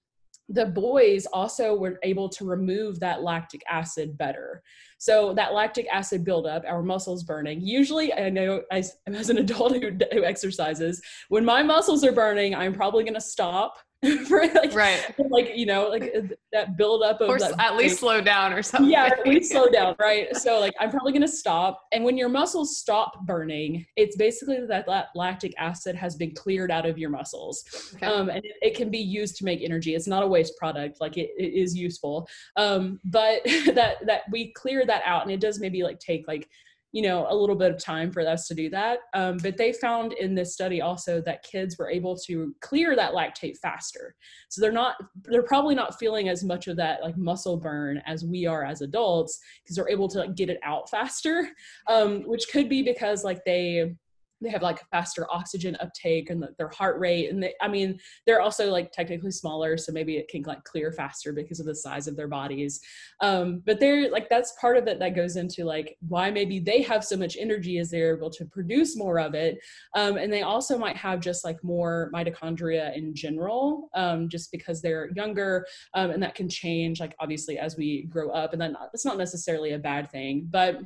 the 0.49 0.67
boys 0.67 1.27
also 1.27 1.75
were 1.75 1.99
able 2.03 2.29
to 2.29 2.45
remove 2.45 3.01
that 3.01 3.23
lactic 3.23 3.63
acid 3.69 4.17
better. 4.19 4.63
So 4.99 5.35
that 5.35 5.55
lactic 5.55 5.87
acid 5.93 6.25
buildup, 6.25 6.65
our 6.67 6.83
muscles 6.83 7.25
burning. 7.25 7.61
Usually, 7.61 8.13
I 8.13 8.31
know 8.31 8.63
as, 8.71 8.97
as 9.07 9.31
an 9.31 9.39
adult 9.39 9.73
who, 9.75 9.91
who 10.13 10.25
exercises, 10.25 11.01
when 11.29 11.45
my 11.45 11.63
muscles 11.63 12.05
are 12.05 12.13
burning, 12.13 12.55
I'm 12.55 12.75
probably 12.75 13.05
going 13.05 13.15
to 13.15 13.21
stop 13.21 13.79
for 14.29 14.47
like 14.47 14.75
right. 14.75 15.15
like 15.31 15.57
you 15.57 15.67
know 15.67 15.89
like 15.89 16.13
uh, 16.17 16.23
that 16.53 16.77
build 16.77 17.03
up 17.03 17.21
of 17.21 17.29
or 17.29 17.39
that 17.39 17.55
at 17.59 17.77
least 17.77 18.01
slow 18.01 18.21
down 18.21 18.53
or 18.53 18.63
something. 18.63 18.91
Yeah 18.91 19.05
at 19.07 19.27
least 19.27 19.51
slow 19.53 19.69
down 19.69 19.95
right? 19.99 20.35
So 20.37 20.61
like 20.61 20.75
i'm 20.81 20.91
probably 20.91 21.13
going 21.13 21.23
to 21.23 21.29
stop. 21.29 21.81
And 21.93 22.05
when 22.05 22.17
your 22.17 22.29
muscles 22.29 22.77
stop 22.77 23.25
burning 23.27 23.87
it's 23.97 24.17
basically 24.17 24.59
that, 24.67 24.87
that 24.87 25.09
lactic 25.15 25.55
acid 25.59 25.97
has 25.97 26.17
been 26.17 26.35
cleared 26.35 26.71
out 26.71 26.87
of 26.87 26.99
your 26.99 27.11
muscles. 27.11 27.65
Okay. 27.95 28.07
um, 28.07 28.29
and 28.29 28.45
it, 28.45 28.53
it, 28.63 28.75
can 28.75 28.91
be 28.91 28.99
used 28.99 29.37
to 29.37 29.45
make 29.45 29.63
energy. 29.63 29.95
It's 29.95 30.07
not 30.07 30.23
a 30.23 30.27
waste 30.27 30.57
product. 30.59 31.01
Like 31.01 31.17
it, 31.17 31.31
it 31.39 31.55
is 31.55 31.77
useful. 31.77 32.29
Um, 32.57 33.01
but 33.05 33.43
that 33.75 34.05
that 34.07 34.23
we 34.31 34.53
clear 34.53 34.85
that 34.87 35.03
out 35.05 35.23
and 35.23 35.31
it 35.31 35.41
does 35.41 35.61
maybe 35.61 35.83
like 35.83 35.99
take 35.99 36.27
like 36.29 36.49
you 36.95 37.03
know 37.03 37.27
a 37.29 37.35
little 37.35 37.57
bit 37.57 37.73
of 37.73 37.79
time 37.83 38.13
for 38.13 38.27
us 38.27 38.47
to 38.47 38.55
do 38.55 38.71
that. 38.71 39.01
Um, 39.15 39.37
but 39.39 39.57
they 39.57 39.73
found 39.73 40.13
in 40.13 40.37
this 40.37 40.55
study 40.55 40.81
also 40.81 41.21
that 41.23 41.43
kids 41.43 41.77
were 41.77 41.91
able 41.91 42.17
to 42.19 42.55
clear 42.61 42.95
that 42.95 43.13
lactate 43.13 43.59
faster. 43.59 44.15
So 44.49 44.61
they're 44.61 44.71
not 44.71 44.95
they're 45.25 45.43
probably 45.43 45.75
not 45.75 45.99
feeling 45.99 46.29
as 46.29 46.45
much 46.45 46.69
of 46.69 46.77
that 46.77 47.03
like 47.03 47.17
muscle 47.17 47.57
burn 47.57 48.01
as 48.07 48.25
we 48.25 48.47
are 48.47 48.65
as 48.65 48.81
adults 48.81 49.41
because 49.63 49.75
they're 49.75 49.89
able 49.89 50.07
to 50.07 50.19
like, 50.19 50.37
get 50.37 50.51
it 50.51 50.61
out 50.63 50.89
faster 50.89 51.49
um, 51.89 52.23
which 52.29 52.47
could 52.49 52.69
be 52.69 52.85
because 52.85 53.25
like 53.25 53.45
they 53.45 53.97
they 54.45 54.51
have 54.51 54.63
like 54.63 54.81
faster 54.91 55.27
oxygen 55.31 55.77
uptake 55.81 56.31
and 56.31 56.43
the, 56.43 56.49
their 56.59 56.69
heart 56.69 56.99
rate 56.99 57.31
and 57.31 57.43
they, 57.43 57.55
i 57.61 57.69
mean 57.69 57.99
they're 58.27 58.41
also 58.41 58.71
like 58.71 58.93
technically 58.93 59.31
smaller 59.31 59.77
so 59.77 59.93
maybe 59.93 60.17
it 60.17 60.29
can 60.29 60.43
like 60.43 60.63
clear 60.65 60.93
faster 60.93 61.33
because 61.33 61.61
of 61.61 61.67
the 61.67 61.75
size 61.75 62.07
of 62.07 62.17
their 62.17 62.29
bodies. 62.29 62.81
Um, 63.21 63.63
but 63.65 63.81
they're 63.81 64.11
like 64.11 64.29
that's 64.29 64.53
part 64.61 64.77
of 64.77 64.87
it 64.87 64.99
that 64.99 65.15
goes 65.15 65.37
into 65.37 65.65
like 65.65 65.97
why 66.09 66.31
maybe 66.31 66.59
they 66.59 66.83
have 66.83 67.05
so 67.05 67.17
much 67.17 67.37
energy 67.39 67.79
as 67.79 67.91
they're 67.91 68.17
able 68.17 68.31
to 68.31 68.45
produce 68.45 68.97
more 68.97 69.19
of 69.19 69.35
it. 69.35 69.59
Um, 69.95 70.17
and 70.17 70.33
they 70.33 70.43
also 70.43 70.79
might 70.79 70.97
have 70.97 71.21
just 71.21 71.45
like 71.45 71.63
more 71.63 72.11
mitochondria 72.15 72.97
in 72.97 73.15
general 73.15 73.89
um, 73.95 74.29
just 74.29 74.51
because 74.51 74.81
they're 74.81 75.11
younger 75.15 75.67
um, 75.95 76.11
and 76.11 76.23
that 76.23 76.35
can 76.35 76.49
change 76.49 77.01
like 77.01 77.15
obviously 77.21 77.59
as 77.59 77.77
we 77.77 78.05
grow 78.05 78.31
up 78.31 78.53
and 78.53 78.61
then 78.61 78.77
that's 78.93 79.05
not 79.05 79.19
necessarily 79.19 79.73
a 79.73 79.79
bad 79.79 80.11
thing 80.11 80.47
but 80.51 80.81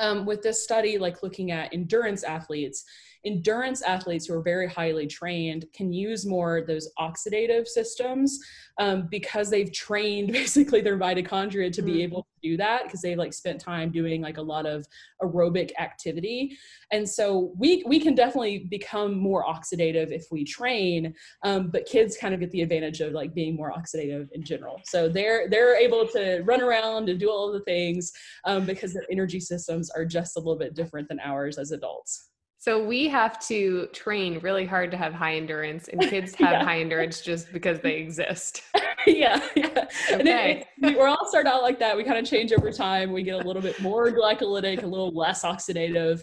um, 0.00 0.26
with 0.26 0.42
this 0.42 0.62
study, 0.62 0.98
like 0.98 1.22
looking 1.22 1.52
at 1.52 1.72
endurance 1.72 2.24
athletes, 2.24 2.84
endurance 3.24 3.82
athletes 3.82 4.26
who 4.26 4.34
are 4.34 4.42
very 4.42 4.66
highly 4.66 5.06
trained 5.06 5.66
can 5.74 5.92
use 5.92 6.24
more 6.24 6.62
those 6.66 6.88
oxidative 6.98 7.66
systems 7.66 8.38
um, 8.78 9.08
because 9.10 9.50
they've 9.50 9.72
trained 9.72 10.32
basically 10.32 10.80
their 10.80 10.98
mitochondria 10.98 11.70
to 11.70 11.82
mm. 11.82 11.86
be 11.86 12.02
able 12.02 12.22
to 12.22 12.28
do 12.42 12.56
that 12.56 12.84
because 12.84 13.02
they've 13.02 13.18
like 13.18 13.34
spent 13.34 13.60
time 13.60 13.90
doing 13.90 14.22
like 14.22 14.38
a 14.38 14.42
lot 14.42 14.64
of 14.64 14.86
aerobic 15.22 15.72
activity 15.78 16.56
and 16.90 17.06
so 17.06 17.52
we 17.58 17.82
we 17.86 18.00
can 18.00 18.14
definitely 18.14 18.60
become 18.70 19.14
more 19.14 19.44
oxidative 19.44 20.10
if 20.10 20.26
we 20.30 20.42
train 20.42 21.14
um, 21.44 21.68
but 21.68 21.84
kids 21.84 22.16
kind 22.16 22.32
of 22.32 22.40
get 22.40 22.50
the 22.52 22.62
advantage 22.62 23.00
of 23.00 23.12
like 23.12 23.34
being 23.34 23.54
more 23.54 23.70
oxidative 23.72 24.28
in 24.32 24.42
general 24.42 24.80
so 24.86 25.08
they're 25.08 25.48
they're 25.50 25.76
able 25.76 26.06
to 26.06 26.40
run 26.44 26.62
around 26.62 27.10
and 27.10 27.20
do 27.20 27.30
all 27.30 27.52
the 27.52 27.60
things 27.60 28.10
um, 28.46 28.64
because 28.64 28.94
their 28.94 29.04
energy 29.10 29.40
systems 29.40 29.89
are 29.94 30.04
just 30.04 30.36
a 30.36 30.40
little 30.40 30.56
bit 30.56 30.74
different 30.74 31.08
than 31.08 31.20
ours 31.20 31.58
as 31.58 31.70
adults 31.70 32.30
so 32.60 32.84
we 32.84 33.08
have 33.08 33.38
to 33.48 33.86
train 33.94 34.38
really 34.40 34.66
hard 34.66 34.90
to 34.90 34.98
have 34.98 35.14
high 35.14 35.36
endurance, 35.36 35.88
and 35.88 35.98
kids 36.10 36.34
have 36.34 36.52
yeah. 36.52 36.62
high 36.64 36.80
endurance 36.80 37.22
just 37.22 37.50
because 37.54 37.80
they 37.80 37.96
exist. 37.96 38.62
yeah, 39.06 39.40
yeah. 39.56 39.86
Okay. 40.12 40.66
It, 40.82 40.90
it, 40.90 40.98
we're 40.98 41.06
all 41.06 41.26
start 41.26 41.46
out 41.46 41.62
like 41.62 41.78
that. 41.78 41.96
We 41.96 42.04
kind 42.04 42.18
of 42.18 42.26
change 42.26 42.52
over 42.52 42.70
time. 42.70 43.12
We 43.12 43.22
get 43.22 43.42
a 43.42 43.46
little 43.46 43.62
bit 43.62 43.80
more 43.80 44.10
glycolytic, 44.10 44.82
a 44.82 44.86
little 44.86 45.10
less 45.10 45.42
oxidative, 45.42 46.22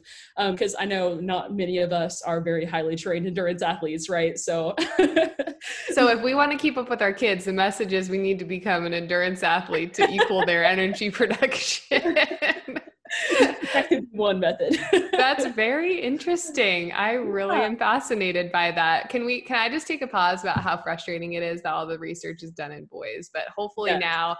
because 0.52 0.76
um, 0.76 0.82
I 0.82 0.86
know 0.86 1.16
not 1.16 1.56
many 1.56 1.80
of 1.80 1.92
us 1.92 2.22
are 2.22 2.40
very 2.40 2.66
highly 2.66 2.96
trained 2.96 3.26
endurance 3.26 3.64
athletes, 3.64 4.08
right? 4.08 4.38
So, 4.38 4.76
so 5.90 6.08
if 6.10 6.22
we 6.22 6.36
want 6.36 6.52
to 6.52 6.58
keep 6.60 6.78
up 6.78 6.92
with 6.92 7.02
our 7.02 7.14
kids, 7.14 7.46
the 7.46 7.54
message 7.54 7.94
is 7.94 8.12
we 8.12 8.20
need 8.20 8.38
to 8.38 8.46
become 8.46 8.86
an 8.86 8.94
endurance 8.94 9.42
athlete 9.42 9.96
to 9.96 10.08
equal 10.08 10.46
their 10.46 10.64
energy 10.64 11.10
production 11.10 12.04
that 13.78 13.90
could 13.90 14.12
be 14.12 14.18
one 14.18 14.40
method. 14.40 14.78
That's 15.12 15.46
very 15.48 16.00
interesting. 16.00 16.92
I 16.92 17.14
really 17.14 17.58
yeah. 17.58 17.66
am 17.66 17.78
fascinated 17.78 18.52
by 18.52 18.72
that. 18.72 19.10
Can 19.10 19.26
we 19.26 19.42
can 19.42 19.58
I 19.58 19.70
just 19.70 19.88
take 19.88 20.02
a 20.02 20.08
pause 20.08 20.44
about 20.44 20.60
how 20.60 20.78
frustrating 20.78 21.34
it 21.34 21.44
is 21.44 21.62
that 21.62 21.74
all 21.74 21.86
the 21.86 22.00
research 22.00 22.44
is 22.44 22.52
done 22.52 22.72
in 22.72 22.86
boys, 22.86 23.30
but 23.34 23.44
hopefully 23.56 23.92
yeah. 23.92 24.00
now 24.00 24.38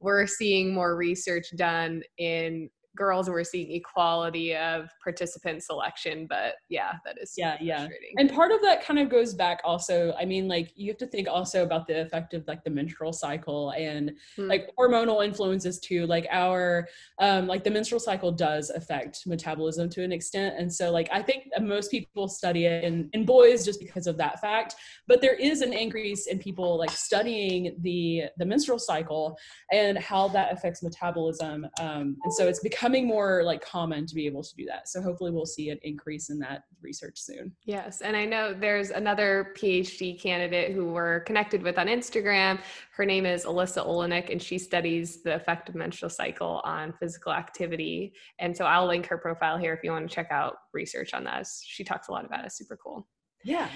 we're 0.00 0.26
seeing 0.26 0.72
more 0.72 0.96
research 0.96 1.46
done 1.56 2.02
in 2.18 2.70
girls 2.98 3.30
we're 3.30 3.44
seeing 3.44 3.70
equality 3.70 4.56
of 4.56 4.90
participant 5.02 5.62
selection 5.62 6.26
but 6.28 6.56
yeah 6.68 6.94
that 7.04 7.16
is 7.22 7.34
yeah 7.36 7.56
yeah. 7.60 7.86
and 8.18 8.32
part 8.32 8.50
of 8.50 8.60
that 8.60 8.84
kind 8.84 8.98
of 8.98 9.08
goes 9.08 9.32
back 9.32 9.60
also 9.62 10.12
i 10.18 10.24
mean 10.24 10.48
like 10.48 10.72
you 10.74 10.88
have 10.88 10.98
to 10.98 11.06
think 11.06 11.28
also 11.28 11.62
about 11.62 11.86
the 11.86 12.00
effect 12.00 12.34
of 12.34 12.46
like 12.48 12.64
the 12.64 12.70
menstrual 12.70 13.12
cycle 13.12 13.70
and 13.70 14.12
hmm. 14.36 14.48
like 14.48 14.68
hormonal 14.76 15.24
influences 15.24 15.78
too 15.78 16.06
like 16.06 16.26
our 16.32 16.88
um 17.20 17.46
like 17.46 17.62
the 17.62 17.70
menstrual 17.70 18.00
cycle 18.00 18.32
does 18.32 18.70
affect 18.70 19.26
metabolism 19.26 19.88
to 19.88 20.02
an 20.02 20.12
extent. 20.12 20.56
And 20.58 20.72
so 20.72 20.90
like 20.90 21.08
i 21.12 21.22
think 21.22 21.44
most 21.60 21.90
people 21.90 22.26
study 22.26 22.64
it 22.64 22.82
in 22.82 23.08
in 23.12 23.24
boys 23.24 23.64
just 23.64 23.78
because 23.78 24.06
of 24.06 24.16
that 24.16 24.40
fact 24.40 24.74
but 25.06 25.20
there 25.20 25.34
is 25.34 25.60
an 25.60 25.72
increase 25.72 26.26
in 26.26 26.38
people 26.38 26.76
like 26.76 26.90
studying 26.90 27.76
the 27.80 28.24
the 28.38 28.44
menstrual 28.44 28.78
cycle 28.78 29.38
and 29.70 29.98
how 29.98 30.26
that 30.28 30.52
affects 30.52 30.82
metabolism 30.82 31.66
um 31.80 32.16
and 32.24 32.32
so 32.32 32.48
it's 32.48 32.60
become 32.60 32.87
becoming 32.88 33.06
more 33.06 33.42
like 33.44 33.60
common 33.60 34.06
to 34.06 34.14
be 34.14 34.24
able 34.26 34.42
to 34.42 34.54
do 34.56 34.64
that. 34.64 34.88
So 34.88 35.02
hopefully 35.02 35.30
we'll 35.30 35.44
see 35.44 35.68
an 35.68 35.78
increase 35.82 36.30
in 36.30 36.38
that 36.38 36.62
research 36.80 37.20
soon. 37.20 37.52
Yes. 37.64 38.00
And 38.00 38.16
I 38.16 38.24
know 38.24 38.54
there's 38.54 38.88
another 38.88 39.52
PhD 39.58 40.18
candidate 40.18 40.72
who 40.72 40.86
we're 40.86 41.20
connected 41.20 41.62
with 41.62 41.78
on 41.78 41.86
Instagram. 41.86 42.60
Her 42.96 43.04
name 43.04 43.26
is 43.26 43.44
Alyssa 43.44 43.86
Olenick, 43.86 44.32
and 44.32 44.40
she 44.40 44.56
studies 44.56 45.22
the 45.22 45.34
effect 45.34 45.68
of 45.68 45.74
menstrual 45.74 46.08
cycle 46.08 46.62
on 46.64 46.94
physical 46.98 47.32
activity. 47.32 48.14
And 48.38 48.56
so 48.56 48.64
I'll 48.64 48.86
link 48.86 49.04
her 49.06 49.18
profile 49.18 49.58
here 49.58 49.74
if 49.74 49.80
you 49.84 49.90
want 49.90 50.08
to 50.08 50.14
check 50.14 50.28
out 50.30 50.54
research 50.72 51.12
on 51.12 51.24
that. 51.24 51.46
She 51.62 51.84
talks 51.84 52.08
a 52.08 52.12
lot 52.12 52.24
about 52.24 52.46
it. 52.46 52.52
Super 52.52 52.78
cool. 52.82 53.06
Yeah. 53.44 53.68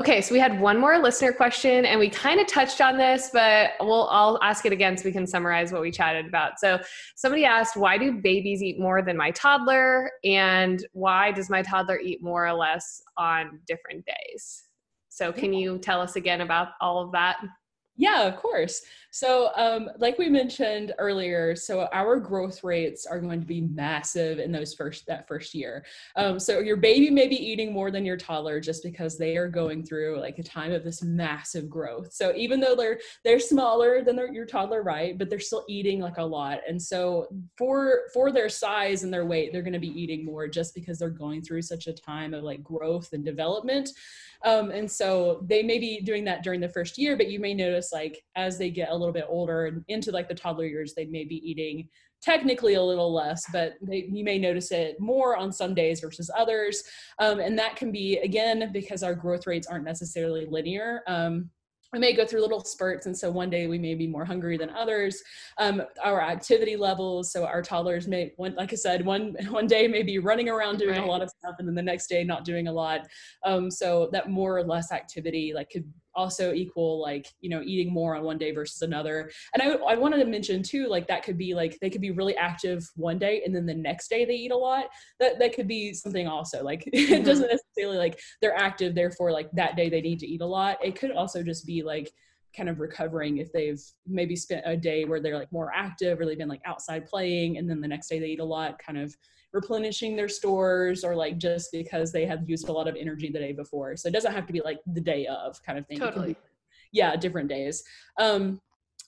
Okay, 0.00 0.20
so 0.20 0.34
we 0.34 0.40
had 0.40 0.60
one 0.60 0.80
more 0.80 0.98
listener 0.98 1.32
question, 1.32 1.84
and 1.84 2.00
we 2.00 2.10
kind 2.10 2.40
of 2.40 2.48
touched 2.48 2.80
on 2.80 2.96
this, 2.96 3.30
but 3.32 3.72
we'll 3.80 4.08
I'll 4.08 4.40
ask 4.42 4.66
it 4.66 4.72
again 4.72 4.96
so 4.96 5.04
we 5.04 5.12
can 5.12 5.26
summarize 5.26 5.72
what 5.72 5.82
we 5.82 5.92
chatted 5.92 6.26
about. 6.26 6.58
So 6.58 6.80
somebody 7.14 7.44
asked, 7.44 7.76
"Why 7.76 7.96
do 7.96 8.20
babies 8.20 8.60
eat 8.60 8.80
more 8.80 9.02
than 9.02 9.16
my 9.16 9.30
toddler?" 9.30 10.10
And 10.24 10.84
why 10.94 11.30
does 11.30 11.48
my 11.48 11.62
toddler 11.62 12.00
eat 12.00 12.22
more 12.22 12.44
or 12.44 12.54
less 12.54 13.00
on 13.16 13.60
different 13.68 14.04
days? 14.04 14.64
So 15.10 15.32
can 15.32 15.52
you 15.52 15.78
tell 15.78 16.00
us 16.00 16.16
again 16.16 16.40
about 16.40 16.70
all 16.80 17.00
of 17.00 17.12
that? 17.12 17.36
Yeah, 17.96 18.24
of 18.24 18.36
course. 18.36 18.82
So, 19.14 19.52
um, 19.54 19.90
like 19.98 20.18
we 20.18 20.28
mentioned 20.28 20.92
earlier, 20.98 21.54
so 21.54 21.86
our 21.92 22.16
growth 22.16 22.64
rates 22.64 23.06
are 23.06 23.20
going 23.20 23.38
to 23.38 23.46
be 23.46 23.60
massive 23.60 24.40
in 24.40 24.50
those 24.50 24.74
first 24.74 25.06
that 25.06 25.28
first 25.28 25.54
year. 25.54 25.84
Um, 26.16 26.40
so 26.40 26.58
your 26.58 26.76
baby 26.76 27.10
may 27.10 27.28
be 27.28 27.36
eating 27.36 27.72
more 27.72 27.92
than 27.92 28.04
your 28.04 28.16
toddler 28.16 28.58
just 28.58 28.82
because 28.82 29.16
they 29.16 29.36
are 29.36 29.46
going 29.46 29.84
through 29.84 30.18
like 30.18 30.40
a 30.40 30.42
time 30.42 30.72
of 30.72 30.82
this 30.82 31.00
massive 31.04 31.70
growth. 31.70 32.12
So 32.12 32.34
even 32.34 32.58
though 32.58 32.74
they're 32.74 32.98
they're 33.22 33.38
smaller 33.38 34.02
than 34.02 34.16
their, 34.16 34.32
your 34.32 34.46
toddler, 34.46 34.82
right? 34.82 35.16
But 35.16 35.30
they're 35.30 35.38
still 35.38 35.64
eating 35.68 36.00
like 36.00 36.18
a 36.18 36.24
lot. 36.24 36.62
And 36.68 36.82
so 36.82 37.28
for 37.56 38.08
for 38.12 38.32
their 38.32 38.48
size 38.48 39.04
and 39.04 39.12
their 39.12 39.26
weight, 39.26 39.52
they're 39.52 39.62
going 39.62 39.74
to 39.74 39.78
be 39.78 39.96
eating 39.96 40.24
more 40.24 40.48
just 40.48 40.74
because 40.74 40.98
they're 40.98 41.08
going 41.08 41.40
through 41.40 41.62
such 41.62 41.86
a 41.86 41.92
time 41.92 42.34
of 42.34 42.42
like 42.42 42.64
growth 42.64 43.12
and 43.12 43.24
development. 43.24 43.90
Um, 44.44 44.70
and 44.70 44.90
so 44.90 45.42
they 45.48 45.62
may 45.62 45.78
be 45.78 46.00
doing 46.00 46.24
that 46.24 46.42
during 46.42 46.60
the 46.60 46.68
first 46.68 46.98
year, 46.98 47.16
but 47.16 47.30
you 47.30 47.40
may 47.40 47.54
notice 47.54 47.92
like 47.92 48.22
as 48.36 48.58
they 48.58 48.70
get 48.70 48.90
a 48.90 48.94
little 49.04 49.12
bit 49.14 49.26
older 49.28 49.66
and 49.66 49.84
into 49.88 50.10
like 50.10 50.28
the 50.28 50.34
toddler 50.34 50.66
years, 50.66 50.94
they 50.94 51.06
may 51.06 51.24
be 51.24 51.36
eating 51.48 51.88
technically 52.22 52.74
a 52.74 52.82
little 52.82 53.12
less, 53.12 53.44
but 53.52 53.74
they, 53.82 54.08
you 54.10 54.24
may 54.24 54.38
notice 54.38 54.72
it 54.72 54.98
more 54.98 55.36
on 55.36 55.52
some 55.52 55.74
days 55.74 56.00
versus 56.00 56.30
others. 56.36 56.82
Um, 57.18 57.38
and 57.38 57.58
that 57.58 57.76
can 57.76 57.92
be, 57.92 58.16
again, 58.18 58.70
because 58.72 59.02
our 59.02 59.14
growth 59.14 59.46
rates 59.46 59.66
aren't 59.66 59.84
necessarily 59.84 60.46
linear. 60.46 61.02
Um, 61.06 61.50
we 61.94 62.00
may 62.00 62.12
go 62.12 62.26
through 62.26 62.40
little 62.40 62.64
spurts 62.64 63.06
and 63.06 63.16
so 63.16 63.30
one 63.30 63.48
day 63.48 63.68
we 63.68 63.78
may 63.78 63.94
be 63.94 64.08
more 64.08 64.24
hungry 64.24 64.56
than 64.56 64.68
others 64.70 65.22
um, 65.58 65.80
our 66.02 66.20
activity 66.20 66.74
levels 66.74 67.30
so 67.30 67.46
our 67.46 67.62
toddlers 67.62 68.08
may 68.08 68.32
one 68.36 68.52
like 68.56 68.72
i 68.72 68.76
said 68.76 69.06
one 69.06 69.36
one 69.50 69.68
day 69.68 69.86
may 69.86 70.02
be 70.02 70.18
running 70.18 70.48
around 70.48 70.76
doing 70.76 70.96
right. 70.96 71.04
a 71.04 71.10
lot 71.10 71.22
of 71.22 71.30
stuff 71.30 71.54
and 71.60 71.68
then 71.68 71.74
the 71.76 71.82
next 71.82 72.08
day 72.08 72.24
not 72.24 72.44
doing 72.44 72.66
a 72.66 72.72
lot 72.72 73.06
um, 73.44 73.70
so 73.70 74.08
that 74.10 74.28
more 74.28 74.58
or 74.58 74.64
less 74.64 74.90
activity 74.90 75.52
like 75.54 75.70
could 75.70 75.84
also 76.14 76.52
equal 76.52 77.00
like 77.00 77.28
you 77.40 77.50
know 77.50 77.62
eating 77.62 77.92
more 77.92 78.16
on 78.16 78.22
one 78.22 78.38
day 78.38 78.52
versus 78.52 78.82
another. 78.82 79.30
And 79.52 79.62
i, 79.62 79.74
I 79.92 79.96
wanted 79.96 80.18
to 80.18 80.24
mention 80.24 80.62
too 80.62 80.88
like 80.88 81.06
that 81.08 81.22
could 81.22 81.38
be 81.38 81.54
like 81.54 81.78
they 81.80 81.90
could 81.90 82.00
be 82.00 82.10
really 82.10 82.36
active 82.36 82.88
one 82.96 83.18
day 83.18 83.42
and 83.44 83.54
then 83.54 83.66
the 83.66 83.74
next 83.74 84.08
day 84.08 84.24
they 84.24 84.34
eat 84.34 84.52
a 84.52 84.56
lot. 84.56 84.86
That 85.20 85.38
that 85.38 85.54
could 85.54 85.68
be 85.68 85.92
something 85.92 86.26
also 86.26 86.62
like 86.62 86.84
mm-hmm. 86.94 87.14
it 87.14 87.24
doesn't 87.24 87.50
necessarily 87.50 87.98
like 87.98 88.20
they're 88.40 88.56
active 88.56 88.94
therefore 88.94 89.32
like 89.32 89.50
that 89.52 89.76
day 89.76 89.88
they 89.88 90.00
need 90.00 90.20
to 90.20 90.26
eat 90.26 90.40
a 90.40 90.46
lot. 90.46 90.78
It 90.82 90.96
could 90.96 91.12
also 91.12 91.42
just 91.42 91.66
be 91.66 91.82
like 91.82 92.12
kind 92.56 92.68
of 92.68 92.80
recovering 92.80 93.38
if 93.38 93.52
they've 93.52 93.82
maybe 94.06 94.36
spent 94.36 94.62
a 94.64 94.76
day 94.76 95.04
where 95.04 95.20
they're 95.20 95.38
like 95.38 95.50
more 95.52 95.72
active 95.74 96.20
or 96.20 96.26
they've 96.26 96.38
been 96.38 96.48
like 96.48 96.62
outside 96.64 97.06
playing 97.06 97.58
and 97.58 97.68
then 97.68 97.80
the 97.80 97.88
next 97.88 98.08
day 98.08 98.18
they 98.18 98.28
eat 98.28 98.40
a 98.40 98.44
lot 98.44 98.78
kind 98.78 98.98
of 98.98 99.14
replenishing 99.54 100.16
their 100.16 100.28
stores 100.28 101.04
or 101.04 101.14
like 101.14 101.38
just 101.38 101.70
because 101.72 102.12
they 102.12 102.26
have 102.26 102.40
used 102.46 102.68
a 102.68 102.72
lot 102.72 102.88
of 102.88 102.96
energy 102.96 103.30
the 103.30 103.38
day 103.38 103.52
before. 103.52 103.96
So 103.96 104.08
it 104.08 104.12
doesn't 104.12 104.32
have 104.32 104.46
to 104.46 104.52
be 104.52 104.60
like 104.60 104.80
the 104.92 105.00
day 105.00 105.26
of 105.26 105.62
kind 105.62 105.78
of 105.78 105.86
thing. 105.86 105.98
Totally. 105.98 106.34
Be, 106.34 106.38
yeah, 106.92 107.16
different 107.16 107.48
days. 107.48 107.84
Um, 108.18 108.60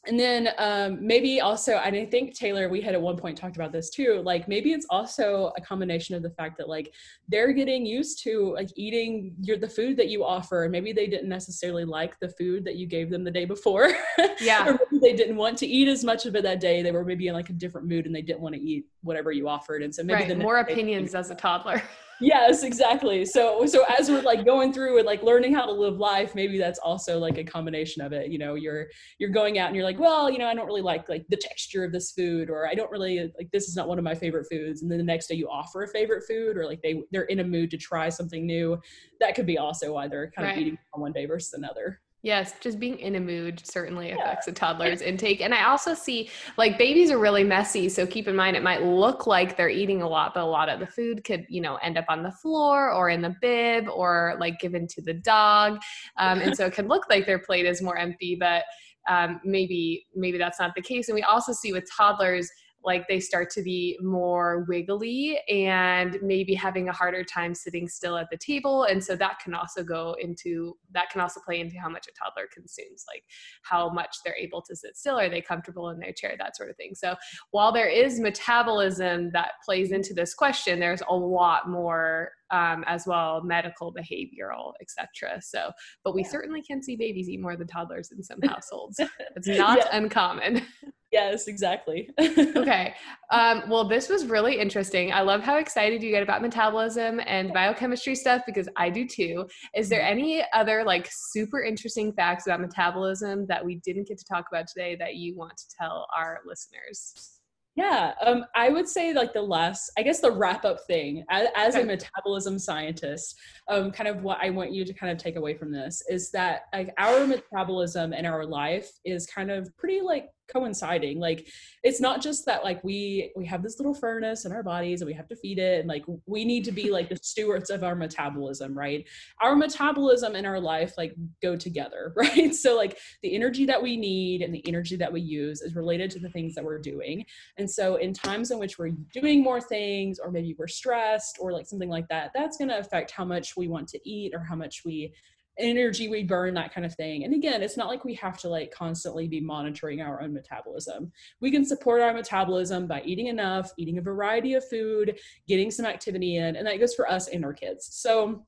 and 0.07 0.19
then 0.19 0.51
um, 0.59 1.05
maybe 1.05 1.41
also, 1.41 1.73
and 1.73 1.97
I 1.97 2.07
think 2.07 2.35
Taylor, 2.35 2.69
we 2.69 2.81
had 2.81 2.95
at 2.95 3.01
one 3.01 3.17
point 3.17 3.37
talked 3.37 3.57
about 3.57 3.73
this 3.73 3.91
too. 3.91 4.23
Like 4.25 4.47
maybe 4.47 4.73
it's 4.73 4.87
also 4.91 5.53
a 5.57 5.61
combination 5.61 6.15
of 6.15 6.23
the 6.23 6.31
fact 6.31 6.59
that 6.59 6.69
like 6.69 6.95
they're 7.29 7.53
getting 7.53 7.85
used 7.85 8.23
to 8.25 8.53
like 8.55 8.71
eating 8.77 9.35
your 9.41 9.57
the 9.57 9.69
food 9.69 9.97
that 9.97 10.09
you 10.09 10.25
offer, 10.25 10.65
and 10.65 10.73
maybe 10.73 10.93
they 10.93 11.07
didn't 11.07 11.29
necessarily 11.29 11.85
like 11.85 12.19
the 12.21 12.29
food 12.29 12.65
that 12.65 12.77
you 12.77 12.87
gave 12.87 13.11
them 13.11 13.25
the 13.25 13.31
day 13.31 13.45
before. 13.45 13.91
Yeah, 14.39 14.69
or 14.69 14.79
maybe 14.91 15.01
they 15.01 15.17
didn't 15.17 15.37
want 15.37 15.57
to 15.59 15.67
eat 15.67 15.89
as 15.89 16.05
much 16.05 16.27
of 16.27 16.37
it 16.37 16.43
that 16.43 16.61
day. 16.61 16.83
They 16.83 16.91
were 16.91 17.05
maybe 17.05 17.29
in 17.29 17.35
like 17.35 17.49
a 17.49 17.55
different 17.55 17.87
mood, 17.87 18.05
and 18.05 18.15
they 18.15 18.21
didn't 18.21 18.41
want 18.41 18.55
to 18.55 18.61
eat 18.61 18.85
whatever 19.03 19.33
you 19.33 19.49
offered. 19.49 19.83
And 19.83 19.95
so 19.95 20.03
maybe 20.03 20.29
right. 20.29 20.39
more 20.39 20.59
opinions 20.59 21.15
as 21.15 21.31
a 21.31 21.35
toddler. 21.35 21.83
Yes 22.21 22.63
exactly. 22.63 23.25
So 23.25 23.67
so 23.67 23.85
as 23.99 24.11
we're 24.11 24.23
like 24.23 24.45
going 24.45 24.73
through 24.73 24.99
and 24.99 25.07
like 25.07 25.23
learning 25.23 25.55
how 25.55 25.67
to 25.67 25.73
live 25.73 25.99
life 25.99 26.35
maybe 26.35 26.59
that's 26.59 26.79
also 26.79 27.19
like 27.19 27.39
a 27.39 27.45
combination 27.45 28.03
of 28.03 28.13
it. 28.13 28.31
You 28.31 28.39
know 28.39 28.55
you're 28.55 28.87
you're 29.19 29.31
going 29.31 29.59
out 29.59 29.69
and 29.69 29.77
you're 29.77 29.85
like 29.85 29.99
well 29.99 30.31
you 30.31 30.39
know 30.39 30.47
i 30.47 30.55
don't 30.55 30.67
really 30.67 30.83
like 30.83 31.09
like 31.09 31.25
the 31.29 31.37
texture 31.37 31.85
of 31.85 31.93
this 31.93 32.13
food 32.13 32.51
or 32.51 32.67
i 32.67 32.75
don't 32.75 32.91
really 32.91 33.33
like 33.39 33.51
this 33.53 33.69
is 33.69 33.77
not 33.77 33.89
one 33.89 33.99
of 33.99 34.05
my 34.05 34.15
favorite 34.15 34.47
foods 34.51 34.83
and 34.83 34.91
then 34.91 34.99
the 34.99 35.05
next 35.05 35.27
day 35.27 35.35
you 35.35 35.49
offer 35.49 35.83
a 35.83 35.89
favorite 35.89 36.25
food 36.27 36.57
or 36.57 36.67
like 36.67 36.83
they 36.83 37.03
they're 37.11 37.23
in 37.25 37.41
a 37.41 37.45
mood 37.45 37.71
to 37.71 37.77
try 37.77 38.09
something 38.09 38.47
new. 38.47 38.81
That 39.21 39.35
could 39.35 39.47
be 39.47 39.59
also 39.59 39.95
why 39.95 40.09
they're 40.09 40.31
kind 40.31 40.49
right. 40.49 40.57
of 40.57 40.61
eating 40.61 40.79
on 40.93 41.01
one 41.01 41.13
day 41.13 41.27
versus 41.27 41.53
another 41.55 42.01
Yes, 42.27 42.55
just 42.61 42.81
being 42.81 42.99
in 42.99 43.15
a 43.15 43.21
mood 43.21 43.65
certainly 43.65 44.11
affects 44.11 44.49
yeah. 44.49 44.51
a 44.51 44.55
toddler's 44.57 45.01
intake. 45.01 45.41
And 45.41 45.55
I 45.55 45.67
also 45.67 45.95
see 45.95 46.29
like 46.57 46.77
babies 46.77 47.13
are 47.13 47.19
really 47.19 47.45
messy. 47.45 47.89
So 47.89 48.05
keep 48.05 48.27
in 48.27 48.35
mind, 48.35 48.57
it 48.57 48.65
might 48.65 48.83
look 48.83 49.29
like 49.29 49.57
they're 49.57 49.69
eating 49.69 50.03
a 50.03 50.09
lot, 50.09 50.35
but 50.35 50.43
a 50.43 50.45
lot 50.45 50.69
of 50.69 50.81
the 50.81 50.89
food 50.89 51.23
could, 51.23 51.47
you 51.49 51.61
know, 51.61 51.77
end 51.77 51.97
up 51.97 52.07
on 52.09 52.25
the 52.25 52.33
floor 52.33 52.91
or 52.91 53.11
in 53.11 53.23
the 53.23 53.37
bib 53.41 53.89
or 53.89 54.37
like 54.41 54.59
given 54.59 54.89
to 54.89 55.03
the 55.03 55.15
dog. 55.15 55.79
Um, 56.19 56.41
and 56.41 56.57
so 56.57 56.67
it 56.67 56.73
can 56.73 56.89
look 56.89 57.05
like 57.09 57.27
their 57.27 57.39
plate 57.39 57.65
is 57.65 57.81
more 57.81 57.97
empty, 57.97 58.35
but 58.35 58.65
um, 59.09 59.41
maybe 59.45 60.05
maybe 60.17 60.37
that's 60.37 60.59
not 60.59 60.73
the 60.75 60.83
case. 60.83 61.09
And 61.09 61.15
we 61.15 61.23
also 61.23 61.53
see 61.53 61.73
with 61.73 61.85
toddlers, 61.97 62.51
like 62.87 63.07
they 63.09 63.19
start 63.19 63.51
to 63.51 63.63
be 63.63 63.99
more 64.01 64.65
wiggly 64.69 65.41
and 65.51 66.17
maybe 66.23 66.55
having 66.55 66.89
a 66.89 66.93
harder 66.93 67.25
time 67.25 67.53
sitting 67.55 67.89
still 67.89 68.17
at 68.17 68.29
the 68.31 68.39
table. 68.39 68.85
And 68.85 69.03
so 69.03 69.17
that 69.17 69.41
can 69.41 69.55
also 69.55 69.83
go 69.83 70.17
into 70.21 70.77
that 70.93 71.11
can 71.11 71.21
also 71.21 71.41
play 71.45 71.61
into 71.61 71.79
how 71.79 71.89
much 71.89 72.07
a 72.07 72.13
toddler 72.13 72.49
consumes 72.55 73.05
like 73.13 73.25
how 73.63 73.91
much 73.91 74.19
they're 74.25 74.37
able 74.37 74.63
to 74.63 74.77
sit 74.77 74.97
still. 74.97 75.19
Are 75.19 75.29
they 75.29 75.43
comfortable 75.43 75.91
in 75.91 75.99
their 75.99 76.13
chair? 76.13 76.37
That 76.39 76.57
sort 76.57 76.71
of 76.71 76.77
thing. 76.77 76.95
So 76.95 77.17
while 77.51 77.73
there 77.73 77.89
is 77.89 78.21
metabolism 78.21 79.31
that 79.33 79.53
plays 79.65 79.91
into 79.91 80.15
this 80.15 80.33
question 80.33 80.79
there's 80.79 81.03
a 81.09 81.15
lot 81.15 81.69
more 81.69 82.31
um, 82.51 82.85
as 82.87 83.07
well 83.07 83.43
medical 83.43 83.93
behavioral 83.93 84.73
etc 84.81 85.41
so 85.41 85.71
but 86.05 86.15
we 86.15 86.23
yeah. 86.23 86.29
certainly 86.29 86.63
can 86.63 86.83
see 86.83 86.97
babies 86.97 87.29
eat 87.29 87.41
more 87.41 87.57
than 87.57 87.67
toddlers 87.67 88.13
in 88.13 88.23
some 88.23 88.39
households. 88.45 89.01
It's 89.35 89.49
not 89.49 89.79
yeah. 89.79 89.97
uncommon. 89.97 90.63
Yes 91.13 91.47
exactly. 91.47 92.11
Okay 92.21 92.95
um, 93.31 93.63
well 93.71 93.89
this 93.89 94.09
was 94.09 94.27
really 94.27 94.59
interesting. 94.59 95.13
I 95.13 95.23
love 95.23 95.41
how 95.41 95.57
excited 95.57 96.03
you 96.03 96.11
get 96.11 96.23
about 96.23 96.43
metabolism 96.43 97.21
and 97.25 97.53
biochemistry 97.53 98.17
stuff 98.17 98.43
because 98.45 98.69
i 98.77 98.91
do 98.91 99.07
too. 99.07 99.47
Is 99.75 99.89
there 99.89 100.01
mm-hmm. 100.01 100.19
any 100.19 100.45
other 100.53 100.83
like 100.85 101.09
super 101.11 101.63
interesting 101.63 102.13
facts 102.13 102.47
about 102.47 102.61
metabolism 102.61 103.47
that 103.47 103.65
we 103.65 103.77
didn't 103.77 104.09
get 104.09 104.19
to 104.19 104.25
talk 104.25 104.47
about 104.51 104.67
today 104.67 104.97
that 104.97 105.15
you 105.15 105.37
want 105.37 105.57
to 105.57 105.65
tell 105.79 106.07
our 106.15 106.41
listeners 106.45 107.37
yeah, 107.77 108.15
um, 108.25 108.47
I 108.55 108.71
would 108.71 108.89
say 108.89 109.13
like 109.13 109.35
the 109.35 109.43
last, 109.43 109.93
I 109.99 110.03
guess 110.03 110.21
the 110.21 110.31
wrap 110.31 110.65
up 110.65 110.79
thing 110.87 111.25
as, 111.29 111.49
as 111.55 111.75
okay. 111.75 111.83
a 111.83 111.87
metabolism 111.87 112.59
scientist, 112.59 113.37
um, 113.69 113.93
kind 113.93 114.09
of 114.09 114.23
what 114.23 114.39
I 114.41 114.49
want 114.49 114.73
you 114.73 114.83
to 114.87 114.95
kind 114.95 115.13
of 115.13 115.19
take 115.19 115.37
away 115.37 115.55
from 115.55 115.71
this 115.71 116.03
is 116.09 116.31
that 116.31 116.63
like 116.73 116.95
our 116.97 117.27
metabolism 117.27 118.15
and 118.15 118.27
our 118.27 118.47
life 118.47 118.91
is 119.05 119.27
kind 119.27 119.51
of 119.51 119.69
pretty 119.77 120.01
like 120.01 120.31
coinciding 120.49 121.19
like 121.19 121.49
it's 121.83 122.01
not 122.01 122.23
just 122.23 122.47
that 122.47 122.65
like 122.65 122.83
we 122.85 123.33
we 123.37 123.45
have 123.45 123.63
this 123.63 123.79
little 123.79 123.95
furnace 123.95 124.45
in 124.45 124.53
our 124.53 124.63
bodies 124.63 125.01
and 125.01 125.09
we 125.09 125.15
have 125.15 125.29
to 125.29 125.37
feed 125.37 125.59
it 125.59 125.81
and 125.81 125.89
like 125.89 126.05
we 126.27 126.45
need 126.45 126.65
to 126.65 126.73
be 126.73 126.91
like 126.91 127.09
the 127.09 127.19
stewards 127.23 127.71
of 127.71 127.83
our 127.83 127.95
metabolism 127.95 128.77
right? 128.77 129.07
Our 129.41 129.57
metabolism 129.57 130.35
and 130.35 130.47
our 130.47 130.61
life 130.61 130.95
like 130.97 131.15
go 131.43 131.57
together 131.57 132.13
right? 132.17 132.55
So 132.55 132.77
like 132.77 132.99
the 133.23 133.35
energy 133.35 133.67
that 133.67 133.83
we 133.83 133.97
need 133.97 134.43
and 134.43 134.55
the 134.55 134.67
energy 134.67 134.97
that 134.97 135.13
we 135.13 135.21
use 135.21 135.63
is 135.63 135.75
related 135.75 136.11
to 136.13 136.19
the 136.19 136.31
things 136.31 136.55
that 136.55 136.65
we're 136.65 136.79
doing. 136.79 137.25
And 137.59 137.71
so 137.71 137.97
in 137.97 138.13
times 138.13 138.51
in 138.51 138.59
which 138.59 138.79
we're 138.79 138.93
doing 139.13 139.43
more 139.43 139.61
things 139.61 140.19
or 140.19 140.31
maybe 140.31 140.55
we're 140.59 140.69
stressed 140.69 141.39
or 141.41 141.53
like 141.53 141.67
something 141.67 141.89
like 141.89 142.09
that 142.09 142.31
that's 142.35 142.57
going 142.57 142.69
to 142.69 142.79
affect 142.79 143.11
how 143.11 143.25
much 143.25 143.57
we 143.57 143.69
want 143.69 143.89
to 143.89 144.09
eat 144.09 144.35
or 144.35 144.41
how 144.41 144.57
much 144.57 144.83
we 144.85 145.13
energy 145.59 146.09
we 146.09 146.23
burn 146.23 146.55
that 146.55 146.73
kind 146.75 146.85
of 146.85 146.95
thing. 146.95 147.25
And 147.25 147.35
again 147.35 147.63
it's 147.63 147.77
not 147.77 147.89
like 147.89 148.05
we 148.05 148.15
have 148.15 148.39
to 148.39 148.49
like 148.49 148.71
constantly 148.71 149.29
be 149.29 149.41
monitoring 149.41 150.01
our 150.01 150.21
own 150.21 150.33
metabolism. 150.33 151.13
We 151.41 151.51
can 151.51 151.65
support 151.65 152.03
our 152.03 152.13
metabolism 152.13 152.87
by 152.87 153.03
eating 153.03 153.27
enough 153.29 153.73
eating 153.77 153.99
a 153.99 154.03
variety 154.03 154.55
of 154.55 154.69
food 154.69 155.19
getting 155.49 155.71
some 155.71 155.87
activity 155.87 156.37
in 156.37 156.57
and 156.57 156.67
that 156.67 156.79
goes 156.79 156.95
for 156.95 157.11
us 157.11 157.29
and 157.29 157.45
our 157.45 157.55
kids. 157.55 157.89
So 157.93 158.45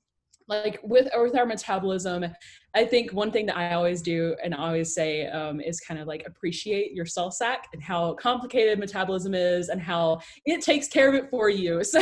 like 0.48 0.80
with 0.82 1.08
with 1.14 1.36
our 1.36 1.46
metabolism 1.46 2.26
i 2.74 2.84
think 2.84 3.12
one 3.12 3.30
thing 3.30 3.46
that 3.46 3.56
i 3.56 3.72
always 3.74 4.02
do 4.02 4.34
and 4.42 4.54
always 4.54 4.94
say 4.94 5.26
um, 5.28 5.60
is 5.60 5.80
kind 5.80 6.00
of 6.00 6.06
like 6.06 6.22
appreciate 6.26 6.92
your 6.92 7.06
cell 7.06 7.30
sack 7.30 7.68
and 7.72 7.82
how 7.82 8.14
complicated 8.14 8.78
metabolism 8.78 9.34
is 9.34 9.68
and 9.68 9.80
how 9.80 10.20
it 10.44 10.60
takes 10.60 10.88
care 10.88 11.08
of 11.08 11.14
it 11.14 11.30
for 11.30 11.48
you 11.48 11.82
so 11.84 12.00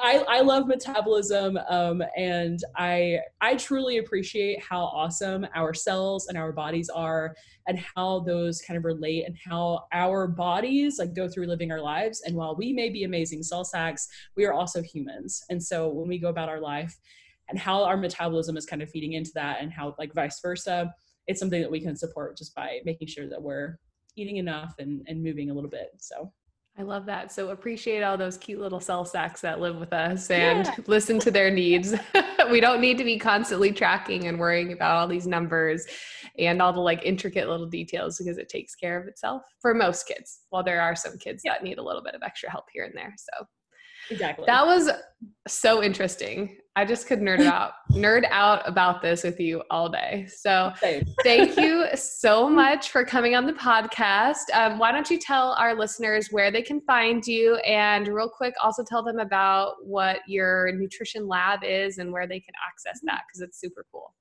I, 0.00 0.24
I 0.28 0.40
love 0.40 0.66
metabolism 0.66 1.58
um, 1.68 2.02
and 2.16 2.58
i 2.76 3.18
i 3.40 3.54
truly 3.56 3.98
appreciate 3.98 4.62
how 4.62 4.84
awesome 4.84 5.46
our 5.54 5.74
cells 5.74 6.28
and 6.28 6.38
our 6.38 6.52
bodies 6.52 6.88
are 6.88 7.34
and 7.66 7.78
how 7.94 8.20
those 8.20 8.60
kind 8.60 8.76
of 8.76 8.84
relate 8.84 9.24
and 9.26 9.36
how 9.36 9.84
our 9.92 10.26
bodies 10.26 10.98
like 10.98 11.14
go 11.14 11.28
through 11.28 11.46
living 11.46 11.70
our 11.70 11.80
lives. 11.80 12.22
And 12.26 12.34
while 12.34 12.56
we 12.56 12.72
may 12.72 12.88
be 12.88 13.04
amazing 13.04 13.42
cell 13.42 13.64
sacks, 13.64 14.08
we 14.36 14.44
are 14.44 14.52
also 14.52 14.82
humans. 14.82 15.44
And 15.50 15.62
so 15.62 15.88
when 15.88 16.08
we 16.08 16.18
go 16.18 16.28
about 16.28 16.48
our 16.48 16.60
life, 16.60 16.98
and 17.52 17.60
how 17.60 17.84
our 17.84 17.96
metabolism 17.96 18.56
is 18.56 18.66
kind 18.66 18.82
of 18.82 18.90
feeding 18.90 19.12
into 19.12 19.30
that 19.34 19.58
and 19.60 19.72
how 19.72 19.94
like 19.98 20.12
vice 20.14 20.40
versa 20.40 20.92
it's 21.28 21.38
something 21.38 21.62
that 21.62 21.70
we 21.70 21.80
can 21.80 21.94
support 21.94 22.36
just 22.36 22.54
by 22.54 22.80
making 22.84 23.06
sure 23.06 23.28
that 23.28 23.40
we're 23.40 23.78
eating 24.16 24.38
enough 24.38 24.74
and, 24.78 25.02
and 25.06 25.22
moving 25.22 25.50
a 25.50 25.54
little 25.54 25.70
bit 25.70 25.90
so 25.98 26.32
I 26.78 26.82
love 26.82 27.04
that. 27.06 27.30
So 27.30 27.50
appreciate 27.50 28.02
all 28.02 28.16
those 28.16 28.38
cute 28.38 28.58
little 28.58 28.80
cell 28.80 29.04
sacks 29.04 29.42
that 29.42 29.60
live 29.60 29.76
with 29.76 29.92
us 29.92 30.30
and 30.30 30.66
yeah. 30.66 30.74
listen 30.86 31.18
to 31.20 31.30
their 31.30 31.50
needs. 31.50 31.94
we 32.50 32.60
don't 32.60 32.80
need 32.80 32.96
to 32.96 33.04
be 33.04 33.18
constantly 33.18 33.72
tracking 33.72 34.26
and 34.26 34.38
worrying 34.38 34.72
about 34.72 34.96
all 34.96 35.06
these 35.06 35.26
numbers 35.26 35.84
and 36.38 36.62
all 36.62 36.72
the 36.72 36.80
like 36.80 37.04
intricate 37.04 37.46
little 37.46 37.66
details 37.66 38.16
because 38.16 38.38
it 38.38 38.48
takes 38.48 38.74
care 38.74 38.98
of 38.98 39.06
itself 39.06 39.42
for 39.60 39.74
most 39.74 40.06
kids. 40.06 40.40
While 40.48 40.62
there 40.62 40.80
are 40.80 40.96
some 40.96 41.18
kids 41.18 41.42
yeah. 41.44 41.52
that 41.52 41.62
need 41.62 41.76
a 41.76 41.82
little 41.82 42.02
bit 42.02 42.14
of 42.14 42.22
extra 42.22 42.50
help 42.50 42.64
here 42.72 42.84
and 42.84 42.96
there. 42.96 43.14
So 43.18 43.44
Exactly. 44.12 44.44
That 44.46 44.66
was 44.66 44.90
so 45.48 45.82
interesting. 45.82 46.58
I 46.74 46.86
just 46.86 47.06
could 47.06 47.20
nerd 47.20 47.40
out, 47.40 47.72
nerd 47.92 48.24
out 48.30 48.66
about 48.66 49.02
this 49.02 49.24
with 49.24 49.38
you 49.38 49.62
all 49.70 49.90
day. 49.90 50.26
So 50.28 50.72
thank 51.22 51.56
you 51.58 51.86
so 51.94 52.48
much 52.48 52.90
for 52.90 53.04
coming 53.04 53.34
on 53.34 53.46
the 53.46 53.52
podcast. 53.52 54.44
Um, 54.54 54.78
why 54.78 54.90
don't 54.90 55.10
you 55.10 55.18
tell 55.18 55.52
our 55.52 55.74
listeners 55.74 56.28
where 56.30 56.50
they 56.50 56.62
can 56.62 56.80
find 56.82 57.26
you 57.26 57.56
and 57.56 58.08
real 58.08 58.30
quick 58.30 58.54
also 58.62 58.82
tell 58.88 59.02
them 59.02 59.18
about 59.18 59.74
what 59.84 60.20
your 60.26 60.72
nutrition 60.72 61.28
lab 61.28 61.60
is 61.62 61.98
and 61.98 62.10
where 62.10 62.26
they 62.26 62.40
can 62.40 62.54
access 62.66 63.00
that 63.04 63.22
because 63.28 63.42
it's 63.42 63.60
super 63.60 63.84
cool. 63.92 64.14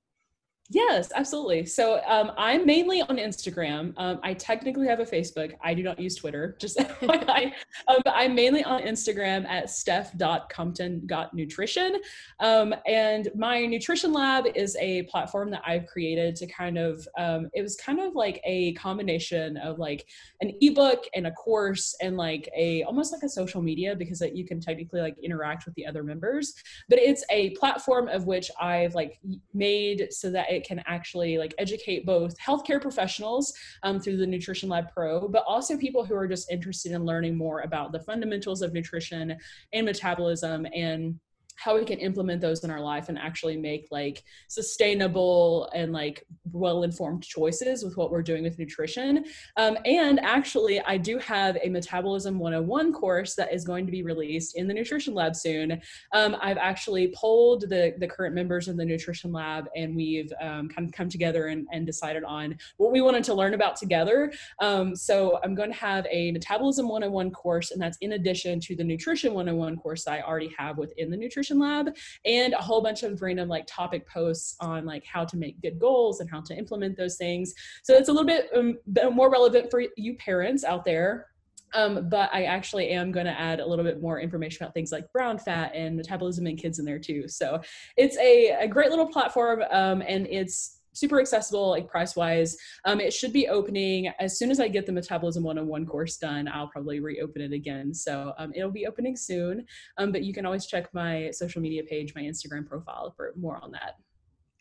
Yes, 0.73 1.11
absolutely. 1.13 1.65
So 1.65 1.99
um, 2.07 2.31
I'm 2.37 2.65
mainly 2.65 3.01
on 3.01 3.17
Instagram. 3.17 3.93
Um, 3.97 4.21
I 4.23 4.33
technically 4.33 4.87
have 4.87 5.01
a 5.01 5.05
Facebook. 5.05 5.51
I 5.61 5.73
do 5.73 5.83
not 5.83 5.99
use 5.99 6.15
Twitter. 6.15 6.55
Just 6.61 6.79
I, 7.01 7.53
um, 7.89 7.97
I'm 8.05 8.33
mainly 8.33 8.63
on 8.63 8.81
Instagram 8.81 9.45
at 9.47 9.69
steph.compton.nutrition. 9.69 11.97
Um, 12.39 12.73
and 12.87 13.27
my 13.35 13.65
nutrition 13.65 14.13
lab 14.13 14.45
is 14.55 14.77
a 14.79 15.03
platform 15.03 15.51
that 15.51 15.61
I've 15.65 15.85
created 15.87 16.37
to 16.37 16.47
kind 16.47 16.77
of, 16.77 17.05
um, 17.17 17.49
it 17.53 17.61
was 17.61 17.75
kind 17.75 17.99
of 17.99 18.15
like 18.15 18.39
a 18.45 18.71
combination 18.73 19.57
of 19.57 19.77
like 19.77 20.07
an 20.39 20.53
ebook 20.61 21.03
and 21.13 21.27
a 21.27 21.31
course 21.31 21.93
and 22.01 22.15
like 22.15 22.47
a, 22.55 22.83
almost 22.83 23.11
like 23.11 23.23
a 23.23 23.29
social 23.29 23.61
media 23.61 23.93
because 23.93 24.23
you 24.33 24.45
can 24.45 24.61
technically 24.61 25.01
like 25.01 25.17
interact 25.21 25.65
with 25.65 25.75
the 25.75 25.85
other 25.85 26.01
members. 26.01 26.53
But 26.87 26.99
it's 26.99 27.25
a 27.29 27.49
platform 27.51 28.07
of 28.07 28.25
which 28.25 28.49
I've 28.57 28.95
like 28.95 29.19
made 29.53 30.13
so 30.13 30.31
that 30.31 30.49
it 30.49 30.60
can 30.65 30.81
actually 30.85 31.37
like 31.37 31.53
educate 31.57 32.05
both 32.05 32.37
healthcare 32.39 32.81
professionals 32.81 33.53
um, 33.83 33.99
through 33.99 34.17
the 34.17 34.27
Nutrition 34.27 34.69
Lab 34.69 34.91
Pro, 34.93 35.27
but 35.27 35.43
also 35.47 35.77
people 35.77 36.05
who 36.05 36.15
are 36.15 36.27
just 36.27 36.51
interested 36.51 36.91
in 36.91 37.05
learning 37.05 37.37
more 37.37 37.61
about 37.61 37.91
the 37.91 37.99
fundamentals 37.99 38.61
of 38.61 38.73
nutrition 38.73 39.37
and 39.73 39.85
metabolism 39.85 40.65
and 40.73 41.19
how 41.61 41.77
we 41.77 41.85
can 41.85 41.99
implement 41.99 42.41
those 42.41 42.63
in 42.63 42.71
our 42.71 42.81
life 42.81 43.07
and 43.07 43.19
actually 43.19 43.55
make 43.55 43.87
like 43.91 44.23
sustainable 44.47 45.69
and 45.75 45.93
like 45.93 46.25
well 46.51 46.81
informed 46.81 47.21
choices 47.23 47.83
with 47.83 47.95
what 47.97 48.09
we're 48.09 48.23
doing 48.23 48.41
with 48.41 48.57
nutrition. 48.57 49.25
Um, 49.57 49.77
and 49.85 50.19
actually, 50.21 50.79
I 50.81 50.97
do 50.97 51.19
have 51.19 51.57
a 51.63 51.69
Metabolism 51.69 52.39
101 52.39 52.93
course 52.93 53.35
that 53.35 53.53
is 53.53 53.63
going 53.63 53.85
to 53.85 53.91
be 53.91 54.01
released 54.01 54.57
in 54.57 54.67
the 54.67 54.73
Nutrition 54.73 55.13
Lab 55.13 55.35
soon. 55.35 55.79
Um, 56.13 56.35
I've 56.41 56.57
actually 56.57 57.13
polled 57.15 57.69
the, 57.69 57.93
the 57.99 58.07
current 58.07 58.33
members 58.33 58.67
of 58.67 58.75
the 58.75 58.85
Nutrition 58.85 59.31
Lab 59.31 59.69
and 59.75 59.95
we've 59.95 60.33
um, 60.41 60.67
kind 60.67 60.87
of 60.87 60.91
come 60.91 61.09
together 61.09 61.47
and, 61.47 61.67
and, 61.71 61.85
decided 61.85 62.23
on 62.23 62.57
what 62.77 62.91
we 62.91 63.01
wanted 63.01 63.23
to 63.23 63.33
learn 63.33 63.53
about 63.53 63.75
together. 63.75 64.31
Um, 64.59 64.95
so 64.95 65.39
I'm 65.43 65.55
going 65.55 65.71
to 65.71 65.77
have 65.77 66.07
a 66.09 66.31
Metabolism 66.31 66.87
101 66.87 67.31
course, 67.31 67.71
and 67.71 67.81
that's 67.81 67.97
in 68.01 68.13
addition 68.13 68.59
to 68.61 68.75
the 68.75 68.83
Nutrition 68.83 69.33
101 69.33 69.77
course 69.77 70.07
I 70.07 70.21
already 70.21 70.53
have 70.57 70.77
within 70.77 71.09
the 71.09 71.17
Nutrition 71.17 71.50
Lab 71.59 71.95
and 72.25 72.53
a 72.53 72.61
whole 72.61 72.81
bunch 72.81 73.03
of 73.03 73.21
random 73.21 73.49
like 73.49 73.65
topic 73.67 74.07
posts 74.07 74.55
on 74.59 74.85
like 74.85 75.05
how 75.05 75.25
to 75.25 75.37
make 75.37 75.61
good 75.61 75.79
goals 75.79 76.19
and 76.19 76.29
how 76.29 76.41
to 76.41 76.55
implement 76.55 76.97
those 76.97 77.17
things. 77.17 77.53
So 77.83 77.95
it's 77.95 78.09
a 78.09 78.11
little 78.13 78.27
bit 78.27 78.49
um, 78.55 78.77
more 79.13 79.31
relevant 79.31 79.71
for 79.71 79.83
you 79.95 80.15
parents 80.17 80.63
out 80.63 80.85
there 80.85 81.27
um, 81.73 82.09
but 82.09 82.29
I 82.33 82.43
actually 82.43 82.89
am 82.89 83.11
going 83.11 83.25
to 83.25 83.39
add 83.39 83.59
a 83.59 83.65
little 83.65 83.85
bit 83.85 84.01
more 84.01 84.19
information 84.19 84.63
about 84.63 84.73
things 84.73 84.91
like 84.91 85.11
brown 85.13 85.37
fat 85.37 85.71
and 85.73 85.95
metabolism 85.95 86.47
in 86.47 86.57
kids 86.57 86.79
in 86.79 86.85
there 86.85 86.99
too. 86.99 87.27
So 87.27 87.61
it's 87.97 88.17
a, 88.17 88.63
a 88.63 88.67
great 88.67 88.89
little 88.89 89.07
platform 89.07 89.63
um, 89.71 90.03
and 90.05 90.27
it's 90.27 90.80
super 90.93 91.19
accessible, 91.19 91.69
like 91.69 91.87
price 91.87 92.15
wise. 92.15 92.57
Um, 92.85 92.99
it 92.99 93.13
should 93.13 93.33
be 93.33 93.47
opening 93.47 94.07
as 94.19 94.37
soon 94.37 94.51
as 94.51 94.59
I 94.59 94.67
get 94.67 94.85
the 94.85 94.91
Metabolism 94.91 95.43
101 95.43 95.85
course 95.85 96.17
done. 96.17 96.47
I'll 96.47 96.67
probably 96.67 96.99
reopen 96.99 97.41
it 97.41 97.53
again. 97.53 97.93
So 97.93 98.33
um, 98.37 98.51
it'll 98.55 98.71
be 98.71 98.87
opening 98.87 99.15
soon. 99.15 99.65
Um, 99.97 100.11
but 100.11 100.23
you 100.23 100.33
can 100.33 100.45
always 100.45 100.65
check 100.65 100.93
my 100.93 101.29
social 101.31 101.61
media 101.61 101.83
page, 101.83 102.13
my 102.15 102.21
Instagram 102.21 102.67
profile 102.67 103.13
for 103.15 103.33
more 103.37 103.59
on 103.63 103.71
that. 103.71 103.95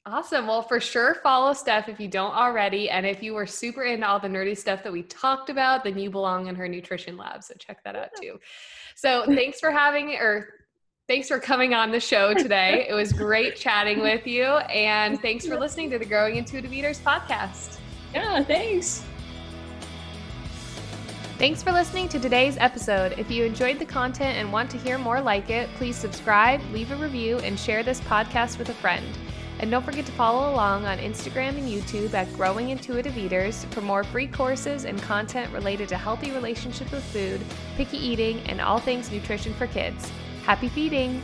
Awesome. 0.06 0.46
Well, 0.46 0.62
for 0.62 0.80
sure, 0.80 1.16
follow 1.16 1.52
Steph 1.52 1.88
if 1.88 2.00
you 2.00 2.08
don't 2.08 2.34
already. 2.34 2.88
And 2.88 3.04
if 3.04 3.22
you 3.22 3.34
were 3.34 3.46
super 3.46 3.84
into 3.84 4.06
all 4.06 4.18
the 4.18 4.28
nerdy 4.28 4.56
stuff 4.56 4.82
that 4.82 4.92
we 4.92 5.02
talked 5.02 5.50
about, 5.50 5.84
then 5.84 5.98
you 5.98 6.10
belong 6.10 6.46
in 6.46 6.54
her 6.54 6.66
nutrition 6.66 7.18
lab. 7.18 7.44
So 7.44 7.54
check 7.58 7.84
that 7.84 7.96
out 7.96 8.08
too. 8.20 8.40
So 8.96 9.24
thanks 9.26 9.60
for 9.60 9.70
having, 9.70 10.14
or 10.14 10.48
Thanks 11.10 11.26
for 11.26 11.40
coming 11.40 11.74
on 11.74 11.90
the 11.90 11.98
show 11.98 12.34
today. 12.34 12.86
it 12.88 12.94
was 12.94 13.12
great 13.12 13.56
chatting 13.56 13.98
with 13.98 14.28
you. 14.28 14.44
And 14.44 15.20
thanks 15.20 15.44
for 15.44 15.58
listening 15.58 15.90
to 15.90 15.98
the 15.98 16.04
Growing 16.04 16.36
Intuitive 16.36 16.72
Eaters 16.72 17.00
podcast. 17.00 17.78
Yeah, 18.14 18.44
thanks. 18.44 19.04
Thanks 21.36 21.64
for 21.64 21.72
listening 21.72 22.08
to 22.10 22.20
today's 22.20 22.56
episode. 22.58 23.18
If 23.18 23.28
you 23.28 23.44
enjoyed 23.44 23.80
the 23.80 23.84
content 23.84 24.38
and 24.38 24.52
want 24.52 24.70
to 24.70 24.78
hear 24.78 24.98
more 24.98 25.20
like 25.20 25.50
it, 25.50 25.68
please 25.74 25.96
subscribe, 25.96 26.60
leave 26.70 26.92
a 26.92 26.96
review, 26.96 27.38
and 27.38 27.58
share 27.58 27.82
this 27.82 28.00
podcast 28.02 28.56
with 28.56 28.68
a 28.68 28.74
friend. 28.74 29.04
And 29.58 29.68
don't 29.68 29.84
forget 29.84 30.06
to 30.06 30.12
follow 30.12 30.54
along 30.54 30.84
on 30.84 30.98
Instagram 30.98 31.58
and 31.58 31.68
YouTube 31.68 32.14
at 32.14 32.32
Growing 32.34 32.70
Intuitive 32.70 33.18
Eaters 33.18 33.64
for 33.72 33.80
more 33.80 34.04
free 34.04 34.28
courses 34.28 34.84
and 34.84 35.02
content 35.02 35.52
related 35.52 35.88
to 35.88 35.96
healthy 35.96 36.30
relationships 36.30 36.92
with 36.92 37.02
food, 37.02 37.40
picky 37.76 37.98
eating, 37.98 38.38
and 38.46 38.60
all 38.60 38.78
things 38.78 39.10
nutrition 39.10 39.52
for 39.54 39.66
kids. 39.66 40.12
Happy 40.42 40.68
feeding! 40.68 41.22